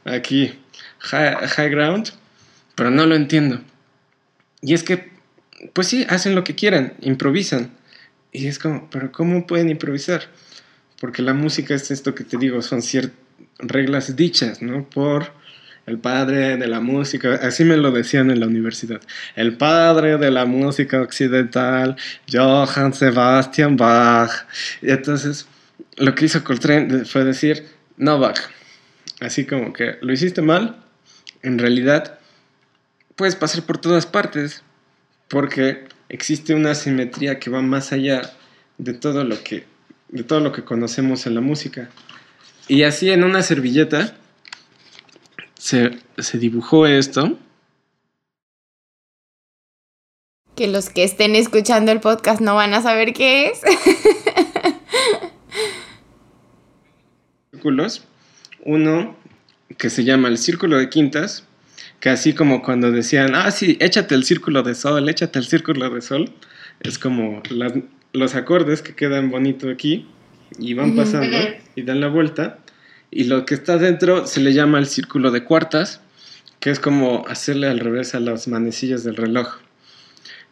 aquí, 0.05 0.57
high 0.99 1.69
ground, 1.69 2.11
pero 2.75 2.89
no 2.91 3.05
lo 3.05 3.15
entiendo. 3.15 3.59
Y 4.61 4.73
es 4.73 4.83
que 4.83 5.16
pues 5.73 5.87
sí, 5.87 6.05
hacen 6.09 6.35
lo 6.35 6.43
que 6.43 6.55
quieran, 6.55 6.93
improvisan. 7.01 7.71
Y 8.31 8.47
es 8.47 8.59
como, 8.59 8.89
pero 8.89 9.11
¿cómo 9.11 9.47
pueden 9.47 9.69
improvisar? 9.69 10.23
Porque 10.99 11.21
la 11.21 11.33
música 11.33 11.73
es 11.73 11.91
esto 11.91 12.13
que 12.13 12.23
te 12.23 12.37
digo, 12.37 12.61
son 12.61 12.81
ciertas 12.81 13.27
reglas 13.59 14.15
dichas, 14.15 14.61
¿no? 14.61 14.89
Por 14.89 15.31
el 15.85 15.99
padre 15.99 16.57
de 16.57 16.67
la 16.67 16.81
música, 16.81 17.35
así 17.35 17.63
me 17.63 17.77
lo 17.77 17.91
decían 17.91 18.29
en 18.29 18.41
la 18.41 18.47
universidad, 18.47 18.99
el 19.35 19.55
padre 19.55 20.17
de 20.17 20.31
la 20.31 20.45
música 20.45 21.01
occidental, 21.01 21.95
Johann 22.31 22.93
Sebastian 22.93 23.77
Bach. 23.77 24.31
Y 24.81 24.91
entonces, 24.91 25.47
lo 25.95 26.13
que 26.13 26.25
hizo 26.25 26.43
Coltrane 26.43 27.05
fue 27.05 27.23
decir, 27.23 27.67
no 27.95 28.19
Bach, 28.19 28.37
así 29.21 29.45
como 29.45 29.71
que 29.71 29.97
lo 30.01 30.11
hiciste 30.11 30.41
mal, 30.41 30.83
en 31.41 31.57
realidad 31.57 32.19
puedes 33.15 33.35
pasar 33.35 33.63
por 33.63 33.77
todas 33.77 34.05
partes, 34.05 34.63
porque 35.27 35.87
existe 36.09 36.53
una 36.53 36.75
simetría 36.75 37.39
que 37.39 37.49
va 37.49 37.61
más 37.61 37.91
allá 37.91 38.33
de 38.77 38.93
todo 38.93 39.23
lo 39.23 39.43
que, 39.43 39.65
de 40.09 40.23
todo 40.23 40.39
lo 40.39 40.51
que 40.51 40.63
conocemos 40.63 41.25
en 41.27 41.35
la 41.35 41.41
música. 41.41 41.89
Y 42.67 42.83
así 42.83 43.09
en 43.11 43.23
una 43.23 43.41
servilleta 43.43 44.15
se, 45.57 45.97
se 46.17 46.37
dibujó 46.37 46.85
esto. 46.85 47.37
Que 50.55 50.67
los 50.67 50.89
que 50.89 51.03
estén 51.03 51.35
escuchando 51.35 51.91
el 51.91 51.99
podcast 51.99 52.41
no 52.41 52.55
van 52.55 52.73
a 52.73 52.81
saber 52.81 53.13
qué 53.13 53.47
es. 53.47 53.61
Círculos. 57.51 58.03
Uno 58.65 59.15
que 59.77 59.89
se 59.89 60.03
llama 60.03 60.27
el 60.27 60.37
círculo 60.37 60.77
de 60.77 60.89
quintas, 60.89 61.46
que 61.99 62.09
así 62.09 62.33
como 62.33 62.61
cuando 62.61 62.91
decían, 62.91 63.35
ah, 63.35 63.51
sí, 63.51 63.77
échate 63.79 64.15
el 64.15 64.23
círculo 64.23 64.63
de 64.63 64.75
sol, 64.75 65.09
échate 65.09 65.39
el 65.39 65.45
círculo 65.45 65.89
de 65.89 66.01
sol, 66.01 66.31
es 66.79 66.99
como 66.99 67.41
los 68.13 68.35
acordes 68.35 68.81
que 68.81 68.95
quedan 68.95 69.29
bonito 69.29 69.69
aquí 69.69 70.07
y 70.59 70.73
van 70.73 70.95
pasando 70.95 71.37
y 71.75 71.81
dan 71.81 71.99
la 71.99 72.07
vuelta. 72.07 72.59
Y 73.09 73.25
lo 73.25 73.45
que 73.45 73.55
está 73.55 73.77
dentro 73.77 74.27
se 74.27 74.41
le 74.41 74.53
llama 74.53 74.79
el 74.79 74.87
círculo 74.87 75.31
de 75.31 75.43
cuartas, 75.43 76.01
que 76.59 76.69
es 76.69 76.79
como 76.79 77.25
hacerle 77.27 77.67
al 77.67 77.79
revés 77.79 78.15
a 78.15 78.19
las 78.19 78.47
manecillas 78.47 79.03
del 79.03 79.15
reloj. 79.15 79.57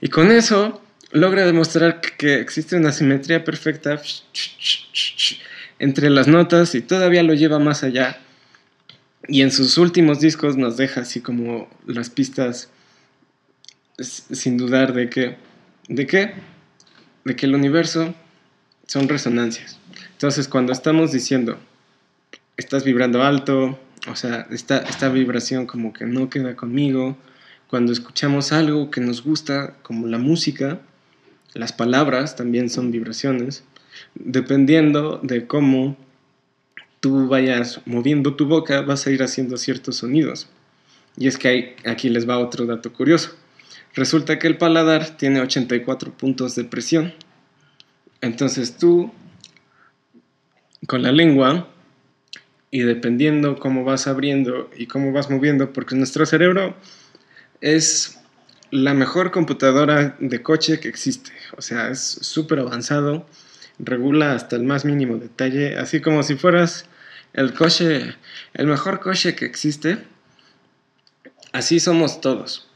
Y 0.02 0.10
con 0.10 0.32
eso 0.32 0.82
logra 1.12 1.46
demostrar 1.46 2.02
que 2.02 2.40
existe 2.40 2.76
una 2.76 2.92
simetría 2.92 3.44
perfecta 3.44 4.02
entre 5.80 6.10
las 6.10 6.28
notas 6.28 6.76
y 6.76 6.82
todavía 6.82 7.24
lo 7.24 7.34
lleva 7.34 7.60
más 7.60 7.84
allá. 7.84 8.20
Y 9.28 9.42
en 9.42 9.52
sus 9.52 9.78
últimos 9.78 10.20
discos 10.20 10.58
nos 10.58 10.78
deja 10.78 11.02
así 11.02 11.22
como 11.22 11.68
las 11.86 12.10
pistas 12.10 12.70
sin 14.00 14.58
dudar 14.58 14.94
de 14.94 15.10
que, 15.10 15.38
¿de 15.88 16.06
qué? 16.06 16.34
De 17.24 17.36
que 17.36 17.46
el 17.46 17.56
universo 17.56 18.14
son 18.86 19.08
resonancias. 19.08 19.80
Entonces 20.12 20.48
cuando 20.48 20.74
estamos 20.74 21.12
diciendo, 21.12 21.58
estás 22.58 22.84
vibrando 22.84 23.24
alto, 23.24 23.80
o 24.08 24.16
sea, 24.16 24.48
esta, 24.52 24.78
esta 24.78 25.10
vibración 25.10 25.66
como 25.66 25.94
que 25.94 26.06
no 26.06 26.30
queda 26.30 26.56
conmigo, 26.56 27.18
cuando 27.68 27.92
escuchamos 27.92 28.52
algo 28.52 28.92
que 28.92 29.02
nos 29.02 29.24
gusta, 29.24 29.76
como 29.82 30.08
la 30.08 30.20
música, 30.20 30.80
las 31.54 31.74
palabras 31.74 32.36
también 32.36 32.70
son 32.70 32.92
vibraciones, 32.92 33.64
dependiendo 34.14 35.20
de 35.24 35.48
cómo 35.48 35.98
tú 37.06 37.28
vayas 37.28 37.82
moviendo 37.86 38.36
tu 38.36 38.48
boca, 38.48 38.82
vas 38.82 39.06
a 39.06 39.12
ir 39.12 39.22
haciendo 39.22 39.58
ciertos 39.58 39.98
sonidos. 39.98 40.48
Y 41.16 41.28
es 41.28 41.38
que 41.38 41.76
aquí 41.86 42.10
les 42.10 42.28
va 42.28 42.40
otro 42.40 42.66
dato 42.66 42.92
curioso. 42.92 43.36
Resulta 43.94 44.40
que 44.40 44.48
el 44.48 44.58
paladar 44.58 45.16
tiene 45.16 45.40
84 45.40 46.18
puntos 46.18 46.56
de 46.56 46.64
presión. 46.64 47.14
Entonces 48.22 48.80
tú, 48.80 49.12
con 50.88 51.04
la 51.04 51.12
lengua, 51.12 51.70
y 52.72 52.80
dependiendo 52.80 53.60
cómo 53.60 53.84
vas 53.84 54.08
abriendo 54.08 54.72
y 54.76 54.88
cómo 54.88 55.12
vas 55.12 55.30
moviendo, 55.30 55.74
porque 55.74 55.96
nuestro 55.96 56.26
cerebro 56.26 56.76
es 57.62 58.18
la 58.72 58.96
mejor 58.96 59.30
computadora 59.30 60.16
de 60.20 60.42
coche 60.42 60.80
que 60.80 60.88
existe. 60.88 61.34
O 61.56 61.62
sea, 61.62 61.90
es 61.92 62.00
súper 62.00 62.58
avanzado, 62.58 63.28
regula 63.78 64.34
hasta 64.34 64.56
el 64.56 64.64
más 64.64 64.86
mínimo 64.86 65.18
detalle, 65.18 65.78
así 65.78 66.02
como 66.02 66.24
si 66.24 66.34
fueras 66.34 66.88
el 67.36 67.54
coche, 67.54 68.16
el 68.54 68.68
mejor 68.68 69.00
coche 69.00 69.36
que 69.36 69.46
existe. 69.46 70.00
Así 71.52 71.80
somos 71.80 72.20
todos. 72.20 72.68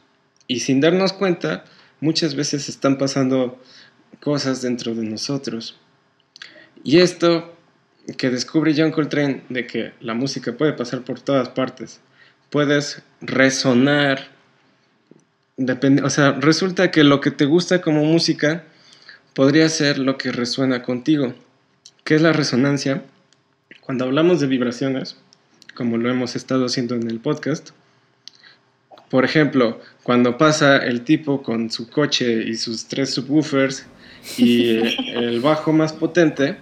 Y 0.47 0.59
sin 0.59 0.81
darnos 0.81 1.13
cuenta, 1.13 1.65
muchas 1.99 2.35
veces 2.35 2.69
están 2.69 2.97
pasando 2.97 3.59
cosas 4.19 4.61
dentro 4.61 4.93
de 4.93 5.03
nosotros. 5.03 5.79
Y 6.83 6.99
esto 6.99 7.55
que 8.17 8.29
descubre 8.29 8.73
John 8.77 8.91
Coltrane 8.91 9.43
de 9.49 9.65
que 9.65 9.93
la 9.99 10.13
música 10.13 10.55
puede 10.55 10.73
pasar 10.73 11.01
por 11.01 11.19
todas 11.19 11.49
partes, 11.49 11.99
puedes 12.49 13.01
resonar 13.21 14.39
Depende, 15.61 16.03
o 16.03 16.09
sea, 16.09 16.31
resulta 16.39 16.89
que 16.89 17.03
lo 17.03 17.19
que 17.19 17.31
te 17.31 17.43
gusta 17.43 17.81
como 17.81 18.05
música 18.05 18.63
podría 19.33 19.67
ser 19.67 19.99
lo 19.99 20.17
que 20.17 20.31
resuena 20.31 20.83
contigo. 20.83 21.33
¿Qué 22.05 22.15
es 22.15 22.21
la 22.21 22.31
resonancia? 22.31 23.03
Cuando 23.89 24.05
hablamos 24.05 24.39
de 24.39 24.45
vibraciones, 24.45 25.17
como 25.73 25.97
lo 25.97 26.11
hemos 26.11 26.35
estado 26.35 26.67
haciendo 26.67 26.93
en 26.93 27.09
el 27.09 27.19
podcast, 27.19 27.71
por 29.09 29.25
ejemplo, 29.25 29.81
cuando 30.03 30.37
pasa 30.37 30.77
el 30.77 31.01
tipo 31.01 31.41
con 31.41 31.71
su 31.71 31.89
coche 31.89 32.43
y 32.43 32.55
sus 32.55 32.85
tres 32.85 33.15
subwoofers 33.15 33.87
y 34.37 34.75
el 35.15 35.41
bajo 35.41 35.73
más 35.73 35.93
potente, 35.93 36.59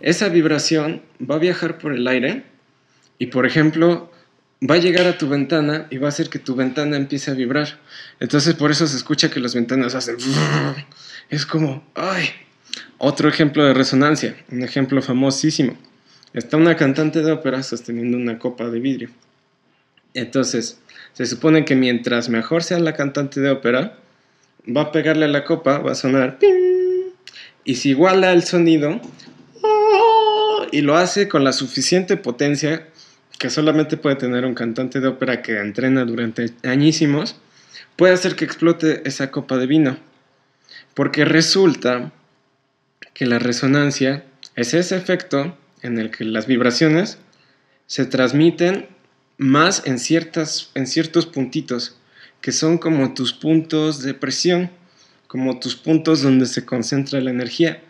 esa 0.00 0.30
vibración 0.30 1.02
va 1.20 1.34
a 1.34 1.40
viajar 1.40 1.76
por 1.76 1.92
el 1.92 2.08
aire 2.08 2.44
y, 3.18 3.26
por 3.26 3.44
ejemplo, 3.44 4.10
va 4.62 4.76
a 4.76 4.78
llegar 4.78 5.06
a 5.06 5.18
tu 5.18 5.28
ventana 5.28 5.88
y 5.90 5.98
va 5.98 6.06
a 6.06 6.08
hacer 6.08 6.30
que 6.30 6.38
tu 6.38 6.54
ventana 6.54 6.96
empiece 6.96 7.30
a 7.30 7.34
vibrar. 7.34 7.80
Entonces 8.18 8.54
por 8.54 8.70
eso 8.70 8.86
se 8.86 8.96
escucha 8.96 9.30
que 9.30 9.40
las 9.40 9.54
ventanas 9.54 9.94
hacen... 9.94 10.16
Es 11.28 11.44
como, 11.44 11.84
ay, 11.94 12.30
otro 12.96 13.28
ejemplo 13.28 13.62
de 13.62 13.74
resonancia, 13.74 14.36
un 14.50 14.62
ejemplo 14.62 15.02
famosísimo. 15.02 15.76
Está 16.36 16.58
una 16.58 16.76
cantante 16.76 17.22
de 17.22 17.32
ópera 17.32 17.62
sosteniendo 17.62 18.18
una 18.18 18.38
copa 18.38 18.68
de 18.68 18.78
vidrio. 18.78 19.08
Entonces, 20.12 20.78
se 21.14 21.24
supone 21.24 21.64
que 21.64 21.76
mientras 21.76 22.28
mejor 22.28 22.62
sea 22.62 22.78
la 22.78 22.92
cantante 22.92 23.40
de 23.40 23.48
ópera, 23.48 23.96
va 24.68 24.82
a 24.82 24.92
pegarle 24.92 25.24
a 25.24 25.28
la 25.28 25.44
copa, 25.44 25.78
va 25.78 25.92
a 25.92 25.94
sonar... 25.94 26.38
Y 27.64 27.76
si 27.76 27.88
iguala 27.88 28.32
el 28.32 28.44
sonido, 28.44 29.00
y 30.70 30.82
lo 30.82 30.96
hace 30.96 31.26
con 31.26 31.42
la 31.42 31.54
suficiente 31.54 32.18
potencia 32.18 32.86
que 33.38 33.48
solamente 33.48 33.96
puede 33.96 34.16
tener 34.16 34.44
un 34.44 34.54
cantante 34.54 35.00
de 35.00 35.08
ópera 35.08 35.40
que 35.40 35.58
entrena 35.58 36.04
durante 36.04 36.52
añísimos, 36.64 37.36
puede 37.96 38.12
hacer 38.12 38.36
que 38.36 38.44
explote 38.44 39.08
esa 39.08 39.30
copa 39.30 39.56
de 39.56 39.66
vino. 39.66 39.96
Porque 40.92 41.24
resulta 41.24 42.12
que 43.14 43.24
la 43.24 43.38
resonancia 43.38 44.22
es 44.54 44.74
ese 44.74 44.96
efecto 44.96 45.56
en 45.86 45.98
el 45.98 46.10
que 46.10 46.24
las 46.24 46.46
vibraciones 46.46 47.18
se 47.86 48.04
transmiten 48.06 48.88
más 49.38 49.86
en, 49.86 49.98
ciertas, 49.98 50.70
en 50.74 50.86
ciertos 50.86 51.26
puntitos, 51.26 51.96
que 52.40 52.52
son 52.52 52.78
como 52.78 53.14
tus 53.14 53.32
puntos 53.32 54.02
de 54.02 54.14
presión, 54.14 54.70
como 55.26 55.58
tus 55.58 55.76
puntos 55.76 56.22
donde 56.22 56.46
se 56.46 56.64
concentra 56.64 57.20
la 57.20 57.30
energía. 57.30 57.82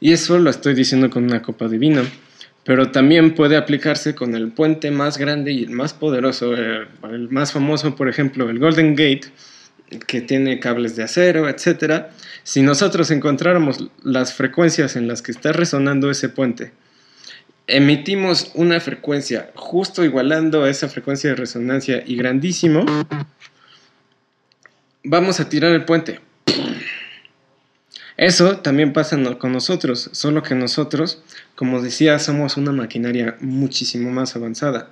Y 0.00 0.12
eso 0.12 0.38
lo 0.38 0.50
estoy 0.50 0.74
diciendo 0.74 1.10
con 1.10 1.24
una 1.24 1.42
copa 1.42 1.68
de 1.68 1.78
vino 1.78 2.02
pero 2.64 2.92
también 2.92 3.34
puede 3.34 3.56
aplicarse 3.56 4.14
con 4.14 4.34
el 4.34 4.52
puente 4.52 4.90
más 4.90 5.18
grande 5.18 5.52
y 5.52 5.64
el 5.64 5.70
más 5.70 5.94
poderoso, 5.94 6.54
eh, 6.54 6.86
el, 7.10 7.28
más 7.30 7.52
famoso, 7.52 7.96
por 7.96 8.08
ejemplo, 8.08 8.48
el 8.48 8.58
Golden 8.58 8.94
Gate, 8.94 9.32
que 10.06 10.20
tiene 10.20 10.60
cables 10.60 10.94
de 10.96 11.02
acero, 11.02 11.48
etc. 11.48 12.06
Si 12.44 12.62
nosotros 12.62 13.10
encontráramos 13.10 13.90
las 14.02 14.32
frecuencias 14.32 14.96
en 14.96 15.08
las 15.08 15.22
que 15.22 15.32
está 15.32 15.52
resonando 15.52 16.10
ese 16.10 16.28
puente, 16.28 16.72
emitimos 17.66 18.52
una 18.54 18.80
frecuencia 18.80 19.50
justo 19.54 20.04
igualando 20.04 20.64
a 20.64 20.70
esa 20.70 20.88
frecuencia 20.88 21.30
de 21.30 21.36
resonancia 21.36 22.02
y 22.06 22.16
grandísimo, 22.16 22.84
vamos 25.04 25.40
a 25.40 25.48
tirar 25.48 25.72
el 25.72 25.84
puente. 25.84 26.20
Eso 28.16 28.58
también 28.58 28.92
pasa 28.92 29.18
con 29.38 29.52
nosotros, 29.52 30.10
solo 30.12 30.42
que 30.42 30.54
nosotros, 30.54 31.22
como 31.56 31.80
decía, 31.80 32.18
somos 32.18 32.56
una 32.56 32.72
maquinaria 32.72 33.36
muchísimo 33.40 34.10
más 34.10 34.36
avanzada 34.36 34.90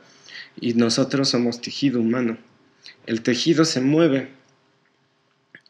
y 0.59 0.75
nosotros 0.75 1.29
somos 1.29 1.61
tejido 1.61 2.01
humano. 2.01 2.39
El 3.07 3.23
tejido 3.23 3.64
se 3.64 3.81
mueve. 3.81 4.31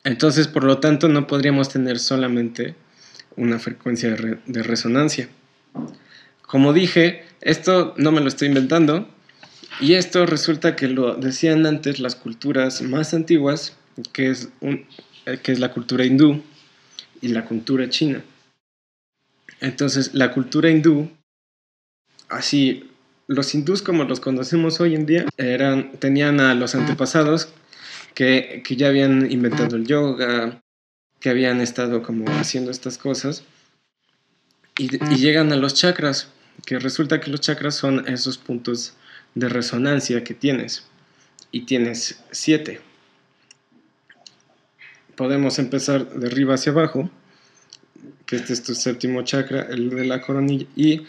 Entonces, 0.05 0.49
por 0.49 0.65
lo 0.65 0.79
tanto, 0.79 1.09
no 1.09 1.27
podríamos 1.27 1.69
tener 1.69 1.99
solamente 1.99 2.75
una 3.37 3.59
frecuencia 3.59 4.11
de, 4.11 4.63
resonancia. 4.63 5.29
Como 6.51 6.73
dije, 6.73 7.23
esto 7.41 7.95
no 7.97 8.11
me 8.11 8.21
lo 8.21 8.27
estoy 8.27 8.49
inventando 8.49 9.07
y 9.79 9.95
esto 9.95 10.27
resulta 10.27 10.75
que 10.75 10.89
lo 10.89 11.15
decían 11.15 11.65
antes 11.65 12.01
las 12.01 12.17
culturas 12.17 12.83
más 12.83 13.15
antiguas, 13.15 13.77
que 14.13 14.31
es, 14.31 14.49
que 15.45 15.53
es 15.53 15.61
la 15.61 15.73
cultura 15.73 16.05
hindú 16.05 16.43
y 17.21 17.29
la 17.29 17.45
cultura 17.45 17.89
china. 17.89 18.25
Entonces, 19.61 20.13
la 20.13 20.33
cultura 20.33 20.71
hindú, 20.71 21.09
así, 22.29 22.91
los 23.29 23.55
hindús 23.55 23.81
como 23.81 24.03
los 24.03 24.19
conocemos 24.19 24.81
hoy 24.81 24.97
en 24.97 25.07
día, 25.07 25.27
eran, 25.37 25.93
tenían 26.01 26.41
a 26.41 26.57
los 26.57 26.75
antepasados 26.75 27.49
que, 28.15 28.65
ya 28.69 28.89
habían 28.89 29.31
inventado 29.31 29.77
el 29.77 29.87
yoga, 29.87 30.61
que 31.21 31.31
habían 31.31 31.61
estado 31.61 32.03
como 32.03 32.29
haciendo 32.33 32.73
estas 32.73 32.99
cosas, 32.99 33.45
y, 34.79 34.97
y 35.15 35.17
llegan 35.19 35.53
a 35.53 35.57
los 35.57 35.75
chakras, 35.75 36.29
que 36.65 36.79
resulta 36.79 37.21
que 37.21 37.31
los 37.31 37.41
chakras 37.41 37.75
son 37.75 38.09
esos 38.09 38.39
puntos 38.39 38.95
de 39.35 39.49
resonancia 39.49 40.25
que 40.25 40.35
tienes, 40.35 40.85
y 41.53 41.63
tienes 41.63 42.23
siete. 42.31 42.81
Podemos 45.17 45.59
empezar 45.59 46.09
de 46.09 46.27
arriba 46.29 46.55
hacia 46.55 46.73
abajo, 46.73 47.11
que 48.27 48.37
este 48.37 48.53
es 48.53 48.63
tu 48.63 48.75
séptimo 48.75 49.23
chakra, 49.23 49.67
el 49.71 49.91
de 49.91 50.05
la 50.05 50.21
coronilla, 50.23 50.67
y, 50.77 51.07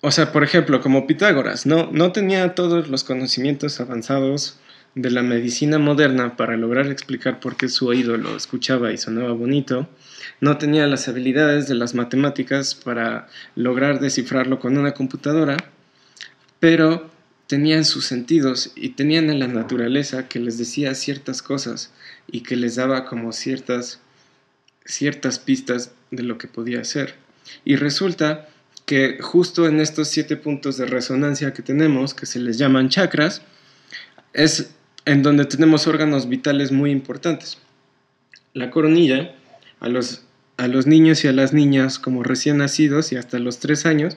o 0.00 0.10
sea, 0.10 0.32
por 0.32 0.42
ejemplo, 0.42 0.80
como 0.80 1.06
Pitágoras, 1.06 1.66
no, 1.66 1.90
no 1.92 2.12
tenía 2.12 2.54
todos 2.54 2.88
los 2.88 3.04
conocimientos 3.04 3.80
avanzados 3.80 4.58
de 4.94 5.10
la 5.10 5.22
medicina 5.22 5.78
moderna 5.78 6.36
para 6.36 6.56
lograr 6.56 6.88
explicar 6.88 7.40
por 7.40 7.56
qué 7.56 7.68
su 7.68 7.86
oído 7.86 8.16
lo 8.16 8.36
escuchaba 8.36 8.92
y 8.92 8.98
sonaba 8.98 9.32
bonito, 9.32 9.88
no 10.40 10.58
tenía 10.58 10.86
las 10.86 11.08
habilidades 11.08 11.68
de 11.68 11.74
las 11.74 11.94
matemáticas 11.94 12.74
para 12.74 13.28
lograr 13.54 14.00
descifrarlo 14.00 14.58
con 14.58 14.76
una 14.76 14.92
computadora, 14.92 15.56
pero 16.58 17.10
tenían 17.46 17.84
sus 17.84 18.06
sentidos 18.06 18.72
y 18.76 18.90
tenían 18.90 19.30
en 19.30 19.40
la 19.40 19.48
naturaleza 19.48 20.28
que 20.28 20.40
les 20.40 20.58
decía 20.58 20.94
ciertas 20.94 21.42
cosas 21.42 21.92
y 22.30 22.42
que 22.42 22.56
les 22.56 22.76
daba 22.76 23.06
como 23.06 23.32
ciertas, 23.32 24.00
ciertas 24.84 25.38
pistas 25.38 25.92
de 26.10 26.22
lo 26.22 26.38
que 26.38 26.48
podía 26.48 26.84
ser. 26.84 27.14
Y 27.64 27.76
resulta 27.76 28.48
que 28.86 29.18
justo 29.20 29.66
en 29.66 29.80
estos 29.80 30.08
siete 30.08 30.36
puntos 30.36 30.76
de 30.76 30.86
resonancia 30.86 31.52
que 31.52 31.62
tenemos, 31.62 32.14
que 32.14 32.26
se 32.26 32.38
les 32.38 32.58
llaman 32.58 32.88
chakras, 32.88 33.42
es 34.32 34.70
en 35.04 35.22
donde 35.22 35.44
tenemos 35.44 35.86
órganos 35.86 36.28
vitales 36.28 36.72
muy 36.72 36.90
importantes. 36.90 37.58
La 38.52 38.70
coronilla 38.70 39.34
a 39.80 39.88
los, 39.88 40.24
a 40.56 40.68
los 40.68 40.86
niños 40.86 41.24
y 41.24 41.28
a 41.28 41.32
las 41.32 41.52
niñas 41.52 41.98
como 41.98 42.22
recién 42.22 42.58
nacidos 42.58 43.12
y 43.12 43.16
hasta 43.16 43.38
los 43.38 43.58
tres 43.58 43.86
años, 43.86 44.16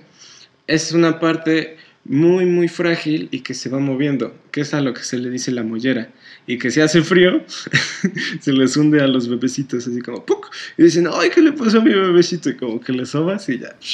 es 0.68 0.92
una 0.92 1.20
parte 1.20 1.78
muy, 2.06 2.46
muy 2.46 2.68
frágil 2.68 3.30
y 3.32 3.42
que 3.42 3.54
se 3.54 3.70
va 3.70 3.80
moviendo, 3.80 4.36
que 4.52 4.62
es 4.62 4.74
a 4.74 4.82
lo 4.82 4.94
que 4.94 5.04
se 5.04 5.18
le 5.18 5.30
dice 5.30 5.52
la 5.52 5.64
mollera. 5.64 6.10
Y 6.48 6.58
que 6.58 6.72
si 6.72 6.82
hace 6.82 7.02
frío, 7.02 7.44
se 8.42 8.52
les 8.52 8.76
hunde 8.76 9.02
a 9.02 9.08
los 9.08 9.30
bebecitos 9.30 9.88
así 9.88 10.02
como 10.02 10.26
¡puc! 10.26 10.50
Y 10.78 10.84
dicen, 10.84 11.08
¡ay, 11.12 11.30
qué 11.34 11.42
le 11.42 11.54
pasó 11.54 11.80
a 11.80 11.82
mi 11.82 11.94
bebecito! 11.94 12.50
Y 12.50 12.56
como 12.56 12.82
que 12.82 12.92
le 12.92 13.06
sobas 13.06 13.48
y 13.50 13.60
ya. 13.60 13.76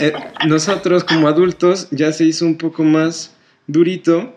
Eh, 0.00 0.12
nosotros 0.46 1.04
como 1.04 1.28
adultos 1.28 1.86
ya 1.92 2.12
se 2.12 2.24
hizo 2.24 2.44
un 2.44 2.58
poco 2.58 2.82
más 2.82 3.32
durito, 3.68 4.34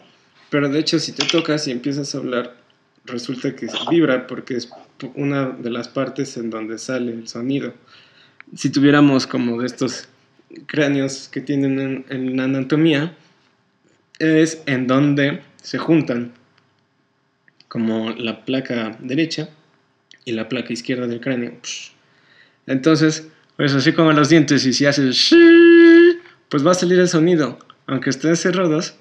pero 0.50 0.70
de 0.70 0.80
hecho 0.80 1.00
si 1.00 1.12
te 1.12 1.26
tocas 1.26 1.68
y 1.68 1.72
empiezas 1.72 2.14
a 2.14 2.20
hablar, 2.20 2.56
resulta 3.06 3.56
que 3.56 3.68
vibra 3.89 4.28
porque 4.28 4.56
es 4.56 4.70
una 5.16 5.50
de 5.50 5.70
las 5.70 5.88
partes 5.88 6.38
en 6.38 6.50
donde 6.50 6.78
sale 6.78 7.12
el 7.14 7.28
sonido. 7.28 7.74
Si 8.56 8.70
tuviéramos 8.70 9.28
como 9.28 9.62
estos 9.62 10.08
cráneos 10.66 11.30
que 11.30 11.41
tienen 11.41 12.06
en, 12.10 12.38
la 12.38 12.45
anatomía, 12.45 13.16
es 14.20 14.62
en 14.66 14.88
donde 14.88 15.41
se 15.62 15.78
juntan 15.78 16.34
como 17.68 18.12
la 18.12 18.45
placa 18.45 18.98
derecha 19.00 19.50
y 20.26 20.32
la 20.32 20.48
placa 20.48 20.74
izquierda 20.74 21.08
del 21.08 21.20
cráneo. 21.20 21.54
Entonces, 22.66 23.28
pues 23.58 23.74
así 23.74 23.93
como 23.93 24.12
los 24.14 24.30
dientes 24.30 24.66
y 24.66 24.74
si 24.74 24.86
haces 24.86 25.36
pues 26.50 26.66
va 26.66 26.72
a 26.72 26.76
salir 26.76 27.00
el 27.00 27.10
sonido, 27.10 27.60
aunque 27.88 28.10
estén 28.10 28.38
cerrados, 28.38 28.95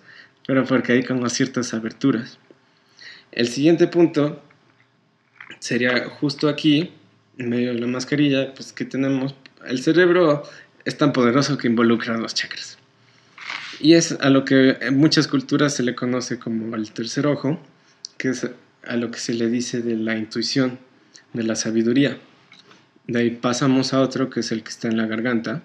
pero 0.47 0.65
porque 0.65 0.93
hay 0.93 1.03
como 1.03 1.29
ciertas 1.29 1.75
aberturas. 1.75 2.39
El 3.33 3.49
siguiente 3.49 3.89
punto 3.89 4.43
sería 5.59 6.09
justo 6.09 6.49
aquí, 6.49 6.93
en 7.39 7.51
medio 7.51 7.75
de 7.75 7.81
la 7.81 7.87
mascarilla, 7.87 8.55
pues 8.55 8.73
que 8.73 8.85
tenemos 8.85 9.35
el 9.67 9.83
cerebro 9.83 10.43
es 10.85 10.97
tan 10.97 11.13
poderoso 11.13 11.59
que 11.59 11.67
involucra 11.67 12.17
los 12.17 12.35
chakras. 12.35 12.79
Y 13.81 13.95
es 13.95 14.13
a 14.21 14.31
lo 14.31 14.45
que 14.45 14.79
en 14.81 14.97
muchas 14.97 15.29
culturas 15.29 15.75
se 15.75 15.83
le 15.83 15.95
conoce 15.95 16.39
como 16.39 16.75
el 16.77 16.93
tercer 16.93 17.27
ojo, 17.27 17.61
que 18.17 18.31
es 18.31 18.49
a 18.85 18.97
lo 18.97 19.11
que 19.11 19.19
se 19.19 19.35
le 19.35 19.49
dice 19.49 19.83
de 19.83 19.97
la 19.97 20.17
intuición, 20.17 20.79
de 21.33 21.43
la 21.43 21.57
sabiduría. 21.57 22.19
De 23.07 23.21
ahí 23.21 23.31
pasamos 23.31 23.93
a 23.93 24.01
otro 24.01 24.31
que 24.31 24.41
es 24.41 24.53
el 24.53 24.63
que 24.63 24.71
está 24.71 24.89
en 24.89 24.97
la 24.97 25.07
garganta. 25.07 25.63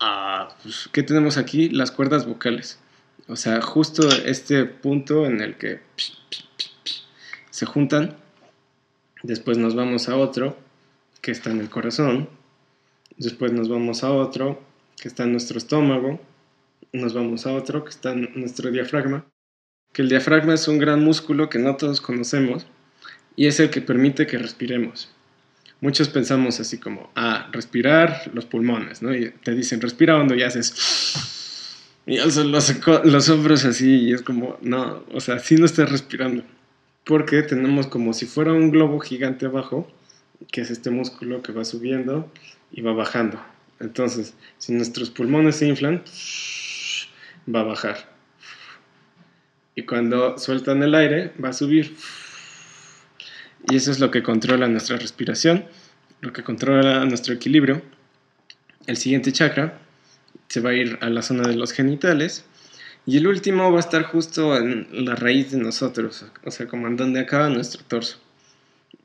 Ah, 0.00 0.54
pues, 0.62 0.88
¿Qué 0.92 1.02
tenemos 1.02 1.36
aquí? 1.38 1.68
Las 1.70 1.90
cuerdas 1.90 2.26
vocales. 2.26 2.78
O 3.28 3.36
sea, 3.36 3.60
justo 3.62 4.08
este 4.24 4.64
punto 4.64 5.26
en 5.26 5.40
el 5.40 5.56
que 5.56 5.80
se 7.50 7.66
juntan. 7.66 8.16
Después 9.22 9.56
nos 9.56 9.74
vamos 9.74 10.08
a 10.08 10.16
otro 10.16 10.56
que 11.20 11.30
está 11.30 11.50
en 11.50 11.60
el 11.60 11.70
corazón. 11.70 12.28
Después 13.16 13.52
nos 13.52 13.68
vamos 13.68 14.04
a 14.04 14.12
otro 14.12 14.62
que 15.00 15.08
está 15.08 15.22
en 15.24 15.32
nuestro 15.32 15.58
estómago. 15.58 16.20
Nos 16.92 17.14
vamos 17.14 17.46
a 17.46 17.52
otro 17.52 17.84
que 17.84 17.90
está 17.90 18.12
en 18.12 18.30
nuestro 18.34 18.70
diafragma. 18.70 19.24
Que 19.92 20.02
el 20.02 20.08
diafragma 20.08 20.54
es 20.54 20.68
un 20.68 20.78
gran 20.78 21.02
músculo 21.02 21.48
que 21.48 21.58
no 21.58 21.76
todos 21.76 22.00
conocemos 22.00 22.66
y 23.36 23.46
es 23.46 23.58
el 23.60 23.70
que 23.70 23.80
permite 23.80 24.26
que 24.26 24.38
respiremos 24.38 25.14
muchos 25.84 26.08
pensamos 26.08 26.60
así 26.60 26.78
como, 26.78 27.10
ah, 27.14 27.50
respirar 27.52 28.30
los 28.32 28.46
pulmones, 28.46 29.02
¿no? 29.02 29.14
Y 29.14 29.30
te 29.30 29.54
dicen, 29.54 29.82
respira 29.82 30.16
hondo 30.16 30.34
y 30.34 30.42
haces... 30.42 31.43
Y 32.06 32.18
alzas 32.18 32.44
los, 32.46 32.72
los 33.04 33.28
hombros 33.30 33.64
así 33.64 34.08
y 34.08 34.12
es 34.12 34.22
como, 34.22 34.58
no, 34.60 35.04
o 35.12 35.20
sea, 35.20 35.38
sí 35.38 35.56
no 35.56 35.64
estás 35.64 35.90
respirando. 35.90 36.42
Porque 37.04 37.42
tenemos 37.42 37.86
como 37.86 38.12
si 38.12 38.26
fuera 38.26 38.52
un 38.52 38.70
globo 38.70 39.00
gigante 39.00 39.46
abajo, 39.46 39.90
que 40.50 40.60
es 40.60 40.70
este 40.70 40.90
músculo 40.90 41.42
que 41.42 41.52
va 41.52 41.64
subiendo 41.64 42.30
y 42.72 42.82
va 42.82 42.92
bajando. 42.92 43.40
Entonces, 43.80 44.34
si 44.58 44.72
nuestros 44.72 45.10
pulmones 45.10 45.56
se 45.56 45.66
inflan, 45.66 46.02
va 47.52 47.60
a 47.60 47.64
bajar. 47.64 48.14
Y 49.74 49.82
cuando 49.82 50.38
sueltan 50.38 50.82
el 50.82 50.94
aire, 50.94 51.32
va 51.42 51.50
a 51.50 51.52
subir. 51.52 51.96
Y 53.70 53.76
eso 53.76 53.90
es 53.90 53.98
lo 53.98 54.10
que 54.10 54.22
controla 54.22 54.68
nuestra 54.68 54.98
respiración, 54.98 55.64
lo 56.20 56.32
que 56.32 56.42
controla 56.42 57.04
nuestro 57.06 57.34
equilibrio. 57.34 57.82
El 58.86 58.98
siguiente 58.98 59.32
chakra 59.32 59.80
se 60.48 60.60
va 60.60 60.70
a 60.70 60.74
ir 60.74 60.98
a 61.00 61.10
la 61.10 61.22
zona 61.22 61.48
de 61.48 61.56
los 61.56 61.72
genitales. 61.72 62.44
Y 63.06 63.18
el 63.18 63.26
último 63.26 63.70
va 63.70 63.78
a 63.78 63.80
estar 63.80 64.04
justo 64.04 64.56
en 64.56 64.88
la 65.04 65.14
raíz 65.14 65.50
de 65.50 65.58
nosotros, 65.58 66.24
o 66.42 66.50
sea, 66.50 66.66
como 66.66 66.86
en 66.86 66.96
donde 66.96 67.20
acaba 67.20 67.48
nuestro 67.50 67.84
torso. 67.84 68.18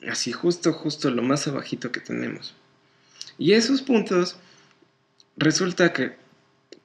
Así, 0.07 0.31
justo, 0.31 0.71
justo 0.71 1.09
lo 1.11 1.21
más 1.21 1.47
abajito 1.47 1.91
que 1.91 1.99
tenemos. 1.99 2.55
Y 3.37 3.53
esos 3.53 3.81
puntos, 3.81 4.37
resulta 5.35 5.91
que, 5.91 6.15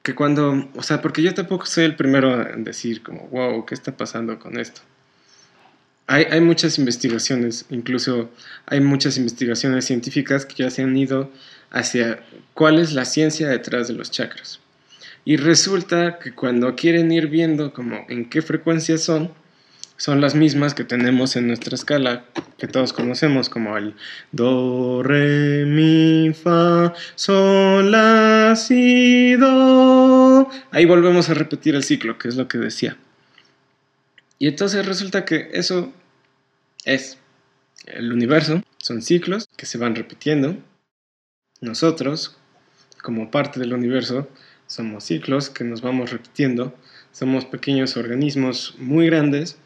que 0.03 0.13
cuando, 0.13 0.69
o 0.75 0.83
sea, 0.83 1.01
porque 1.01 1.21
yo 1.21 1.33
tampoco 1.33 1.65
soy 1.65 1.85
el 1.85 1.95
primero 1.95 2.49
en 2.49 2.65
decir 2.65 3.01
como, 3.01 3.27
wow, 3.29 3.65
¿qué 3.65 3.75
está 3.75 3.95
pasando 3.95 4.37
con 4.37 4.59
esto? 4.59 4.81
hay, 6.07 6.41
muchas 6.41 6.77
investigaciones, 6.77 7.65
incluso 7.69 8.29
hay 8.67 8.79
muchas 8.79 9.17
investigaciones 9.17 9.85
científicas 9.85 10.45
que 10.45 10.55
ya 10.63 10.69
se 10.69 10.83
han 10.83 10.95
ido 10.95 11.31
hacia 11.71 12.23
cuál 12.53 12.79
es 12.79 12.93
la 12.93 13.05
ciencia 13.05 13.47
detrás 13.47 13.87
de 13.87 13.93
los 13.93 14.11
chakras. 14.11 14.59
Y 15.23 15.37
resulta 15.37 16.19
que 16.19 16.33
cuando 16.33 16.75
quieren 16.75 17.11
ir 17.11 17.27
viendo 17.27 17.73
como 17.73 18.05
en 18.09 18.29
qué 18.29 18.41
frecuencias 18.41 19.01
son, 19.01 19.31
son 19.97 20.21
las 20.21 20.35
mismas 20.35 20.73
que 20.73 20.83
tenemos 20.83 21.35
en 21.35 21.47
nuestra 21.47 21.75
escala, 21.75 22.25
que 22.57 22.67
todos 22.67 22.93
conocemos 22.93 23.49
como 23.49 23.77
el 23.77 23.95
do, 24.31 25.01
re, 25.03 25.65
mi, 25.65 26.33
fa, 26.33 26.93
sol, 27.15 27.91
la, 27.91 28.55
si, 28.55 29.35
do. 29.35 30.49
Ahí 30.71 30.85
volvemos 30.85 31.29
a 31.29 31.33
repetir 31.33 31.75
el 31.75 31.83
ciclo, 31.83 32.17
que 32.17 32.27
es 32.27 32.35
lo 32.35 32.47
que 32.47 32.57
decía. 32.57 32.97
Y 34.37 34.47
entonces 34.47 34.85
resulta 34.85 35.23
que 35.23 35.49
eso 35.53 35.93
es 36.83 37.17
el 37.85 38.11
universo, 38.11 38.61
son 38.77 39.01
ciclos 39.01 39.47
que 39.55 39.65
se 39.65 39.77
van 39.77 39.95
repitiendo. 39.95 40.57
Nosotros, 41.61 42.37
como 43.01 43.31
parte 43.31 43.59
del 43.59 43.73
universo, 43.73 44.27
somos 44.67 45.03
ciclos 45.05 45.49
que 45.49 45.63
nos 45.63 45.81
vamos 45.81 46.11
repitiendo. 46.11 46.73
Somos 47.11 47.45
pequeños 47.45 47.95
organismos 47.97 48.75
muy 48.77 49.05
grandes 49.05 49.57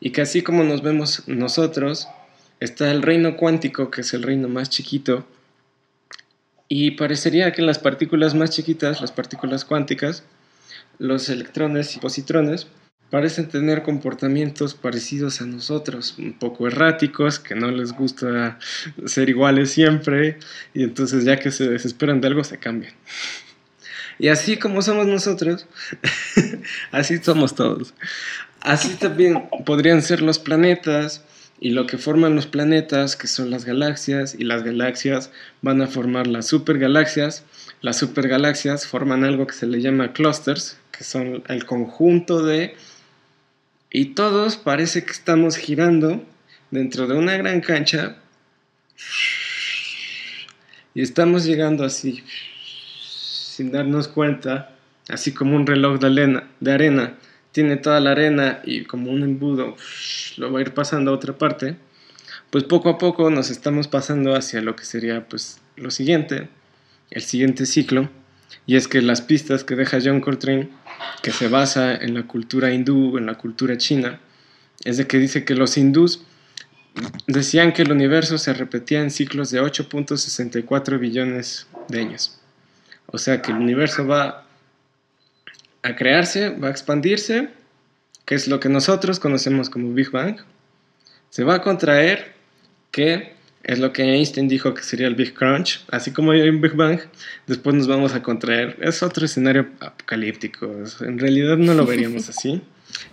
y 0.00 0.10
que 0.10 0.22
así 0.22 0.42
como 0.42 0.64
nos 0.64 0.82
vemos 0.82 1.22
nosotros, 1.28 2.08
está 2.60 2.90
el 2.90 3.02
reino 3.02 3.36
cuántico, 3.36 3.90
que 3.90 4.00
es 4.00 4.14
el 4.14 4.22
reino 4.22 4.48
más 4.48 4.70
chiquito. 4.70 5.26
Y 6.68 6.92
parecería 6.92 7.52
que 7.52 7.62
las 7.62 7.78
partículas 7.78 8.34
más 8.34 8.50
chiquitas, 8.50 9.00
las 9.00 9.12
partículas 9.12 9.64
cuánticas, 9.64 10.24
los 10.98 11.28
electrones 11.28 11.96
y 11.96 12.00
positrones, 12.00 12.66
parecen 13.10 13.48
tener 13.48 13.82
comportamientos 13.82 14.74
parecidos 14.74 15.40
a 15.40 15.46
nosotros, 15.46 16.14
un 16.18 16.34
poco 16.34 16.66
erráticos, 16.66 17.38
que 17.38 17.54
no 17.54 17.70
les 17.70 17.92
gusta 17.92 18.58
ser 19.06 19.28
iguales 19.30 19.70
siempre, 19.70 20.38
y 20.74 20.82
entonces 20.82 21.24
ya 21.24 21.38
que 21.38 21.50
se 21.50 21.68
desesperan 21.68 22.20
de 22.20 22.28
algo 22.28 22.44
se 22.44 22.58
cambian. 22.58 22.92
Y 24.18 24.28
así 24.28 24.56
como 24.56 24.82
somos 24.82 25.06
nosotros, 25.06 25.66
así 26.90 27.18
somos 27.18 27.54
todos. 27.54 27.94
Así 28.60 28.94
también 28.96 29.48
podrían 29.64 30.02
ser 30.02 30.20
los 30.20 30.38
planetas 30.38 31.22
y 31.60 31.70
lo 31.70 31.86
que 31.86 31.98
forman 31.98 32.34
los 32.34 32.46
planetas, 32.46 33.16
que 33.16 33.26
son 33.26 33.50
las 33.50 33.64
galaxias, 33.64 34.34
y 34.34 34.44
las 34.44 34.62
galaxias 34.64 35.30
van 35.62 35.80
a 35.82 35.86
formar 35.86 36.26
las 36.26 36.46
supergalaxias. 36.46 37.44
Las 37.80 37.98
supergalaxias 37.98 38.86
forman 38.86 39.24
algo 39.24 39.46
que 39.46 39.54
se 39.54 39.66
le 39.66 39.80
llama 39.80 40.12
clusters, 40.12 40.76
que 40.90 41.04
son 41.04 41.42
el 41.48 41.64
conjunto 41.64 42.44
de 42.44 42.74
y 43.90 44.06
todos 44.14 44.56
parece 44.56 45.04
que 45.04 45.12
estamos 45.12 45.56
girando 45.56 46.24
dentro 46.70 47.06
de 47.06 47.14
una 47.14 47.36
gran 47.36 47.60
cancha. 47.60 48.16
Y 50.94 51.02
estamos 51.02 51.44
llegando 51.44 51.84
así 51.84 52.24
sin 53.58 53.72
darnos 53.72 54.06
cuenta, 54.08 54.76
así 55.08 55.32
como 55.32 55.56
un 55.56 55.66
reloj 55.66 55.98
de 55.98 56.06
arena, 56.06 56.48
de 56.60 56.72
arena. 56.72 57.18
tiene 57.50 57.76
toda 57.76 57.98
la 57.98 58.12
arena 58.12 58.60
y 58.64 58.84
como 58.84 59.10
un 59.10 59.24
embudo 59.24 59.74
lo 60.36 60.52
va 60.52 60.60
a 60.60 60.62
ir 60.62 60.74
pasando 60.74 61.10
a 61.10 61.14
otra 61.14 61.36
parte, 61.36 61.76
pues 62.50 62.62
poco 62.62 62.88
a 62.88 62.98
poco 62.98 63.30
nos 63.30 63.50
estamos 63.50 63.88
pasando 63.88 64.36
hacia 64.36 64.60
lo 64.60 64.76
que 64.76 64.84
sería 64.84 65.26
pues 65.28 65.60
lo 65.76 65.90
siguiente, 65.90 66.48
el 67.10 67.22
siguiente 67.22 67.66
ciclo, 67.66 68.10
y 68.66 68.76
es 68.76 68.88
que 68.88 69.02
las 69.02 69.20
pistas 69.20 69.64
que 69.64 69.76
deja 69.76 69.98
John 70.02 70.20
Coltrane 70.20 70.68
que 71.22 71.32
se 71.32 71.48
basa 71.48 71.94
en 71.94 72.14
la 72.14 72.24
cultura 72.24 72.72
hindú, 72.72 73.18
en 73.18 73.26
la 73.26 73.34
cultura 73.34 73.76
china, 73.76 74.20
es 74.84 74.96
de 74.96 75.06
que 75.06 75.18
dice 75.18 75.44
que 75.44 75.54
los 75.54 75.76
hindús 75.76 76.24
decían 77.26 77.72
que 77.72 77.82
el 77.82 77.92
universo 77.92 78.38
se 78.38 78.52
repetía 78.54 79.00
en 79.00 79.10
ciclos 79.10 79.50
de 79.50 79.60
8.64 79.60 80.98
billones 80.98 81.66
de 81.88 82.00
años. 82.00 82.40
O 83.06 83.18
sea 83.18 83.40
que 83.42 83.52
el 83.52 83.58
universo 83.58 84.06
va 84.06 84.46
a 85.82 85.96
crearse, 85.96 86.50
va 86.50 86.68
a 86.68 86.70
expandirse, 86.70 87.50
que 88.24 88.34
es 88.34 88.48
lo 88.48 88.60
que 88.60 88.68
nosotros 88.68 89.20
conocemos 89.20 89.70
como 89.70 89.92
Big 89.92 90.10
Bang, 90.10 90.38
se 91.30 91.44
va 91.44 91.56
a 91.56 91.62
contraer, 91.62 92.34
que 92.90 93.37
es 93.64 93.78
lo 93.78 93.92
que 93.92 94.02
Einstein 94.02 94.48
dijo 94.48 94.72
que 94.74 94.82
sería 94.82 95.06
el 95.06 95.14
Big 95.14 95.34
Crunch. 95.34 95.84
Así 95.90 96.12
como 96.12 96.30
hay 96.30 96.48
un 96.48 96.60
Big 96.60 96.74
Bang, 96.74 97.00
después 97.46 97.74
nos 97.76 97.86
vamos 97.86 98.14
a 98.14 98.22
contraer. 98.22 98.76
Es 98.80 99.02
otro 99.02 99.26
escenario 99.26 99.68
apocalíptico. 99.80 100.84
En 101.00 101.18
realidad 101.18 101.56
no 101.56 101.74
lo 101.74 101.84
veríamos 101.84 102.28
así. 102.28 102.62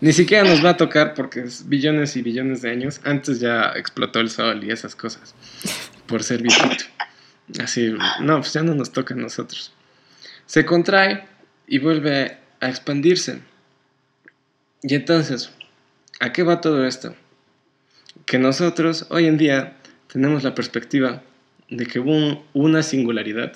Ni 0.02 0.14
siquiera 0.14 0.48
nos 0.48 0.64
va 0.64 0.72
a 0.72 0.78
tocar 0.78 1.14
porque 1.14 1.42
es 1.42 1.68
billones 1.68 2.16
y 2.16 2.22
billones 2.22 2.62
de 2.62 2.72
años. 2.72 3.02
Antes 3.04 3.40
ya 3.40 3.74
explotó 3.76 4.20
el 4.20 4.30
sol 4.30 4.64
y 4.64 4.72
esas 4.72 4.96
cosas. 4.96 5.36
Por 6.06 6.24
ser 6.24 6.42
viejito. 6.42 6.86
Así, 7.60 7.94
no, 8.22 8.40
pues 8.40 8.54
ya 8.54 8.64
no 8.64 8.74
nos 8.76 8.92
toca 8.92 9.14
a 9.14 9.18
nosotros. 9.18 9.74
Se 10.46 10.66
contrae 10.66 11.26
y 11.68 11.80
vuelve 11.80 12.38
a 12.60 12.70
expandirse. 12.70 13.42
Y 14.82 14.96
entonces, 14.96 15.52
¿a 16.20 16.32
qué 16.32 16.44
va 16.44 16.62
todo 16.62 16.86
esto? 16.86 17.16
Que 18.26 18.38
nosotros 18.38 19.08
hoy 19.10 19.26
en 19.26 19.38
día 19.38 19.78
tenemos 20.16 20.46
la 20.46 20.56
perspectiva 20.56 21.24
de 21.70 21.86
que 21.88 22.00
hubo 22.00 22.42
una 22.54 22.84
singularidad, 22.84 23.52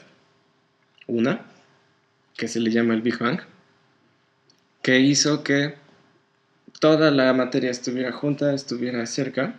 una, 1.08 1.46
que 2.36 2.50
se 2.50 2.60
le 2.60 2.70
llama 2.70 2.94
el 2.96 3.02
Big 3.02 3.18
Bang, 3.18 3.40
que 4.82 5.00
hizo 5.00 5.42
que 5.42 5.76
toda 6.82 7.12
la 7.12 7.32
materia 7.32 7.72
estuviera 7.72 8.12
junta, 8.12 8.54
estuviera 8.54 9.06
cerca, 9.06 9.58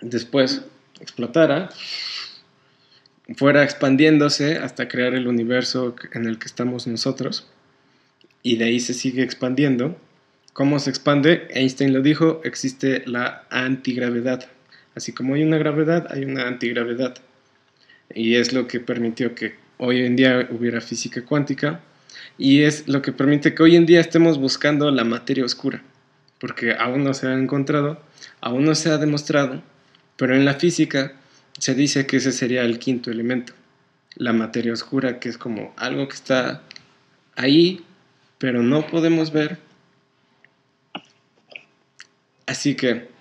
después 0.00 0.64
explotara, 0.98 1.68
fuera 3.36 3.62
expandiéndose 3.62 4.56
hasta 4.56 4.88
crear 4.88 5.14
el 5.14 5.28
universo 5.28 5.94
en 6.12 6.26
el 6.26 6.40
que 6.40 6.46
estamos 6.46 6.88
nosotros, 6.88 7.46
y 8.42 8.56
de 8.56 8.64
ahí 8.64 8.80
se 8.80 8.94
sigue 8.94 9.22
expandiendo. 9.22 9.96
¿Cómo 10.54 10.80
se 10.80 10.90
expande? 10.90 11.46
Einstein 11.50 11.92
lo 11.92 12.02
dijo, 12.02 12.40
existe 12.42 13.04
la 13.06 13.46
antigravedad. 13.48 14.57
Así 14.98 15.12
como 15.12 15.34
hay 15.34 15.44
una 15.44 15.58
gravedad, 15.58 16.08
hay 16.10 16.24
una 16.24 16.48
antigravedad. 16.48 17.14
Y 18.12 18.34
es 18.34 18.52
lo 18.52 18.66
que 18.66 18.80
permitió 18.80 19.32
que 19.36 19.54
hoy 19.76 20.04
en 20.04 20.16
día 20.16 20.48
hubiera 20.50 20.80
física 20.80 21.24
cuántica, 21.24 21.82
y 22.36 22.62
es 22.62 22.88
lo 22.88 23.00
que 23.00 23.12
permite 23.12 23.54
que 23.54 23.62
hoy 23.62 23.76
en 23.76 23.86
día 23.86 24.00
estemos 24.00 24.38
buscando 24.38 24.90
la 24.90 25.04
materia 25.04 25.44
oscura, 25.44 25.84
porque 26.40 26.72
aún 26.72 27.04
no 27.04 27.14
se 27.14 27.28
ha 27.28 27.34
encontrado, 27.34 28.02
aún 28.40 28.64
no 28.64 28.74
se 28.74 28.90
ha 28.90 28.98
demostrado, 28.98 29.62
pero 30.16 30.34
en 30.34 30.44
la 30.44 30.54
física 30.54 31.12
se 31.60 31.76
dice 31.76 32.04
que 32.08 32.16
ese 32.16 32.32
sería 32.32 32.64
el 32.64 32.80
quinto 32.80 33.12
elemento, 33.12 33.52
la 34.16 34.32
materia 34.32 34.72
oscura, 34.72 35.20
que 35.20 35.28
es 35.28 35.38
como 35.38 35.74
algo 35.76 36.08
que 36.08 36.16
está 36.16 36.62
ahí, 37.36 37.84
pero 38.38 38.64
no 38.64 38.84
podemos 38.88 39.30
ver. 39.30 39.58
Así 42.46 42.74
que 42.74 43.16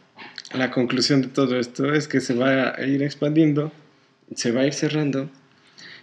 la 0.54 0.72
conclusión 0.72 1.22
de 1.22 1.28
todo 1.28 1.60
esto 1.60 1.94
es 1.94 2.08
que 2.08 2.22
se 2.22 2.34
va 2.34 2.76
a 2.76 2.86
ir 2.86 3.04
expandiendo, 3.04 3.72
se 4.36 4.52
va 4.52 4.62
a 4.62 4.68
ir 4.68 4.74
cerrando, 4.74 5.30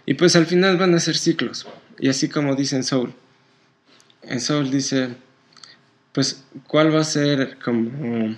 y 0.05 0.13
pues 0.13 0.35
al 0.35 0.45
final 0.45 0.77
van 0.77 0.93
a 0.93 0.99
ser 0.99 1.17
ciclos. 1.17 1.67
Y 1.99 2.09
así 2.09 2.29
como 2.29 2.55
dice 2.55 2.75
en 2.75 2.83
Soul, 2.83 3.13
en 4.23 4.41
Soul 4.41 4.69
dice, 4.69 5.09
pues, 6.11 6.43
¿cuál 6.67 6.93
va 6.93 7.01
a 7.01 7.05
ser 7.05 7.57
como 7.63 8.35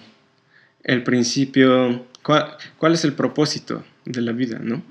el 0.84 1.04
principio, 1.04 2.06
cuál, 2.24 2.94
es 2.94 3.04
el 3.04 3.14
propósito 3.14 3.84
de 4.06 4.22
la 4.22 4.32
vida, 4.32 4.60
no? 4.60 4.84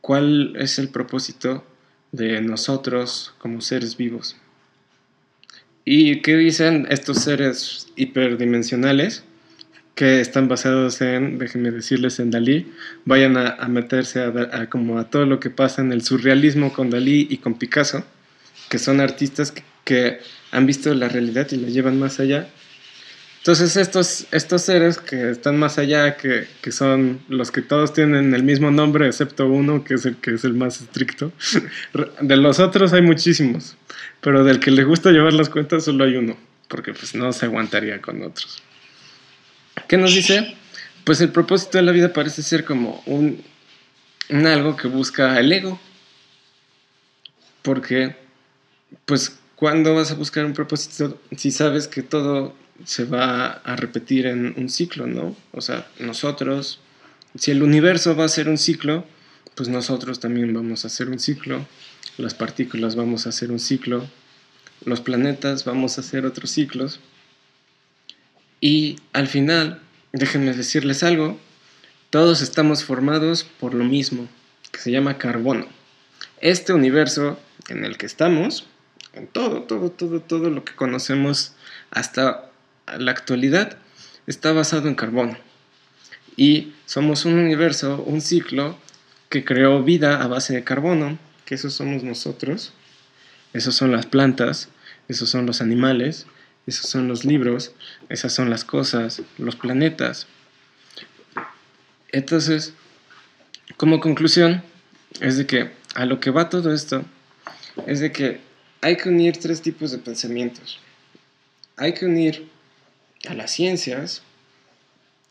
¿Cuál 0.00 0.54
es 0.56 0.78
el 0.78 0.88
propósito 0.88 1.64
de 2.10 2.40
nosotros 2.40 3.34
como 3.38 3.60
seres 3.60 3.96
vivos? 3.96 4.36
¿Y 5.84 6.20
qué 6.22 6.36
dicen 6.36 6.86
estos 6.90 7.18
seres 7.18 7.88
hiperdimensionales? 7.96 9.24
que 9.94 10.20
están 10.20 10.48
basados 10.48 11.00
en, 11.00 11.38
déjenme 11.38 11.70
decirles, 11.70 12.18
en 12.18 12.30
Dalí, 12.30 12.72
vayan 13.04 13.36
a, 13.36 13.56
meterse 13.68 14.20
a, 14.22 14.66
como 14.70 14.98
a 14.98 15.10
todo 15.10 15.26
lo 15.26 15.38
que 15.38 15.50
pasa 15.50 15.82
en 15.82 15.92
el 15.92 16.02
surrealismo 16.02 16.72
con 16.72 16.90
Dalí 16.90 17.26
y 17.28 17.38
con 17.38 17.54
Picasso, 17.54 18.04
que 18.70 18.78
son 18.78 19.00
artistas 19.00 19.52
que, 19.84 20.20
han 20.50 20.66
visto 20.66 20.92
la 20.92 21.08
realidad 21.08 21.48
y 21.50 21.56
la 21.56 21.68
llevan 21.68 21.98
más 21.98 22.20
allá. 22.20 22.46
Entonces 23.42 23.76
estos, 23.76 24.28
estos 24.30 24.62
seres 24.62 24.98
que 24.98 25.30
están 25.30 25.58
más 25.58 25.76
allá, 25.76 26.16
que, 26.16 26.46
que, 26.60 26.70
son 26.70 27.20
los 27.28 27.50
que 27.50 27.60
todos 27.60 27.92
tienen 27.92 28.34
el 28.34 28.44
mismo 28.44 28.70
nombre, 28.70 29.08
excepto 29.08 29.48
uno, 29.48 29.82
que 29.82 29.94
es 29.94 30.06
el 30.06 30.16
que 30.18 30.34
es 30.34 30.44
el 30.44 30.54
más 30.54 30.80
estricto, 30.80 31.32
de 32.20 32.36
los 32.36 32.60
otros 32.60 32.92
hay 32.92 33.02
muchísimos, 33.02 33.76
pero 34.20 34.44
del 34.44 34.60
que 34.60 34.70
le 34.70 34.84
gusta 34.84 35.10
llevar 35.10 35.32
las 35.32 35.48
cuentas 35.48 35.82
solo 35.84 36.04
hay 36.04 36.14
uno, 36.14 36.36
porque 36.68 36.94
pues 36.94 37.16
no 37.16 37.32
se 37.32 37.46
aguantaría 37.46 38.00
con 38.00 38.22
otros. 38.22 38.62
¿Qué 39.88 39.96
nos 39.96 40.14
dice? 40.14 40.54
Pues 41.02 41.20
el 41.20 41.30
propósito 41.30 41.78
de 41.78 41.82
la 41.82 41.90
vida 41.90 42.12
parece 42.12 42.44
ser 42.44 42.64
como 42.64 43.02
un, 43.06 43.42
algo 44.30 44.76
que 44.76 44.86
busca 44.86 45.40
el 45.40 45.52
ego. 45.52 45.80
Porque, 47.62 48.14
pues, 49.04 49.36
¿cuándo 49.56 49.96
vas 49.96 50.12
a 50.12 50.14
buscar 50.14 50.44
un 50.44 50.52
propósito 50.52 51.20
si 51.36 51.50
sabes 51.50 51.88
que 51.88 52.02
todo 52.02 52.54
se 52.84 53.04
va 53.04 53.46
a 53.46 53.76
repetir 53.76 54.26
en 54.26 54.54
un 54.56 54.68
ciclo, 54.68 55.06
¿no? 55.06 55.36
O 55.52 55.60
sea, 55.60 55.86
nosotros, 55.98 56.80
si 57.36 57.50
el 57.50 57.62
universo 57.62 58.16
va 58.16 58.24
a 58.24 58.28
ser 58.28 58.48
un 58.48 58.58
ciclo, 58.58 59.04
pues 59.54 59.68
nosotros 59.68 60.20
también 60.20 60.52
vamos 60.52 60.84
a 60.84 60.88
hacer 60.88 61.08
un 61.08 61.18
ciclo, 61.18 61.66
las 62.16 62.34
partículas 62.34 62.96
vamos 62.96 63.26
a 63.26 63.30
hacer 63.30 63.50
un 63.50 63.58
ciclo, 63.58 64.06
los 64.84 65.00
planetas 65.00 65.64
vamos 65.64 65.96
a 65.96 66.00
hacer 66.00 66.26
otros 66.26 66.50
ciclos. 66.50 67.00
Y 68.60 68.96
al 69.12 69.26
final, 69.26 69.80
déjenme 70.12 70.52
decirles 70.54 71.02
algo, 71.02 71.38
todos 72.10 72.42
estamos 72.42 72.84
formados 72.84 73.44
por 73.44 73.74
lo 73.74 73.84
mismo, 73.84 74.28
que 74.70 74.80
se 74.80 74.90
llama 74.90 75.18
carbono. 75.18 75.66
Este 76.40 76.72
universo 76.72 77.38
en 77.68 77.84
el 77.84 77.96
que 77.96 78.06
estamos, 78.06 78.66
en 79.12 79.26
todo, 79.26 79.62
todo, 79.62 79.90
todo, 79.90 80.20
todo 80.20 80.50
lo 80.50 80.64
que 80.64 80.74
conocemos 80.74 81.54
hasta 81.90 82.51
la 82.86 83.10
actualidad, 83.10 83.78
está 84.26 84.52
basado 84.52 84.88
en 84.88 84.94
carbono. 84.94 85.36
Y 86.36 86.72
somos 86.86 87.24
un 87.24 87.34
universo, 87.34 88.02
un 88.06 88.20
ciclo 88.20 88.78
que 89.28 89.44
creó 89.44 89.82
vida 89.82 90.22
a 90.22 90.26
base 90.26 90.54
de 90.54 90.64
carbono, 90.64 91.18
que 91.44 91.54
esos 91.54 91.74
somos 91.74 92.02
nosotros, 92.02 92.72
esos 93.52 93.74
son 93.74 93.92
las 93.92 94.06
plantas, 94.06 94.68
esos 95.08 95.28
son 95.28 95.46
los 95.46 95.60
animales, 95.60 96.26
esos 96.66 96.88
son 96.88 97.08
los 97.08 97.24
libros, 97.24 97.72
esas 98.08 98.32
son 98.32 98.50
las 98.50 98.64
cosas, 98.64 99.22
los 99.38 99.56
planetas. 99.56 100.26
Entonces, 102.10 102.74
como 103.76 104.00
conclusión, 104.00 104.62
es 105.20 105.36
de 105.36 105.46
que 105.46 105.70
a 105.94 106.06
lo 106.06 106.20
que 106.20 106.30
va 106.30 106.48
todo 106.48 106.72
esto, 106.72 107.04
es 107.86 108.00
de 108.00 108.12
que 108.12 108.40
hay 108.80 108.96
que 108.96 109.08
unir 109.08 109.38
tres 109.38 109.62
tipos 109.62 109.90
de 109.90 109.98
pensamientos. 109.98 110.78
Hay 111.76 111.94
que 111.94 112.06
unir 112.06 112.48
a 113.28 113.34
las 113.34 113.50
ciencias, 113.50 114.22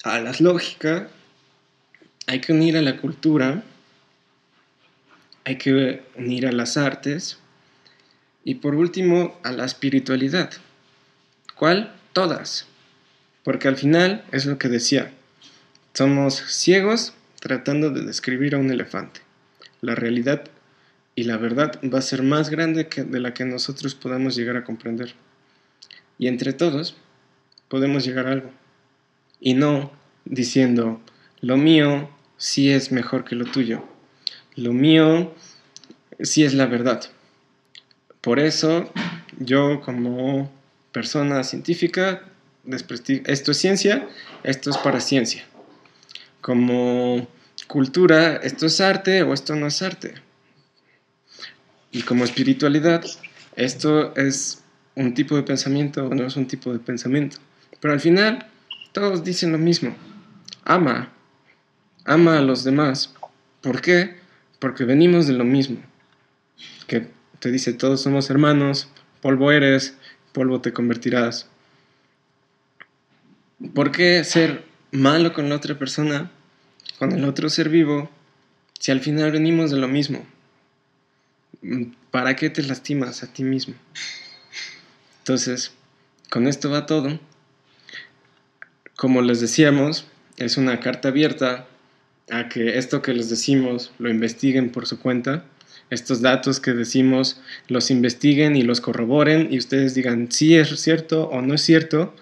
a 0.03 0.19
la 0.19 0.33
lógica, 0.39 1.09
hay 2.27 2.41
que 2.41 2.53
unir 2.53 2.77
a 2.77 2.81
la 2.81 2.97
cultura, 2.97 3.63
hay 5.43 5.57
que 5.57 6.03
unir 6.15 6.47
a 6.47 6.51
las 6.51 6.77
artes 6.77 7.37
y 8.43 8.55
por 8.55 8.75
último 8.75 9.39
a 9.43 9.51
la 9.51 9.65
espiritualidad. 9.65 10.51
¿Cuál? 11.55 11.93
Todas. 12.13 12.67
Porque 13.43 13.67
al 13.67 13.77
final 13.77 14.23
es 14.31 14.45
lo 14.45 14.57
que 14.57 14.67
decía. 14.67 15.11
Somos 15.93 16.35
ciegos 16.47 17.13
tratando 17.39 17.89
de 17.89 18.03
describir 18.03 18.55
a 18.55 18.59
un 18.59 18.71
elefante. 18.71 19.21
La 19.81 19.95
realidad 19.95 20.43
y 21.15 21.23
la 21.23 21.37
verdad 21.37 21.79
va 21.83 21.99
a 21.99 22.03
ser 22.03 22.23
más 22.23 22.49
grande 22.49 22.87
que 22.87 23.03
de 23.03 23.19
la 23.19 23.33
que 23.33 23.45
nosotros 23.45 23.95
podamos 23.95 24.35
llegar 24.35 24.57
a 24.57 24.63
comprender. 24.63 25.15
Y 26.17 26.27
entre 26.27 26.53
todos 26.53 26.95
podemos 27.71 28.03
llegar 28.03 28.27
a 28.27 28.33
algo. 28.33 28.51
Y 29.39 29.53
no 29.53 29.93
diciendo, 30.25 31.01
lo 31.39 31.55
mío 31.55 32.09
sí 32.35 32.69
es 32.69 32.91
mejor 32.91 33.23
que 33.23 33.35
lo 33.35 33.45
tuyo. 33.45 33.81
Lo 34.57 34.73
mío 34.73 35.33
sí 36.19 36.43
es 36.43 36.53
la 36.53 36.65
verdad. 36.65 37.01
Por 38.19 38.39
eso 38.39 38.91
yo 39.39 39.79
como 39.79 40.51
persona 40.91 41.45
científica, 41.45 42.25
esto 42.67 43.51
es 43.51 43.57
ciencia, 43.57 44.05
esto 44.43 44.69
es 44.69 44.77
para 44.77 44.99
ciencia. 44.99 45.45
Como 46.41 47.25
cultura, 47.67 48.35
esto 48.35 48.65
es 48.65 48.81
arte 48.81 49.23
o 49.23 49.33
esto 49.33 49.55
no 49.55 49.67
es 49.67 49.81
arte. 49.81 50.15
Y 51.93 52.01
como 52.01 52.25
espiritualidad, 52.25 53.05
esto 53.55 54.13
es 54.17 54.61
un 54.95 55.13
tipo 55.13 55.37
de 55.37 55.43
pensamiento 55.43 56.07
o 56.07 56.13
no 56.13 56.27
es 56.27 56.35
un 56.35 56.47
tipo 56.47 56.73
de 56.73 56.79
pensamiento. 56.79 57.37
Pero 57.81 57.93
al 57.93 57.99
final, 57.99 58.47
todos 58.93 59.23
dicen 59.23 59.51
lo 59.51 59.57
mismo. 59.57 59.95
Ama, 60.63 61.11
ama 62.05 62.37
a 62.37 62.41
los 62.41 62.63
demás. 62.63 63.13
¿Por 63.61 63.81
qué? 63.81 64.17
Porque 64.59 64.85
venimos 64.85 65.27
de 65.27 65.33
lo 65.33 65.43
mismo. 65.43 65.81
Que 66.87 67.07
te 67.39 67.51
dice, 67.51 67.73
todos 67.73 68.01
somos 68.01 68.29
hermanos, 68.29 68.87
polvo 69.21 69.51
eres, 69.51 69.97
polvo 70.31 70.61
te 70.61 70.73
convertirás. 70.73 71.49
¿Por 73.73 73.91
qué 73.91 74.23
ser 74.23 74.63
malo 74.91 75.33
con 75.33 75.49
la 75.49 75.55
otra 75.55 75.77
persona, 75.77 76.31
con 76.99 77.11
el 77.11 77.25
otro 77.25 77.49
ser 77.49 77.69
vivo, 77.69 78.09
si 78.79 78.91
al 78.91 79.01
final 79.01 79.31
venimos 79.31 79.71
de 79.71 79.77
lo 79.77 79.87
mismo? 79.87 80.25
¿Para 82.11 82.35
qué 82.35 82.49
te 82.49 82.63
lastimas 82.63 83.23
a 83.23 83.33
ti 83.33 83.43
mismo? 83.43 83.75
Entonces, 85.19 85.71
con 86.29 86.47
esto 86.47 86.69
va 86.69 86.85
todo. 86.85 87.19
Como 88.95 89.21
les 89.21 89.41
decíamos, 89.41 90.05
es 90.37 90.57
una 90.57 90.79
carta 90.79 91.09
abierta 91.09 91.67
a 92.29 92.49
que 92.49 92.77
esto 92.77 93.01
que 93.01 93.13
les 93.13 93.29
decimos 93.29 93.91
lo 93.99 94.09
investiguen 94.09 94.71
por 94.71 94.87
su 94.87 94.99
cuenta, 94.99 95.43
estos 95.89 96.21
datos 96.21 96.59
que 96.59 96.71
decimos 96.71 97.41
los 97.67 97.91
investiguen 97.91 98.55
y 98.55 98.63
los 98.63 98.79
corroboren 98.79 99.49
y 99.51 99.57
ustedes 99.57 99.93
digan 99.93 100.31
si 100.31 100.55
es 100.55 100.69
cierto 100.79 101.27
o 101.29 101.41
no 101.41 101.53
es 101.53 101.61
cierto, 101.61 102.15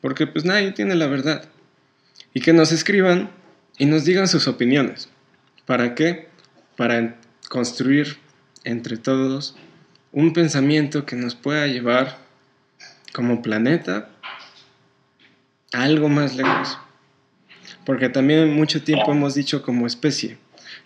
porque 0.00 0.26
pues 0.26 0.44
nadie 0.44 0.72
tiene 0.72 0.94
la 0.94 1.08
verdad. 1.08 1.48
Y 2.32 2.40
que 2.40 2.52
nos 2.52 2.70
escriban 2.70 3.30
y 3.78 3.86
nos 3.86 4.04
digan 4.04 4.28
sus 4.28 4.46
opiniones. 4.46 5.08
¿Para 5.66 5.94
qué? 5.94 6.28
Para 6.76 7.16
construir 7.48 8.18
entre 8.62 8.96
todos 8.96 9.56
un 10.12 10.32
pensamiento 10.32 11.04
que 11.04 11.16
nos 11.16 11.34
pueda 11.34 11.66
llevar 11.66 12.18
como 13.12 13.42
planeta 13.42 14.10
algo 15.72 16.08
más 16.08 16.36
lejos. 16.36 16.78
Porque 17.84 18.08
también 18.08 18.52
mucho 18.52 18.82
tiempo 18.82 19.12
hemos 19.12 19.34
dicho 19.34 19.62
como 19.62 19.86
especie, 19.86 20.38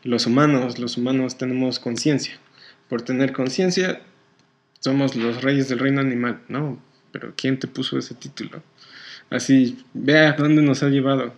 los 0.03 0.27
humanos, 0.27 0.79
los 0.79 0.97
humanos 0.97 1.39
tenemos 1.39 1.79
conciencia. 1.79 2.39
Por 2.89 3.03
tener 3.03 3.33
conciencia, 3.33 4.03
somos 4.81 5.17
los 5.17 5.43
reyes 5.43 5.69
del 5.69 5.79
reino 5.79 6.01
animal, 6.01 6.43
¿no? 6.49 6.79
Pero 7.11 7.33
¿quién 7.37 7.59
te 7.59 7.67
puso 7.67 7.99
ese 7.99 8.15
título? 8.15 8.63
Así, 9.31 9.85
vea 9.95 10.33
dónde 10.33 10.63
nos 10.63 10.83
ha 10.83 10.89
llevado. 10.89 11.35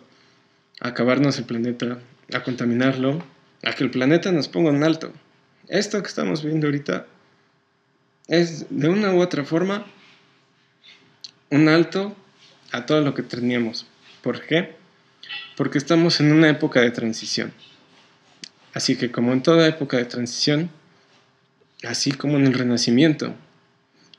A 0.81 0.89
acabarnos 0.89 1.39
el 1.39 1.45
planeta, 1.45 1.99
a 2.35 2.43
contaminarlo, 2.43 3.23
a 3.63 3.73
que 3.73 3.85
el 3.85 3.91
planeta 3.91 4.33
nos 4.33 4.49
ponga 4.49 4.71
en 4.71 4.83
alto. 4.83 5.13
Esto 5.69 6.03
que 6.03 6.09
estamos 6.09 6.45
viendo 6.45 6.67
ahorita 6.67 7.07
es 8.29 8.67
de 8.71 8.89
una 8.89 9.13
u 9.15 9.21
otra 9.21 9.45
forma 9.45 9.87
un 11.51 11.69
alto 11.69 12.17
a 12.73 12.87
todo 12.87 13.01
lo 13.01 13.15
que 13.15 13.23
teníamos. 13.23 13.87
¿Por 14.23 14.43
qué? 14.45 14.75
Porque 15.57 15.79
estamos 15.79 16.21
en 16.21 16.33
una 16.33 16.49
época 16.49 16.81
de 16.81 16.91
transición. 16.91 17.53
Así 18.75 18.97
que 18.97 19.11
como 19.11 19.33
en 19.33 19.43
toda 19.43 19.67
época 19.67 19.97
de 19.97 20.05
transición, 20.05 20.71
así 21.85 22.13
como 22.13 22.37
en 22.37 22.47
el 22.47 22.55
renacimiento, 22.55 23.35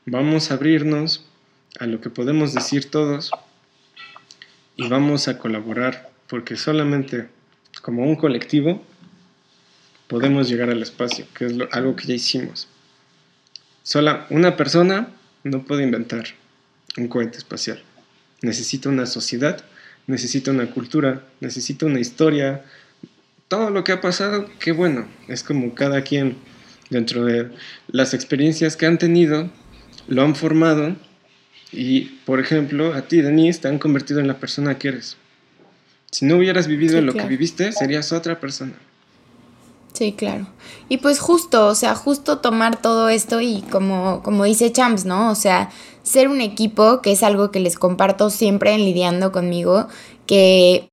vamos 0.06 0.50
a 0.50 0.54
abrirnos 0.54 1.24
a 1.78 1.86
lo 1.86 2.00
que 2.00 2.10
podemos 2.10 2.54
decir 2.54 2.90
todos 2.90 3.30
y 4.76 4.88
vamos 4.88 5.28
a 5.28 5.38
colaborar 5.38 6.10
porque 6.28 6.56
solamente 6.56 7.28
como 7.82 8.04
un 8.04 8.16
colectivo 8.16 8.82
podemos 10.08 10.48
llegar 10.48 10.70
al 10.70 10.82
espacio, 10.82 11.26
que 11.34 11.46
es 11.46 11.54
algo 11.72 11.94
que 11.94 12.06
ya 12.06 12.14
hicimos. 12.14 12.68
Sola 13.82 14.26
una 14.30 14.56
persona 14.56 15.08
no 15.44 15.64
puede 15.64 15.84
inventar 15.84 16.24
un 16.96 17.08
cohete 17.08 17.38
espacial. 17.38 17.82
Necesita 18.42 18.88
una 18.88 19.06
sociedad, 19.06 19.64
necesita 20.06 20.50
una 20.50 20.70
cultura, 20.70 21.24
necesita 21.40 21.86
una 21.86 22.00
historia, 22.00 22.64
todo 23.48 23.70
lo 23.70 23.84
que 23.84 23.92
ha 23.92 24.00
pasado, 24.00 24.48
qué 24.60 24.72
bueno, 24.72 25.08
es 25.28 25.42
como 25.42 25.74
cada 25.74 26.02
quien 26.02 26.36
dentro 26.90 27.24
de 27.24 27.50
las 27.88 28.14
experiencias 28.14 28.76
que 28.76 28.86
han 28.86 28.98
tenido, 28.98 29.50
lo 30.06 30.22
han 30.22 30.34
formado 30.34 30.96
y, 31.72 32.00
por 32.24 32.40
ejemplo, 32.40 32.94
a 32.94 33.02
ti, 33.02 33.20
Denise, 33.20 33.60
te 33.60 33.68
han 33.68 33.78
convertido 33.78 34.20
en 34.20 34.26
la 34.26 34.38
persona 34.38 34.78
que 34.78 34.88
eres. 34.88 35.16
Si 36.10 36.24
no 36.24 36.36
hubieras 36.36 36.66
vivido 36.66 37.00
lo 37.02 37.12
que 37.12 37.26
viviste, 37.26 37.72
serías 37.72 38.12
otra 38.12 38.40
persona. 38.40 38.72
Sí, 39.98 40.12
claro. 40.12 40.46
Y 40.88 40.98
pues 40.98 41.18
justo, 41.18 41.66
o 41.66 41.74
sea, 41.74 41.96
justo 41.96 42.38
tomar 42.38 42.80
todo 42.80 43.08
esto 43.08 43.40
y 43.40 43.62
como, 43.62 44.22
como 44.22 44.44
dice 44.44 44.70
Champs, 44.70 45.04
¿no? 45.06 45.28
O 45.28 45.34
sea, 45.34 45.70
ser 46.04 46.28
un 46.28 46.40
equipo, 46.40 47.02
que 47.02 47.10
es 47.10 47.24
algo 47.24 47.50
que 47.50 47.58
les 47.58 47.76
comparto 47.76 48.30
siempre 48.30 48.74
en 48.74 48.84
lidiando 48.84 49.32
conmigo, 49.32 49.88
que 50.24 50.88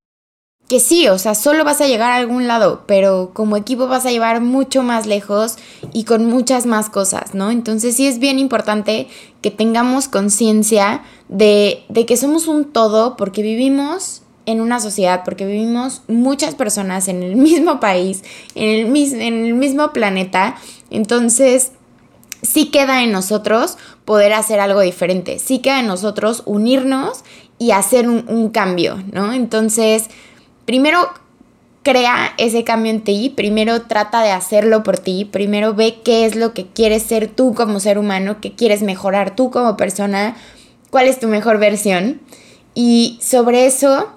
que 0.68 0.80
sí, 0.80 1.08
o 1.10 1.20
sea, 1.20 1.36
solo 1.36 1.64
vas 1.64 1.80
a 1.82 1.86
llegar 1.86 2.12
a 2.12 2.16
algún 2.16 2.48
lado, 2.48 2.86
pero 2.88 3.30
como 3.36 3.56
equipo 3.56 3.86
vas 3.88 4.08
a 4.08 4.10
llevar 4.10 4.42
mucho 4.42 4.82
más 4.82 5.06
lejos 5.06 5.58
y 5.94 6.06
con 6.06 6.26
muchas 6.26 6.66
más 6.66 6.90
cosas, 6.90 7.36
¿no? 7.36 7.52
Entonces 7.52 7.96
sí 7.96 8.08
es 8.08 8.18
bien 8.18 8.40
importante 8.40 9.08
que 9.44 9.52
tengamos 9.52 10.08
conciencia 10.08 11.04
de, 11.30 11.86
de 11.90 12.08
que 12.08 12.18
somos 12.18 12.48
un 12.48 12.66
todo 12.66 13.16
porque 13.16 13.44
vivimos 13.44 14.24
en 14.46 14.62
una 14.62 14.80
sociedad, 14.80 15.24
porque 15.24 15.46
vivimos 15.46 16.02
muchas 16.08 16.56
personas 16.56 17.08
en 17.08 17.24
el 17.24 17.36
mismo 17.36 17.80
país, 17.80 18.24
en 18.56 18.88
el, 18.88 19.22
en 19.22 19.46
el 19.46 19.54
mismo 19.54 19.92
planeta, 19.92 20.56
entonces 20.90 21.72
sí 22.42 22.68
queda 22.68 23.04
en 23.04 23.12
nosotros 23.12 23.78
poder 24.06 24.34
hacer 24.34 24.60
algo 24.60 24.82
diferente, 24.82 25.40
sí 25.40 25.60
queda 25.60 25.80
en 25.80 25.88
nosotros 25.88 26.44
unirnos 26.46 27.24
y 27.58 27.72
hacer 27.72 28.08
un, 28.08 28.26
un 28.28 28.50
cambio, 28.50 29.04
¿no? 29.12 29.34
Entonces 29.34 30.10
primero 30.66 31.10
crea 31.86 32.34
ese 32.38 32.64
cambio 32.64 32.92
en 32.92 33.04
ti, 33.04 33.32
primero 33.36 33.84
trata 33.84 34.24
de 34.24 34.32
hacerlo 34.32 34.82
por 34.82 34.98
ti, 34.98 35.24
primero 35.24 35.76
ve 35.76 36.02
qué 36.04 36.26
es 36.26 36.36
lo 36.36 36.54
que 36.54 36.66
quieres 36.66 37.04
ser 37.04 37.28
tú 37.28 37.54
como 37.54 37.80
ser 37.80 38.00
humano, 38.00 38.38
qué 38.42 38.54
quieres 38.54 38.82
mejorar 38.82 39.36
tú 39.36 39.52
como 39.52 39.78
persona, 39.78 40.36
cuál 40.90 41.06
es 41.06 41.20
tu 41.20 41.28
mejor 41.28 41.60
versión 41.60 42.22
y 42.74 43.20
sobre 43.22 43.68
eso 43.68 44.10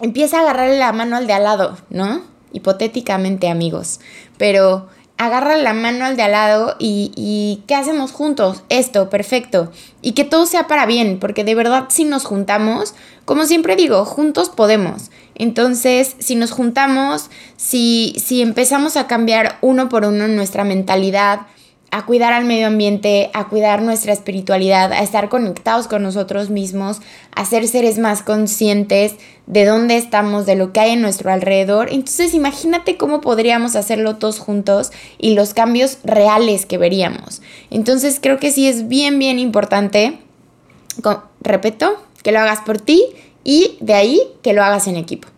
empieza 0.00 0.38
a 0.38 0.40
agarrarle 0.42 0.78
la 0.78 0.92
mano 0.92 1.16
al 1.16 1.26
de 1.26 1.32
al 1.32 1.44
lado, 1.44 1.76
¿no? 1.90 2.22
Hipotéticamente 2.52 3.48
amigos, 3.48 4.00
pero 4.36 4.88
agarra 5.18 5.56
la 5.56 5.74
mano 5.74 6.04
al 6.04 6.16
de 6.16 6.22
al 6.22 6.32
lado 6.32 6.76
y, 6.78 7.10
y, 7.16 7.64
¿qué 7.66 7.74
hacemos 7.74 8.12
juntos? 8.12 8.62
Esto, 8.68 9.10
perfecto. 9.10 9.72
Y 10.00 10.12
que 10.12 10.24
todo 10.24 10.46
sea 10.46 10.68
para 10.68 10.86
bien, 10.86 11.18
porque 11.18 11.42
de 11.42 11.56
verdad 11.56 11.86
si 11.88 12.04
nos 12.04 12.24
juntamos, 12.24 12.94
como 13.24 13.44
siempre 13.44 13.74
digo, 13.74 14.04
juntos 14.04 14.48
podemos. 14.48 15.10
Entonces, 15.34 16.14
si 16.18 16.36
nos 16.36 16.52
juntamos, 16.52 17.30
si, 17.56 18.14
si 18.24 18.42
empezamos 18.42 18.96
a 18.96 19.08
cambiar 19.08 19.58
uno 19.60 19.88
por 19.88 20.04
uno 20.04 20.28
nuestra 20.28 20.64
mentalidad, 20.64 21.42
a 21.90 22.04
cuidar 22.04 22.32
al 22.32 22.44
medio 22.44 22.66
ambiente, 22.66 23.30
a 23.32 23.48
cuidar 23.48 23.82
nuestra 23.82 24.12
espiritualidad, 24.12 24.92
a 24.92 25.02
estar 25.02 25.28
conectados 25.28 25.88
con 25.88 26.02
nosotros 26.02 26.50
mismos, 26.50 27.00
a 27.34 27.44
ser 27.46 27.66
seres 27.66 27.98
más 27.98 28.22
conscientes 28.22 29.14
de 29.46 29.64
dónde 29.64 29.96
estamos, 29.96 30.44
de 30.44 30.54
lo 30.54 30.72
que 30.72 30.80
hay 30.80 30.90
en 30.92 31.00
nuestro 31.00 31.32
alrededor. 31.32 31.88
Entonces 31.90 32.34
imagínate 32.34 32.96
cómo 32.98 33.20
podríamos 33.20 33.74
hacerlo 33.74 34.16
todos 34.16 34.38
juntos 34.38 34.92
y 35.16 35.34
los 35.34 35.54
cambios 35.54 35.98
reales 36.04 36.66
que 36.66 36.78
veríamos. 36.78 37.40
Entonces 37.70 38.18
creo 38.20 38.38
que 38.38 38.50
sí 38.50 38.68
es 38.68 38.88
bien, 38.88 39.18
bien 39.18 39.38
importante, 39.38 40.18
repito, 41.40 42.02
que 42.22 42.32
lo 42.32 42.40
hagas 42.40 42.60
por 42.60 42.78
ti 42.78 43.02
y 43.44 43.78
de 43.80 43.94
ahí 43.94 44.22
que 44.42 44.52
lo 44.52 44.62
hagas 44.62 44.88
en 44.88 44.96
equipo. 44.96 45.28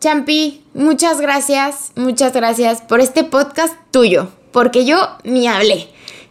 Champi, 0.00 0.62
muchas 0.74 1.20
gracias, 1.20 1.90
muchas 1.96 2.32
gracias 2.32 2.82
por 2.82 3.00
este 3.00 3.24
podcast 3.24 3.74
tuyo 3.90 4.37
porque 4.52 4.84
yo 4.84 5.08
ni 5.24 5.46
hablé. 5.48 5.88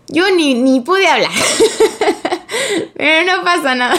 Yo 0.10 0.30
ni, 0.32 0.54
ni 0.54 0.80
pude 0.82 1.08
hablar. 1.08 1.32
Pero 2.96 3.26
no 3.26 3.44
pasa 3.44 3.76
nada. 3.76 3.98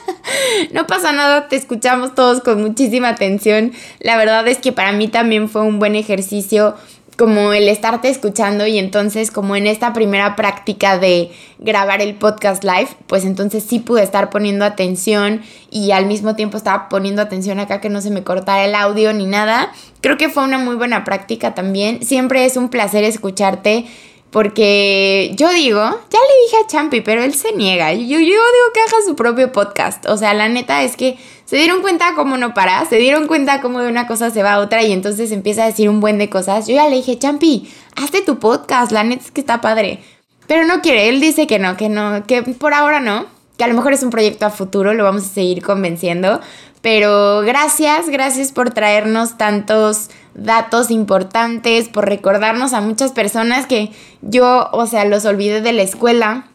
no 0.72 0.86
pasa 0.86 1.12
nada, 1.12 1.48
te 1.48 1.56
escuchamos 1.56 2.14
todos 2.14 2.42
con 2.42 2.60
muchísima 2.62 3.10
atención. 3.10 3.72
La 4.00 4.16
verdad 4.16 4.46
es 4.48 4.58
que 4.58 4.72
para 4.72 4.92
mí 4.92 5.08
también 5.08 5.48
fue 5.48 5.62
un 5.62 5.78
buen 5.78 5.94
ejercicio 5.94 6.74
como 7.16 7.52
el 7.52 7.68
estarte 7.68 8.08
escuchando 8.08 8.66
y 8.66 8.78
entonces 8.78 9.30
como 9.30 9.56
en 9.56 9.66
esta 9.66 9.92
primera 9.92 10.36
práctica 10.36 10.98
de 10.98 11.30
grabar 11.58 12.02
el 12.02 12.14
podcast 12.14 12.62
live, 12.62 12.88
pues 13.06 13.24
entonces 13.24 13.64
sí 13.64 13.78
pude 13.78 14.02
estar 14.02 14.28
poniendo 14.28 14.64
atención 14.64 15.40
y 15.70 15.92
al 15.92 16.06
mismo 16.06 16.36
tiempo 16.36 16.58
estaba 16.58 16.88
poniendo 16.88 17.22
atención 17.22 17.58
acá 17.58 17.80
que 17.80 17.88
no 17.88 18.02
se 18.02 18.10
me 18.10 18.22
cortara 18.22 18.64
el 18.64 18.74
audio 18.74 19.12
ni 19.14 19.26
nada. 19.26 19.72
Creo 20.02 20.18
que 20.18 20.28
fue 20.28 20.44
una 20.44 20.58
muy 20.58 20.76
buena 20.76 21.04
práctica 21.04 21.54
también. 21.54 22.04
Siempre 22.04 22.44
es 22.44 22.56
un 22.56 22.68
placer 22.68 23.02
escucharte 23.04 23.86
porque 24.30 25.32
yo 25.36 25.50
digo, 25.50 25.80
ya 25.80 26.18
le 26.18 26.44
dije 26.44 26.56
a 26.62 26.66
Champi, 26.66 27.00
pero 27.00 27.22
él 27.22 27.34
se 27.34 27.52
niega. 27.52 27.92
Yo, 27.92 28.18
yo 28.18 28.18
digo 28.18 28.38
que 28.74 28.80
haga 28.80 29.04
su 29.06 29.16
propio 29.16 29.52
podcast. 29.52 30.06
O 30.06 30.16
sea, 30.16 30.34
la 30.34 30.48
neta 30.48 30.82
es 30.82 30.96
que 30.96 31.16
se 31.44 31.56
dieron 31.56 31.80
cuenta 31.80 32.12
cómo 32.14 32.36
no 32.36 32.52
para, 32.52 32.84
se 32.86 32.96
dieron 32.96 33.28
cuenta 33.28 33.60
cómo 33.60 33.80
de 33.80 33.88
una 33.88 34.06
cosa 34.06 34.30
se 34.30 34.42
va 34.42 34.54
a 34.54 34.58
otra 34.58 34.82
y 34.82 34.92
entonces 34.92 35.30
empieza 35.30 35.62
a 35.62 35.66
decir 35.66 35.88
un 35.88 36.00
buen 36.00 36.18
de 36.18 36.28
cosas. 36.28 36.66
Yo 36.66 36.74
ya 36.74 36.88
le 36.88 36.96
dije, 36.96 37.18
Champi, 37.18 37.72
hazte 37.94 38.20
tu 38.20 38.38
podcast, 38.38 38.92
la 38.92 39.04
neta 39.04 39.24
es 39.24 39.30
que 39.30 39.40
está 39.40 39.60
padre. 39.60 40.00
Pero 40.46 40.64
no 40.64 40.80
quiere, 40.80 41.08
él 41.08 41.20
dice 41.20 41.46
que 41.46 41.58
no, 41.58 41.76
que 41.76 41.88
no, 41.88 42.26
que 42.26 42.42
por 42.42 42.74
ahora 42.74 43.00
no, 43.00 43.26
que 43.56 43.64
a 43.64 43.68
lo 43.68 43.74
mejor 43.74 43.92
es 43.92 44.02
un 44.02 44.10
proyecto 44.10 44.44
a 44.44 44.50
futuro, 44.50 44.92
lo 44.92 45.04
vamos 45.04 45.24
a 45.24 45.28
seguir 45.28 45.62
convenciendo. 45.62 46.40
Pero 46.86 47.40
gracias, 47.40 48.08
gracias 48.08 48.52
por 48.52 48.70
traernos 48.70 49.36
tantos 49.36 50.08
datos 50.34 50.92
importantes, 50.92 51.88
por 51.88 52.08
recordarnos 52.08 52.74
a 52.74 52.80
muchas 52.80 53.10
personas 53.10 53.66
que 53.66 53.90
yo, 54.22 54.68
o 54.70 54.86
sea, 54.86 55.04
los 55.04 55.24
olvidé 55.24 55.62
de 55.62 55.72
la 55.72 55.82
escuela. 55.82 56.46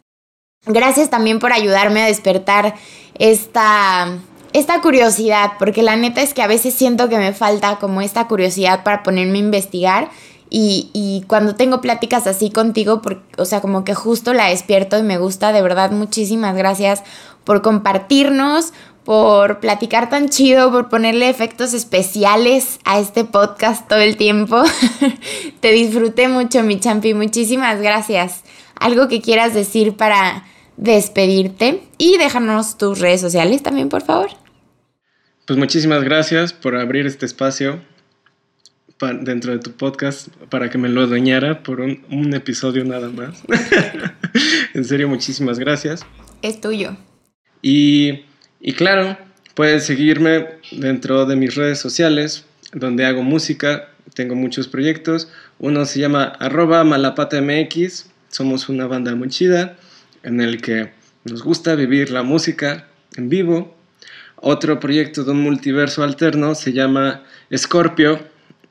Gracias 0.66 1.10
también 1.10 1.40
por 1.40 1.52
ayudarme 1.52 2.02
a 2.02 2.06
despertar 2.06 2.76
esta 3.20 4.08
esta 4.54 4.80
curiosidad, 4.80 5.52
porque 5.60 5.84
la 5.84 5.98
neta 5.98 6.22
es 6.22 6.34
que 6.34 6.42
a 6.42 6.48
veces 6.48 6.76
siento 6.76 7.10
que 7.10 7.18
me 7.18 7.34
falta 7.34 7.76
como 7.80 8.00
esta 8.00 8.30
curiosidad 8.30 8.84
para 8.86 9.04
ponerme 9.04 9.40
a 9.40 9.42
investigar 9.42 10.10
y, 10.54 11.24
cuando 11.28 11.56
tengo 11.56 11.80
pláticas 11.80 12.28
así 12.28 12.52
contigo, 12.52 13.02
o 13.38 13.46
sea, 13.46 13.62
como 13.62 13.86
que 13.86 13.96
justo 13.96 14.34
la 14.34 14.48
despierto 14.48 14.98
y 15.00 15.04
me 15.04 15.18
gusta, 15.18 15.54
de 15.54 15.62
verdad, 15.62 15.92
muchísimas 15.92 16.58
gracias 16.58 17.04
por 17.46 17.62
compartirnos, 17.62 18.74
por 19.04 19.60
platicar 19.60 20.10
tan 20.10 20.30
chido, 20.30 20.72
por 20.72 20.90
ponerle 20.90 21.30
efectos 21.30 21.74
especiales 21.74 22.80
a 22.84 23.00
este 23.00 23.26
podcast 23.26 23.88
todo 23.88 24.00
el 24.00 24.18
tiempo. 24.18 24.64
Te 25.60 25.72
disfruté 25.72 26.28
mucho, 26.28 26.64
mi 26.64 26.80
champi, 26.80 27.14
muchísimas 27.14 27.82
gracias. 27.82 28.44
Algo 28.76 29.08
que 29.08 29.22
quieras 29.22 29.54
decir 29.54 29.96
para 29.96 30.46
despedirte 30.78 31.82
y 31.98 32.18
déjanos 32.18 32.78
tus 32.78 33.00
redes 33.00 33.22
sociales 33.22 33.64
también, 33.64 33.90
por 33.90 34.02
favor. 34.04 34.30
Pues 35.46 35.58
muchísimas 35.58 36.04
gracias 36.04 36.54
por 36.54 36.76
abrir 36.76 37.06
este 37.06 37.26
espacio 37.26 37.82
dentro 39.22 39.52
de 39.52 39.60
tu 39.60 39.72
podcast 39.72 40.28
para 40.50 40.70
que 40.70 40.78
me 40.78 40.88
lo 40.88 41.02
adueñara 41.02 41.64
por 41.64 41.82
un, 41.82 42.34
episodio 42.34 42.86
nada 42.86 43.10
más. 43.10 43.42
en 44.74 44.86
serio, 44.86 45.08
muchísimas 45.08 45.58
gracias. 45.58 46.06
Es 46.42 46.62
tuyo. 46.62 46.96
Y, 47.62 48.26
y 48.64 48.74
claro, 48.74 49.18
puedes 49.56 49.86
seguirme 49.86 50.50
dentro 50.72 51.26
de 51.26 51.36
mis 51.36 51.56
redes 51.56 51.80
sociales, 51.80 52.46
donde 52.74 53.06
hago 53.06 53.24
música, 53.24 53.90
tengo 54.14 54.36
muchos 54.36 54.68
proyectos. 54.68 55.30
Uno 55.58 55.86
se 55.86 56.00
llama 56.00 56.26
arroba 56.26 56.84
malapatamx, 56.84 58.06
somos 58.30 58.70
una 58.70 58.86
banda 58.86 59.16
muy 59.16 59.30
chida 59.30 59.78
en 60.22 60.42
el 60.42 60.62
que 60.62 60.92
nos 61.24 61.42
gusta 61.44 61.74
vivir 61.74 62.12
la 62.12 62.22
música 62.22 62.86
en 63.18 63.30
vivo. 63.30 63.76
Otro 64.36 64.80
proyecto 64.80 65.24
de 65.24 65.32
un 65.32 65.42
multiverso 65.42 66.04
alterno 66.04 66.54
se 66.54 66.72
llama 66.72 67.24
Scorpio. 67.56 68.20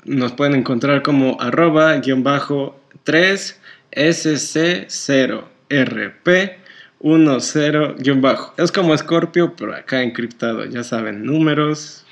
Nos 0.05 0.31
pueden 0.33 0.55
encontrar 0.55 1.03
como 1.03 1.37
arroba 1.41 1.97
guion 1.97 2.23
bajo 2.23 2.81
3 3.03 3.61
SC0RP 3.91 6.60
10-bajo. 7.01 8.55
Es 8.59 8.71
como 8.71 8.97
Scorpio, 8.97 9.55
pero 9.57 9.75
acá 9.75 10.03
encriptado. 10.03 10.67
Ya 10.67 10.85
saben, 10.85 11.25
números 11.25 12.05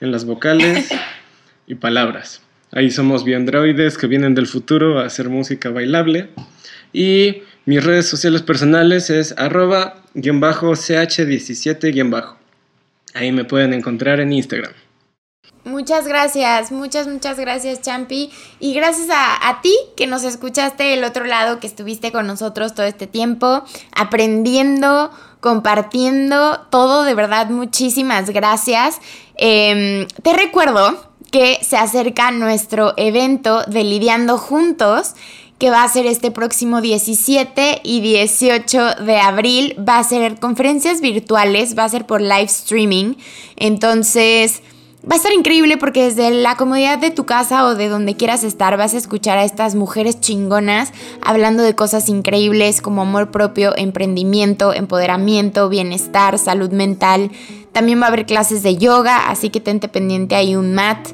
en 0.00 0.10
las 0.10 0.24
vocales 0.24 0.88
y 1.66 1.76
palabras. 1.76 2.42
Ahí 2.72 2.90
somos 2.90 3.24
biandroides 3.24 3.96
que 3.96 4.06
vienen 4.06 4.34
del 4.34 4.46
futuro 4.46 4.98
a 4.98 5.06
hacer 5.06 5.28
música 5.28 5.70
bailable. 5.70 6.30
Y 6.92 7.42
mis 7.66 7.84
redes 7.84 8.08
sociales 8.08 8.42
personales 8.42 9.10
es 9.10 9.34
arroba-ch17-. 9.38 12.36
Ahí 13.14 13.30
me 13.30 13.44
pueden 13.44 13.74
encontrar 13.74 14.20
en 14.20 14.32
Instagram. 14.32 14.72
Muchas 15.64 16.08
gracias, 16.08 16.72
muchas, 16.72 17.06
muchas 17.06 17.38
gracias, 17.38 17.80
Champi. 17.82 18.32
Y 18.58 18.74
gracias 18.74 19.08
a, 19.12 19.60
ti 19.62 19.72
que 19.96 20.08
nos 20.08 20.24
escuchaste 20.24 20.82
del 20.82 21.04
otro 21.04 21.24
lado, 21.24 21.60
que 21.60 21.68
estuviste 21.68 22.10
con 22.10 22.26
nosotros 22.26 22.74
todo 22.74 22.84
este 22.84 23.06
tiempo, 23.06 23.62
aprendiendo, 23.94 25.12
compartiendo 25.38 26.58
todo, 26.70 27.04
de 27.04 27.14
verdad, 27.14 27.48
muchísimas 27.48 28.30
gracias. 28.30 29.00
Em, 29.36 30.08
te 30.22 30.32
recuerdo 30.32 31.12
que 31.30 31.60
se 31.62 31.76
acerca 31.76 32.32
nuestro 32.32 32.94
evento 32.96 33.62
de 33.62 33.84
Lidiando 33.84 34.38
Juntos 34.38 35.14
que 35.58 35.70
va 35.70 35.84
a 35.84 35.88
ser 35.88 36.06
este 36.06 36.32
próximo 36.32 36.80
17 36.80 37.82
y 37.84 38.00
18 38.00 38.96
de 38.96 39.20
abril. 39.20 39.76
Va 39.88 39.98
a 39.98 40.02
ser 40.02 40.40
conferencias 40.40 41.00
virtuales, 41.00 41.78
va 41.78 41.84
a 41.84 41.88
ser 41.88 42.04
por 42.04 42.20
live 42.20 42.42
streaming. 42.46 43.14
Entonces, 43.54 44.60
Va 45.04 45.14
a 45.14 45.16
estar 45.16 45.32
increíble 45.32 45.78
porque 45.78 46.04
desde 46.04 46.30
la 46.30 46.56
comodidad 46.56 46.96
de 46.96 47.10
tu 47.10 47.26
casa 47.26 47.66
o 47.66 47.74
de 47.74 47.88
donde 47.88 48.14
quieras 48.14 48.44
estar 48.44 48.76
vas 48.76 48.94
a 48.94 48.98
escuchar 48.98 49.36
a 49.36 49.44
estas 49.44 49.74
mujeres 49.74 50.20
chingonas 50.20 50.92
hablando 51.20 51.64
de 51.64 51.74
cosas 51.74 52.08
increíbles 52.08 52.80
como 52.80 53.02
amor 53.02 53.32
propio, 53.32 53.76
emprendimiento, 53.76 54.72
empoderamiento, 54.72 55.68
bienestar, 55.68 56.38
salud 56.38 56.70
mental. 56.70 57.32
También 57.72 58.00
va 58.00 58.04
a 58.04 58.08
haber 58.08 58.26
clases 58.26 58.62
de 58.62 58.76
yoga, 58.76 59.28
así 59.28 59.50
que 59.50 59.58
tente 59.58 59.88
pendiente 59.88 60.36
ahí 60.36 60.54
un 60.54 60.72
mat, 60.72 61.08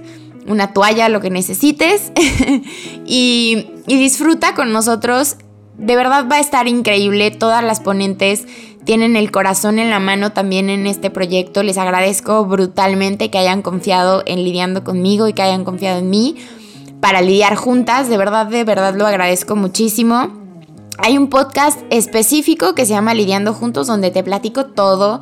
una 0.46 0.74
toalla, 0.74 1.08
lo 1.08 1.22
que 1.22 1.30
necesites. 1.30 2.12
y, 3.06 3.68
y 3.86 3.96
disfruta 3.96 4.54
con 4.54 4.70
nosotros. 4.70 5.36
De 5.78 5.94
verdad 5.94 6.26
va 6.30 6.36
a 6.36 6.40
estar 6.40 6.66
increíble. 6.66 7.30
Todas 7.30 7.62
las 7.62 7.80
ponentes 7.80 8.46
tienen 8.84 9.16
el 9.16 9.30
corazón 9.30 9.78
en 9.78 9.90
la 9.90 10.00
mano 10.00 10.32
también 10.32 10.70
en 10.70 10.86
este 10.86 11.08
proyecto. 11.08 11.62
Les 11.62 11.78
agradezco 11.78 12.44
brutalmente 12.44 13.30
que 13.30 13.38
hayan 13.38 13.62
confiado 13.62 14.22
en 14.26 14.42
lidiando 14.44 14.82
conmigo 14.82 15.28
y 15.28 15.32
que 15.32 15.42
hayan 15.42 15.64
confiado 15.64 16.00
en 16.00 16.10
mí 16.10 16.36
para 17.00 17.22
lidiar 17.22 17.54
juntas. 17.54 18.08
De 18.08 18.18
verdad, 18.18 18.46
de 18.46 18.64
verdad 18.64 18.94
lo 18.96 19.06
agradezco 19.06 19.54
muchísimo. 19.54 20.28
Hay 20.98 21.16
un 21.16 21.28
podcast 21.28 21.78
específico 21.90 22.74
que 22.74 22.84
se 22.84 22.92
llama 22.92 23.14
Lidiando 23.14 23.54
Juntos 23.54 23.86
donde 23.86 24.10
te 24.10 24.24
platico 24.24 24.66
todo, 24.66 25.20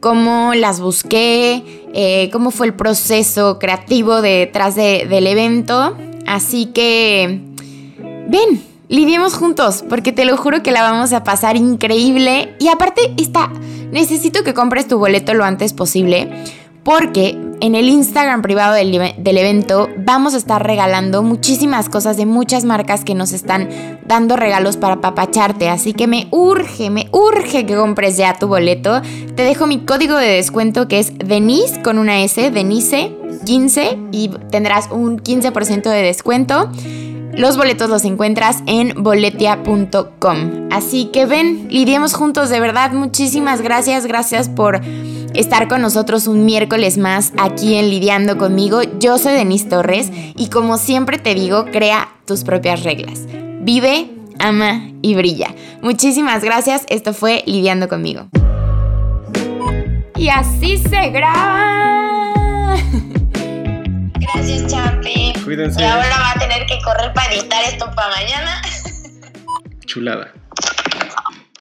cómo 0.00 0.54
las 0.54 0.80
busqué, 0.80 1.84
eh, 1.92 2.30
cómo 2.32 2.50
fue 2.50 2.68
el 2.68 2.74
proceso 2.74 3.58
creativo 3.58 4.22
detrás 4.22 4.74
del 4.74 5.26
evento. 5.26 5.94
Así 6.26 6.66
que, 6.66 7.42
ven, 8.28 8.62
lidiemos 8.88 9.34
juntos, 9.34 9.84
porque 9.88 10.12
te 10.12 10.24
lo 10.24 10.36
juro 10.36 10.62
que 10.62 10.72
la 10.72 10.82
vamos 10.82 11.12
a 11.12 11.24
pasar 11.24 11.56
increíble. 11.56 12.54
Y 12.58 12.68
aparte, 12.68 13.14
está, 13.16 13.50
necesito 13.92 14.42
que 14.42 14.54
compres 14.54 14.88
tu 14.88 14.98
boleto 14.98 15.34
lo 15.34 15.44
antes 15.44 15.72
posible, 15.72 16.44
porque 16.84 17.38
en 17.60 17.74
el 17.74 17.88
Instagram 17.88 18.40
privado 18.40 18.74
del, 18.74 19.14
del, 19.18 19.38
evento 19.38 19.88
vamos 19.98 20.34
a 20.34 20.36
estar 20.36 20.64
regalando 20.64 21.22
muchísimas 21.22 21.88
cosas 21.88 22.16
de 22.16 22.24
muchas 22.24 22.64
marcas 22.64 23.04
que 23.04 23.14
nos 23.14 23.32
están 23.32 23.68
dando 24.06 24.36
regalos 24.36 24.76
para 24.76 25.00
papacharte. 25.00 25.68
Así 25.68 25.92
que 25.92 26.06
me 26.06 26.28
urge, 26.30 26.88
me 26.90 27.08
urge 27.12 27.66
que 27.66 27.76
compres 27.76 28.16
ya 28.16 28.34
tu 28.34 28.46
boleto. 28.46 29.02
Te 29.34 29.42
dejo 29.42 29.66
mi 29.66 29.80
código 29.80 30.16
de 30.16 30.28
descuento 30.28 30.88
que 30.88 31.00
es 31.00 31.12
Denise 31.18 31.82
con 31.82 31.98
una 31.98 32.22
S, 32.22 32.50
Denise 32.50 33.12
15 33.44 33.98
y 34.12 34.28
tendrás 34.50 34.88
un 34.90 35.18
15% 35.18 35.82
de 35.82 36.02
descuento. 36.02 36.70
Los 37.38 37.56
boletos 37.56 37.88
los 37.88 38.04
encuentras 38.04 38.64
en 38.66 39.00
boletia.com. 39.00 40.68
Así 40.72 41.04
que 41.12 41.24
ven, 41.24 41.68
lidiemos 41.70 42.14
juntos, 42.14 42.50
de 42.50 42.58
verdad. 42.58 42.90
Muchísimas 42.90 43.62
gracias, 43.62 44.06
gracias 44.06 44.48
por 44.48 44.80
estar 45.34 45.68
con 45.68 45.80
nosotros 45.80 46.26
un 46.26 46.44
miércoles 46.44 46.98
más 46.98 47.32
aquí 47.38 47.76
en 47.76 47.90
Lidiando 47.90 48.38
conmigo. 48.38 48.80
Yo 48.98 49.18
soy 49.18 49.34
Denise 49.34 49.68
Torres 49.68 50.10
y 50.34 50.48
como 50.48 50.78
siempre 50.78 51.16
te 51.18 51.36
digo, 51.36 51.66
crea 51.66 52.08
tus 52.26 52.42
propias 52.42 52.82
reglas. 52.82 53.20
Vive, 53.60 54.10
ama 54.40 54.88
y 55.00 55.14
brilla. 55.14 55.54
Muchísimas 55.80 56.42
gracias, 56.42 56.86
esto 56.88 57.14
fue 57.14 57.44
Lidiando 57.46 57.86
conmigo. 57.86 58.26
Y 60.16 60.28
así 60.28 60.78
se 60.78 61.10
graba. 61.10 62.74
Gracias, 64.34 64.66
Champi. 64.66 65.32
Cuídense. 65.44 65.80
Y 65.80 65.84
ahora 65.84 66.18
va 66.18 66.30
a 66.32 66.38
tener 66.38 66.66
que 66.66 66.78
correr 66.82 67.12
para 67.12 67.32
editar 67.32 67.64
esto 67.64 67.90
para 67.94 68.08
mañana. 68.10 68.62
Chulada. 69.86 70.32